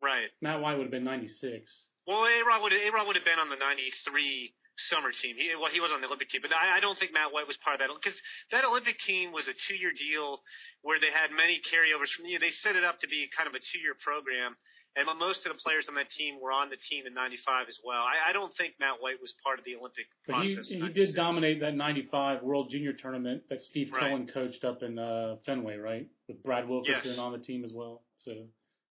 Right. 0.00 0.30
Matt 0.40 0.60
White 0.60 0.78
would 0.78 0.84
have 0.84 0.94
been 0.94 1.04
'96. 1.04 1.68
Well, 2.06 2.24
A 2.24 2.42
Rod 2.46 2.62
would 2.62 2.72
A 2.72 2.90
Rod 2.94 3.06
would 3.06 3.16
have 3.16 3.24
been 3.24 3.38
on 3.42 3.50
the 3.50 3.56
'93 3.56 4.54
summer 4.76 5.10
team. 5.10 5.36
He, 5.36 5.52
well, 5.56 5.72
he 5.72 5.80
was 5.80 5.90
on 5.92 6.00
the 6.00 6.06
Olympic 6.06 6.28
team, 6.28 6.44
but 6.44 6.52
I, 6.52 6.78
I 6.78 6.80
don't 6.80 6.98
think 6.98 7.12
Matt 7.12 7.32
White 7.32 7.48
was 7.48 7.56
part 7.64 7.80
of 7.80 7.80
that 7.80 7.90
because 7.96 8.16
that 8.52 8.64
Olympic 8.64 9.00
team 9.00 9.32
was 9.32 9.48
a 9.48 9.56
two-year 9.68 9.92
deal 9.96 10.40
where 10.82 11.00
they 11.00 11.10
had 11.10 11.32
many 11.32 11.60
carryovers 11.64 12.12
from. 12.12 12.28
You 12.28 12.38
know, 12.38 12.44
they 12.44 12.52
set 12.52 12.76
it 12.76 12.84
up 12.84 13.00
to 13.00 13.08
be 13.08 13.28
kind 13.32 13.48
of 13.48 13.54
a 13.56 13.62
two-year 13.62 13.96
program, 14.04 14.56
and 14.96 15.08
most 15.18 15.48
of 15.48 15.52
the 15.52 15.58
players 15.60 15.88
on 15.88 15.96
that 15.96 16.12
team 16.12 16.36
were 16.40 16.52
on 16.52 16.68
the 16.68 16.76
team 16.76 17.08
in 17.08 17.16
'95 17.16 17.68
as 17.68 17.80
well. 17.80 18.04
I, 18.04 18.30
I 18.30 18.32
don't 18.36 18.52
think 18.52 18.76
Matt 18.76 19.00
White 19.00 19.20
was 19.20 19.32
part 19.40 19.58
of 19.58 19.64
the 19.64 19.76
Olympic 19.80 20.06
but 20.28 20.44
process. 20.44 20.68
He, 20.68 20.80
he 20.80 20.88
did 20.92 21.16
dominate 21.16 21.60
that 21.64 21.74
'95 21.74 22.44
World 22.44 22.68
Junior 22.68 22.92
Tournament 22.92 23.48
that 23.48 23.64
Steve 23.64 23.92
right. 23.92 24.12
Cohen 24.12 24.28
coached 24.28 24.64
up 24.64 24.84
in 24.84 25.00
uh, 25.00 25.36
Fenway, 25.48 25.76
right, 25.76 26.06
with 26.28 26.42
Brad 26.44 26.68
Wilkerson 26.68 27.16
yes. 27.16 27.18
on 27.18 27.32
the 27.32 27.40
team 27.40 27.64
as 27.64 27.72
well. 27.72 28.04
So 28.18 28.32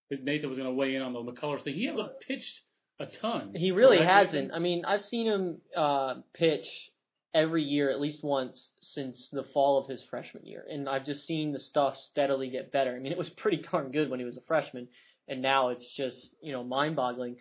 Nathan 0.09 0.49
was 0.49 0.57
going 0.57 0.69
to 0.69 0.75
weigh 0.75 0.95
in 0.95 1.01
on 1.01 1.13
the 1.13 1.21
McCullers 1.21 1.63
thing. 1.63 1.73
He 1.73 1.85
hasn't 1.85 2.19
pitched 2.27 2.61
a 2.99 3.07
ton. 3.21 3.53
He 3.55 3.71
really 3.71 4.03
hasn't. 4.03 4.51
I 4.53 4.59
mean, 4.59 4.85
I've 4.85 5.01
seen 5.01 5.27
him 5.27 5.57
uh, 5.75 6.15
pitch 6.33 6.65
every 7.33 7.63
year 7.63 7.89
at 7.89 7.99
least 7.99 8.23
once 8.23 8.69
since 8.79 9.27
the 9.31 9.43
fall 9.53 9.77
of 9.77 9.89
his 9.89 10.01
freshman 10.09 10.45
year, 10.45 10.63
and 10.69 10.87
I've 10.87 11.05
just 11.05 11.25
seen 11.27 11.51
the 11.51 11.59
stuff 11.59 11.95
steadily 12.11 12.49
get 12.49 12.71
better. 12.71 12.95
I 12.95 12.99
mean, 12.99 13.11
it 13.11 13.17
was 13.17 13.29
pretty 13.37 13.63
darn 13.71 13.91
good 13.91 14.09
when 14.09 14.19
he 14.19 14.25
was 14.25 14.37
a 14.37 14.41
freshman, 14.47 14.87
and 15.27 15.41
now 15.41 15.69
it's 15.69 15.87
just 15.95 16.35
you 16.41 16.53
know 16.53 16.63
mind-boggling. 16.63 17.37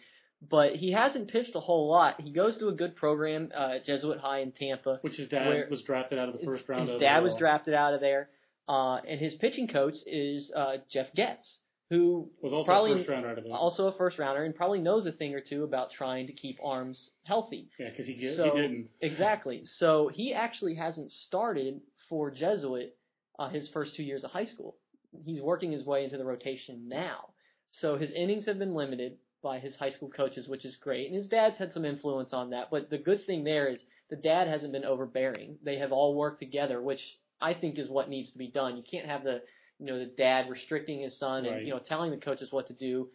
But 0.50 0.74
he 0.76 0.92
hasn't 0.92 1.30
pitched 1.30 1.54
a 1.54 1.60
whole 1.60 1.88
lot. 1.88 2.20
He 2.20 2.30
goes 2.30 2.58
to 2.58 2.68
a 2.68 2.72
good 2.72 2.96
program 2.96 3.50
uh, 3.56 3.76
at 3.76 3.86
Jesuit 3.86 4.18
High 4.18 4.40
in 4.40 4.52
Tampa, 4.52 4.98
which 5.00 5.16
his 5.16 5.28
dad 5.28 5.70
was 5.70 5.82
drafted 5.82 6.18
out 6.18 6.28
of 6.28 6.38
the 6.38 6.44
first 6.44 6.68
round. 6.68 6.88
His 6.88 7.00
dad 7.00 7.22
was 7.22 7.34
drafted 7.38 7.72
out 7.72 7.94
of 7.94 8.00
there, 8.00 8.28
uh, 8.68 8.96
and 8.96 9.18
his 9.18 9.34
pitching 9.34 9.68
coach 9.68 9.94
is 10.06 10.52
uh, 10.54 10.78
Jeff 10.90 11.06
Getz 11.14 11.58
who 11.90 12.30
was 12.42 12.52
also 12.52 12.66
probably 12.66 12.92
a 12.92 12.96
first 12.96 13.08
rounder 13.08 13.28
out 13.28 13.38
of 13.38 13.44
it. 13.44 13.52
also 13.52 13.86
a 13.86 13.96
first 13.96 14.18
rounder 14.18 14.44
and 14.44 14.54
probably 14.54 14.80
knows 14.80 15.06
a 15.06 15.12
thing 15.12 15.34
or 15.34 15.40
two 15.40 15.64
about 15.64 15.90
trying 15.90 16.26
to 16.26 16.32
keep 16.32 16.56
arms 16.64 17.10
healthy. 17.24 17.68
Yeah, 17.78 17.90
because 17.90 18.06
he, 18.06 18.14
did, 18.14 18.36
so, 18.36 18.44
he 18.44 18.50
didn't. 18.50 18.88
exactly. 19.00 19.62
So 19.64 20.08
he 20.12 20.32
actually 20.32 20.74
hasn't 20.74 21.10
started 21.10 21.80
for 22.08 22.30
Jesuit 22.30 22.96
uh, 23.38 23.48
his 23.48 23.68
first 23.72 23.96
two 23.96 24.02
years 24.02 24.24
of 24.24 24.30
high 24.30 24.46
school. 24.46 24.76
He's 25.24 25.40
working 25.40 25.72
his 25.72 25.84
way 25.84 26.04
into 26.04 26.16
the 26.16 26.24
rotation 26.24 26.88
now. 26.88 27.28
So 27.70 27.96
his 27.96 28.10
innings 28.12 28.46
have 28.46 28.58
been 28.58 28.74
limited 28.74 29.18
by 29.42 29.58
his 29.58 29.76
high 29.76 29.90
school 29.90 30.08
coaches, 30.08 30.48
which 30.48 30.64
is 30.64 30.76
great. 30.76 31.06
And 31.06 31.14
his 31.14 31.28
dad's 31.28 31.58
had 31.58 31.72
some 31.72 31.84
influence 31.84 32.32
on 32.32 32.50
that. 32.50 32.68
But 32.70 32.90
the 32.90 32.98
good 32.98 33.24
thing 33.26 33.44
there 33.44 33.68
is 33.68 33.82
the 34.10 34.16
dad 34.16 34.48
hasn't 34.48 34.72
been 34.72 34.84
overbearing. 34.84 35.58
They 35.62 35.78
have 35.78 35.92
all 35.92 36.14
worked 36.14 36.40
together, 36.40 36.80
which 36.80 37.00
I 37.40 37.54
think 37.54 37.78
is 37.78 37.88
what 37.88 38.08
needs 38.08 38.32
to 38.32 38.38
be 38.38 38.48
done. 38.48 38.76
You 38.76 38.82
can't 38.90 39.06
have 39.06 39.22
the 39.22 39.42
you 39.78 39.86
know, 39.86 39.98
the 39.98 40.06
dad 40.06 40.48
restricting 40.48 41.00
his 41.00 41.18
son 41.18 41.44
right. 41.44 41.52
and, 41.54 41.66
you 41.66 41.72
know, 41.72 41.80
telling 41.80 42.10
the 42.10 42.16
coaches 42.16 42.48
what 42.50 42.66
to 42.68 42.74
do. 42.74 43.08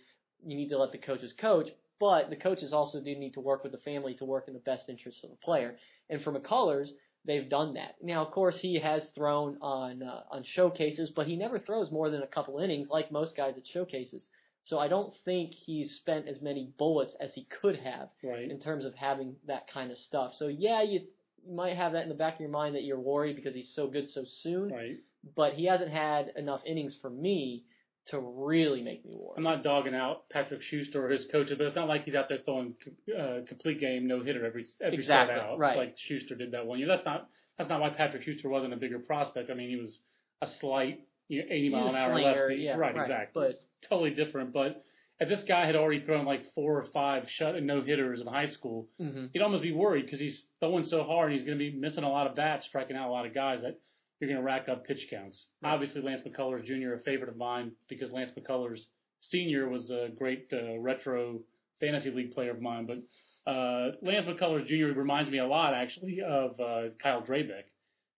You 0.45 0.56
need 0.56 0.69
to 0.69 0.78
let 0.78 0.91
the 0.91 0.98
coaches 0.98 1.34
coach, 1.39 1.69
but 2.00 2.30
the 2.30 2.36
coaches 2.36 2.74
also 2.74 3.02
do 3.02 3.15
need 3.15 3.34
to 3.34 3.41
work 3.41 3.63
with 3.63 3.74
the 3.74 3.80
family 3.80 4.13
to 4.15 4.26
work 4.26 4.48
in 4.48 4.54
the 4.54 4.60
best 4.60 4.88
interest 4.88 5.24
of 5.24 5.30
the 5.30 5.36
player. 5.38 5.76
And 6.10 6.22
for 6.22 6.32
McCullers, 6.32 6.89
they've 7.26 7.50
done 7.50 7.74
that. 7.74 7.95
Now, 8.02 8.26
of 8.26 8.32
course, 8.32 8.60
he 8.62 8.80
has 8.80 9.10
thrown 9.15 9.58
on 9.62 10.04
uh, 10.04 10.22
on 10.32 10.43
showcases, 10.43 11.12
but 11.13 11.28
he 11.28 11.36
never 11.36 11.60
throws 11.60 11.91
more 11.91 12.10
than 12.10 12.22
a 12.22 12.28
couple 12.28 12.60
innings, 12.60 12.89
like 12.89 13.12
most 13.12 13.36
guys 13.36 13.56
at 13.58 13.67
showcases. 13.67 14.26
So 14.63 14.78
I 14.78 14.88
don't 14.88 15.13
think 15.26 15.52
he's 15.54 15.95
spent 15.95 16.28
as 16.28 16.41
many 16.41 16.72
bullets 16.78 17.15
as 17.19 17.34
he 17.34 17.48
could 17.62 17.78
have 17.78 18.10
right. 18.24 18.50
in 18.50 18.60
terms 18.60 18.86
of 18.86 18.93
having 18.93 19.36
that 19.48 19.67
kind 19.74 19.91
of 19.91 19.98
stuff. 19.98 20.34
So 20.36 20.48
yeah, 20.48 20.84
you, 20.84 21.02
you 21.43 21.56
might 21.56 21.76
have 21.76 21.93
that 21.93 22.04
in 22.04 22.10
the 22.10 22.15
back 22.15 22.36
of 22.36 22.39
your 22.41 22.50
mind 22.50 22.76
that 22.76 22.84
you're 22.84 23.00
worried 23.00 23.36
because 23.36 23.56
he's 23.56 23.74
so 23.74 23.88
good 23.88 24.08
so 24.10 24.24
soon. 24.41 24.72
Right 24.72 25.00
but 25.36 25.53
he 25.53 25.65
hasn't 25.65 25.91
had 25.91 26.32
enough 26.36 26.62
innings 26.65 26.97
for 27.01 27.10
me 27.10 27.65
to 28.08 28.19
really 28.19 28.82
make 28.82 29.05
me 29.05 29.12
worry. 29.13 29.36
I'm 29.38 29.43
not 29.43 29.63
dogging 29.63 29.93
out 29.93 30.29
Patrick 30.29 30.62
Schuster 30.62 31.05
or 31.05 31.10
his 31.10 31.25
coaches, 31.32 31.55
but 31.58 31.67
it's 31.67 31.75
not 31.75 31.88
like 31.88 32.03
he's 32.03 32.15
out 32.15 32.27
there 32.29 32.39
throwing 32.43 32.75
uh, 33.17 33.39
complete 33.47 33.79
game 33.79 34.08
no 34.08 34.23
hitter 34.23 34.45
every 34.45 34.65
every 34.82 34.97
exactly, 34.97 35.36
start 35.36 35.51
out 35.51 35.60
right. 35.60 35.77
like 35.77 35.95
Schuster 35.97 36.36
did 36.36 36.51
that 36.51 36.65
one 36.65 36.79
year. 36.79 36.88
That's 36.88 37.05
not 37.05 37.27
that's 37.58 37.69
not 37.69 37.82
why 37.82 37.89
Patrick 37.89 38.23
Schuster 38.23 38.49
wasn't 38.49 38.73
a 38.73 38.77
bigger 38.77 38.99
prospect. 38.99 39.49
I 39.51 39.53
mean, 39.53 39.69
he 39.69 39.75
was 39.75 39.99
a 40.41 40.47
slight 40.60 41.01
you 41.27 41.39
know, 41.41 41.45
80 41.49 41.69
mile 41.69 41.88
an 41.88 41.95
hour 41.95 42.13
slinger, 42.13 42.39
lefty, 42.47 42.55
yeah, 42.55 42.71
right, 42.75 42.95
right? 42.95 43.03
Exactly, 43.03 43.32
But 43.34 43.51
it's 43.51 43.60
totally 43.88 44.12
different. 44.12 44.53
But 44.53 44.82
if 45.19 45.29
this 45.29 45.43
guy 45.47 45.65
had 45.65 45.75
already 45.75 46.03
thrown 46.03 46.25
like 46.25 46.41
four 46.55 46.77
or 46.79 46.86
five 46.93 47.25
shut 47.29 47.55
and 47.55 47.67
no 47.67 47.82
hitters 47.82 48.21
in 48.21 48.27
high 48.27 48.47
school, 48.47 48.88
mm-hmm. 48.99 49.25
he'd 49.34 49.41
almost 49.41 49.63
be 49.63 49.71
worried 49.71 50.05
because 50.05 50.19
he's 50.19 50.43
throwing 50.60 50.86
so 50.86 51.03
hard. 51.03 51.32
He's 51.32 51.43
going 51.43 51.58
to 51.58 51.71
be 51.71 51.77
missing 51.77 52.03
a 52.03 52.10
lot 52.10 52.27
of 52.27 52.36
bats, 52.36 52.65
striking 52.65 52.95
out 52.95 53.10
a 53.10 53.12
lot 53.12 53.25
of 53.25 53.34
guys. 53.34 53.62
That 53.62 53.79
you're 54.19 54.29
going 54.29 54.39
to 54.39 54.45
rack 54.45 54.67
up 54.67 54.86
pitch 54.86 55.08
counts. 55.10 55.47
Right. 55.63 55.73
Obviously, 55.73 56.01
Lance 56.01 56.21
McCullers 56.27 56.65
Jr. 56.65 56.93
a 56.93 56.99
favorite 56.99 57.29
of 57.29 57.38
mine 57.38 57.71
because 57.88 58.12
Lance 58.12 58.32
McCullers 58.38 58.82
Sr. 59.21 59.69
was 59.69 59.89
a 59.91 60.10
great 60.17 60.51
uh, 60.53 60.77
retro 60.79 61.39
fantasy 61.79 62.12
league 62.12 62.32
player 62.32 62.51
of 62.51 62.62
mine. 62.62 62.86
But 62.86 63.49
uh, 63.49 63.91
Lance 64.01 64.25
McCullers 64.25 64.65
Jr. 64.67 64.97
reminds 64.97 65.29
me 65.29 65.39
a 65.39 65.47
lot, 65.47 65.73
actually, 65.73 66.19
of 66.21 66.51
uh, 66.60 66.93
Kyle 67.01 67.21
Drabek. 67.21 67.63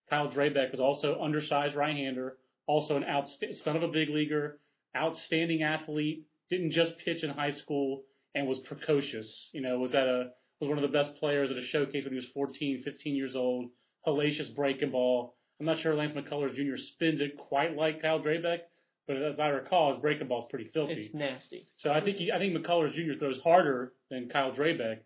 Kyle 0.09 0.29
Drabek 0.29 0.71
was 0.71 0.79
also 0.79 1.21
undersized 1.21 1.75
right-hander, 1.75 2.37
also 2.67 2.97
an 2.97 3.03
outst- 3.03 3.43
son 3.63 3.75
of 3.75 3.83
a 3.83 3.87
big 3.87 4.09
leaguer, 4.09 4.59
outstanding 4.95 5.63
athlete. 5.63 6.25
Didn't 6.49 6.71
just 6.71 6.97
pitch 7.05 7.23
in 7.23 7.29
high 7.29 7.51
school 7.51 8.03
and 8.35 8.47
was 8.47 8.59
precocious. 8.59 9.49
You 9.53 9.61
know, 9.61 9.79
was 9.79 9.93
at 9.93 10.07
a 10.07 10.31
was 10.59 10.69
one 10.69 10.77
of 10.77 10.83
the 10.83 10.95
best 10.95 11.15
players 11.15 11.49
at 11.49 11.57
a 11.57 11.65
showcase 11.65 12.03
when 12.03 12.13
he 12.13 12.17
was 12.17 12.29
14, 12.33 12.83
15 12.83 13.15
years 13.15 13.35
old. 13.35 13.69
Hellacious 14.05 14.53
breaking 14.53 14.91
ball 14.91 15.35
I'm 15.61 15.67
not 15.67 15.77
sure 15.77 15.93
Lance 15.93 16.13
McCullers 16.13 16.55
Jr. 16.55 16.75
spins 16.75 17.21
it 17.21 17.37
quite 17.37 17.75
like 17.77 18.01
Kyle 18.01 18.19
Drabek, 18.19 18.61
but 19.07 19.17
as 19.17 19.39
I 19.39 19.49
recall, 19.49 19.93
his 19.93 20.01
breaking 20.01 20.27
ball 20.27 20.39
is 20.39 20.45
pretty 20.49 20.71
filthy. 20.73 20.93
It's 20.93 21.13
nasty. 21.13 21.67
So 21.77 21.91
I 21.91 22.03
think 22.03 22.17
he, 22.17 22.31
I 22.31 22.39
think 22.39 22.57
McCullers 22.57 22.93
Jr. 22.93 23.19
throws 23.19 23.39
harder 23.43 23.93
than 24.09 24.27
Kyle 24.27 24.51
Drabek, 24.51 25.01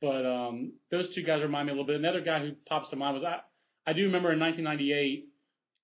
but 0.00 0.24
um, 0.24 0.74
those 0.92 1.12
two 1.12 1.24
guys 1.24 1.42
remind 1.42 1.66
me 1.66 1.72
a 1.72 1.74
little 1.74 1.88
bit. 1.88 1.96
Another 1.96 2.20
guy 2.20 2.38
who 2.38 2.52
pops 2.68 2.88
to 2.90 2.96
mind 2.96 3.14
was 3.14 3.24
I 3.24 3.40
I 3.84 3.94
do 3.94 4.04
remember 4.04 4.32
in 4.32 4.38
1998 4.38 5.24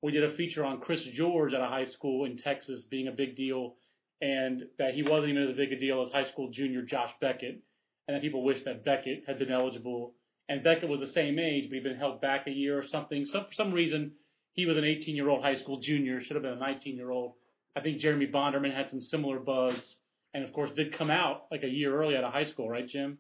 we 0.03 0.13
did 0.13 0.23
a 0.23 0.37
feature 0.37 0.65
on 0.65 0.81
Chris 0.81 1.03
George 1.15 1.53
at 1.53 1.61
a 1.61 1.67
high 1.67 1.87
school 1.87 2.25
in 2.25 2.37
Texas 2.37 2.85
being 2.89 3.09
a 3.09 3.13
big 3.13 3.35
deal, 3.35 3.75
and 4.21 4.67
that 4.79 4.95
he 4.95 5.03
wasn't 5.03 5.33
even 5.33 5.43
as 5.43 5.57
big 5.57 5.73
a 5.73 5.79
deal 5.81 6.01
as 6.01 6.13
high 6.13 6.31
school 6.31 6.49
junior 6.53 6.83
Josh 6.83 7.11
Beckett, 7.21 7.61
and 8.07 8.15
that 8.15 8.23
people 8.23 8.45
wished 8.45 8.67
that 8.67 8.85
Beckett 8.85 9.25
had 9.27 9.41
been 9.41 9.51
eligible 9.51 10.15
and 10.53 10.63
Beckett 10.63 10.91
was 10.91 11.01
the 11.01 11.07
same 11.07 11.39
age, 11.39 11.71
but 11.71 11.77
he'd 11.77 11.83
been 11.83 11.97
held 11.97 12.21
back 12.21 12.47
a 12.47 12.51
year 12.51 12.79
or 12.79 12.87
something. 12.87 13.25
So 13.25 13.43
for 13.43 13.55
some 13.55 13.73
reason, 13.73 14.13
he 14.53 14.67
was 14.67 14.77
an 14.77 14.85
18 14.85 15.17
year 15.17 15.31
old 15.31 15.43
high 15.43 15.55
school 15.55 15.81
junior, 15.81 16.21
should 16.21 16.37
have 16.37 16.43
been 16.43 16.53
a 16.53 16.61
19 16.61 16.95
year 16.95 17.11
old. 17.11 17.33
I 17.75 17.81
think 17.81 18.01
Jeremy 18.01 18.27
Bonderman 18.27 18.75
had 18.75 18.91
some 18.91 19.01
similar 19.01 19.39
buzz, 19.39 19.97
and 20.35 20.45
of 20.45 20.53
course 20.53 20.71
did 20.77 20.93
come 20.99 21.11
out 21.11 21.45
like 21.51 21.63
a 21.63 21.69
year 21.69 21.97
early 21.97 22.19
out 22.19 22.25
of 22.25 22.35
high 22.35 22.45
school, 22.45 22.69
right, 22.69 22.87
Jim? 22.87 23.17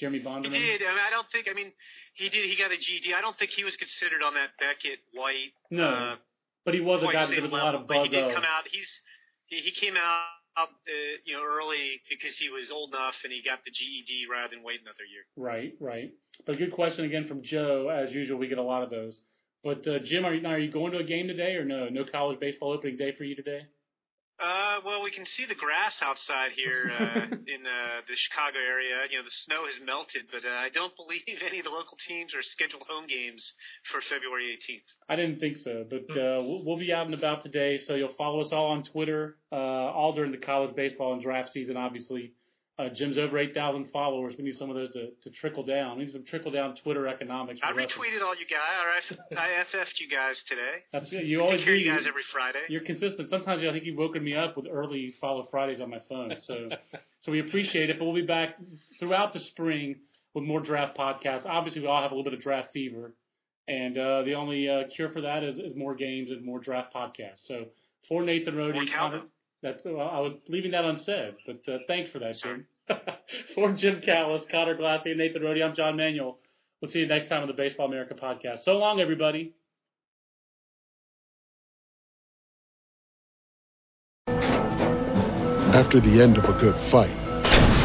Jeremy 0.00 0.18
Bonderman. 0.18 0.52
He 0.52 0.58
did. 0.58 0.82
I, 0.82 0.90
mean, 0.90 1.04
I 1.06 1.10
don't 1.10 1.30
think. 1.30 1.46
I 1.48 1.54
mean, 1.54 1.70
he 2.14 2.28
did. 2.28 2.50
He 2.50 2.56
got 2.56 2.72
a 2.72 2.76
GED. 2.76 3.14
I 3.14 3.20
don't 3.20 3.38
think 3.38 3.52
he 3.52 3.62
was 3.62 3.76
considered 3.76 4.22
on 4.26 4.34
that 4.34 4.50
Beckett 4.58 4.98
White. 5.14 5.54
No, 5.70 5.88
uh, 5.88 6.14
but 6.64 6.74
he 6.74 6.80
was 6.80 7.04
a 7.04 7.06
guy 7.06 7.26
that 7.26 7.30
there 7.30 7.40
was 7.40 7.52
a 7.52 7.54
lot 7.54 7.76
of 7.76 7.86
but 7.86 7.94
buzz 7.94 8.08
he 8.10 8.16
did 8.16 8.24
of. 8.24 8.34
come 8.34 8.42
out. 8.42 8.64
He's 8.68 9.00
he, 9.46 9.58
he 9.60 9.70
came 9.70 9.94
out. 9.96 10.35
Uh, 10.56 10.64
you 11.24 11.36
know, 11.36 11.44
early 11.44 12.00
because 12.08 12.36
he 12.38 12.48
was 12.48 12.70
old 12.72 12.94
enough 12.94 13.14
and 13.24 13.32
he 13.32 13.42
got 13.42 13.58
the 13.64 13.70
GED 13.70 14.24
rather 14.30 14.54
than 14.54 14.64
wait 14.64 14.80
another 14.80 15.04
year. 15.04 15.24
Right, 15.36 15.74
right. 15.80 16.14
But 16.46 16.56
good 16.56 16.72
question 16.72 17.04
again 17.04 17.28
from 17.28 17.42
Joe. 17.42 17.88
As 17.88 18.12
usual, 18.12 18.38
we 18.38 18.48
get 18.48 18.56
a 18.56 18.62
lot 18.62 18.82
of 18.82 18.88
those. 18.88 19.20
But 19.62 19.86
uh, 19.86 19.98
Jim, 20.04 20.24
are 20.24 20.32
you, 20.32 20.40
now, 20.40 20.50
are 20.50 20.58
you 20.58 20.70
going 20.70 20.92
to 20.92 20.98
a 20.98 21.04
game 21.04 21.26
today 21.26 21.56
or 21.56 21.64
no? 21.64 21.88
No 21.88 22.04
college 22.10 22.40
baseball 22.40 22.72
opening 22.72 22.96
day 22.96 23.12
for 23.12 23.24
you 23.24 23.34
today? 23.36 23.66
Uh, 24.38 24.80
well, 24.84 25.02
we 25.02 25.10
can 25.10 25.24
see 25.24 25.46
the 25.46 25.54
grass 25.54 25.96
outside 26.02 26.52
here 26.52 26.92
uh, 26.92 27.24
in 27.54 27.64
uh, 27.64 28.04
the 28.06 28.14
Chicago 28.14 28.58
area. 28.60 29.08
You 29.10 29.18
know, 29.18 29.24
the 29.24 29.38
snow 29.48 29.64
has 29.64 29.80
melted, 29.84 30.28
but 30.30 30.44
uh, 30.44 30.52
I 30.52 30.68
don't 30.68 30.94
believe 31.00 31.40
any 31.40 31.58
of 31.58 31.64
the 31.64 31.70
local 31.70 31.96
teams 32.06 32.34
are 32.34 32.42
scheduled 32.42 32.84
home 32.88 33.06
games 33.06 33.52
for 33.90 34.00
February 34.00 34.52
18th. 34.52 34.84
I 35.08 35.16
didn't 35.16 35.40
think 35.40 35.56
so, 35.56 35.84
but 35.88 36.04
uh, 36.12 36.44
we'll, 36.44 36.64
we'll 36.64 36.78
be 36.78 36.92
out 36.92 37.06
and 37.06 37.14
about 37.14 37.42
today. 37.42 37.78
So 37.78 37.94
you'll 37.94 38.14
follow 38.18 38.40
us 38.40 38.52
all 38.52 38.72
on 38.72 38.84
Twitter, 38.84 39.38
uh, 39.50 39.56
all 39.56 40.12
during 40.12 40.32
the 40.32 40.38
college 40.38 40.76
baseball 40.76 41.14
and 41.14 41.22
draft 41.22 41.50
season, 41.50 41.76
obviously. 41.78 42.35
Uh, 42.78 42.90
Jim's 42.94 43.16
over 43.16 43.38
8,000 43.38 43.86
followers. 43.90 44.34
We 44.36 44.44
need 44.44 44.54
some 44.54 44.68
of 44.68 44.76
those 44.76 44.92
to, 44.92 45.08
to 45.22 45.30
trickle 45.30 45.64
down. 45.64 45.96
We 45.96 46.04
need 46.04 46.12
some 46.12 46.24
trickle 46.24 46.50
down 46.50 46.76
Twitter 46.82 47.08
economics. 47.08 47.60
I 47.62 47.72
retweeted 47.72 48.22
all 48.22 48.34
you 48.36 48.44
guys. 48.46 49.18
I 49.32 49.64
FF'd 49.74 49.94
you 49.98 50.14
guys 50.14 50.44
today. 50.46 50.84
That's 50.92 51.10
it. 51.10 51.24
You 51.24 51.40
I 51.40 51.44
always 51.44 51.64
care 51.64 51.74
you 51.74 51.90
guys 51.90 52.06
every 52.06 52.22
Friday. 52.30 52.60
You're 52.68 52.82
consistent. 52.82 53.30
Sometimes 53.30 53.62
I 53.62 53.72
think 53.72 53.84
you've 53.84 53.96
woken 53.96 54.22
me 54.22 54.34
up 54.34 54.58
with 54.58 54.66
early 54.70 55.14
follow 55.22 55.46
Fridays 55.50 55.80
on 55.80 55.88
my 55.88 56.00
phone. 56.06 56.34
So, 56.40 56.68
so 57.20 57.32
we 57.32 57.40
appreciate 57.40 57.88
it. 57.88 57.98
But 57.98 58.04
we'll 58.04 58.14
be 58.14 58.26
back 58.26 58.56
throughout 59.00 59.32
the 59.32 59.40
spring 59.40 59.96
with 60.34 60.44
more 60.44 60.60
draft 60.60 60.98
podcasts. 60.98 61.46
Obviously, 61.46 61.80
we 61.80 61.88
all 61.88 62.02
have 62.02 62.12
a 62.12 62.14
little 62.14 62.30
bit 62.30 62.34
of 62.34 62.42
draft 62.42 62.68
fever, 62.74 63.14
and 63.68 63.96
uh, 63.96 64.22
the 64.22 64.34
only 64.34 64.68
uh, 64.68 64.82
cure 64.94 65.08
for 65.08 65.22
that 65.22 65.42
is, 65.42 65.58
is 65.58 65.74
more 65.74 65.94
games 65.94 66.30
and 66.30 66.44
more 66.44 66.60
draft 66.60 66.94
podcasts. 66.94 67.46
So, 67.46 67.64
for 68.06 68.22
Nathan 68.22 68.54
Rode, 68.54 68.74
Conor- 68.94 69.22
that's 69.66 69.84
well, 69.84 70.08
I 70.08 70.20
was 70.20 70.34
leaving 70.48 70.70
that 70.70 70.84
unsaid, 70.84 71.34
but 71.44 71.60
uh, 71.68 71.78
thanks 71.88 72.10
for 72.10 72.20
that, 72.20 72.36
Jim. 72.36 72.66
for 73.54 73.72
Jim 73.72 74.00
Callis, 74.00 74.46
Conor 74.48 74.76
Glassey, 74.76 75.06
and 75.06 75.18
Nathan 75.18 75.42
Rode, 75.42 75.60
I'm 75.60 75.74
John 75.74 75.96
Manuel. 75.96 76.38
We'll 76.80 76.90
see 76.90 77.00
you 77.00 77.06
next 77.06 77.28
time 77.28 77.42
on 77.42 77.48
the 77.48 77.54
Baseball 77.54 77.86
America 77.86 78.14
podcast. 78.14 78.58
So 78.58 78.76
long, 78.76 79.00
everybody. 79.00 79.54
After 85.74 86.00
the 86.00 86.22
end 86.22 86.38
of 86.38 86.48
a 86.48 86.52
good 86.60 86.78
fight, 86.78 87.10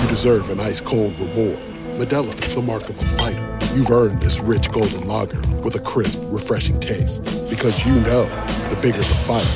you 0.04 0.10
deserve 0.10 0.50
an 0.52 0.60
ice 0.60 0.80
cold 0.80 1.18
reward. 1.20 1.58
Modelo 1.98 2.34
is 2.46 2.56
the 2.56 2.62
mark 2.62 2.90
of 2.90 3.00
a 3.00 3.04
fighter. 3.04 3.58
You've 3.74 3.90
earned 3.90 4.22
this 4.22 4.40
rich 4.40 4.72
golden 4.72 5.08
lager 5.08 5.42
with 5.64 5.76
a 5.76 5.80
crisp, 5.80 6.22
refreshing 6.26 6.80
taste. 6.80 7.24
Because 7.50 7.86
you 7.86 7.96
know 7.96 8.26
the 8.70 8.78
bigger 8.82 9.00
the 9.00 9.04
fight, 9.04 9.48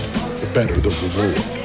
the 0.41 0.51
better 0.53 0.75
the 0.79 0.89
reward. 0.89 1.64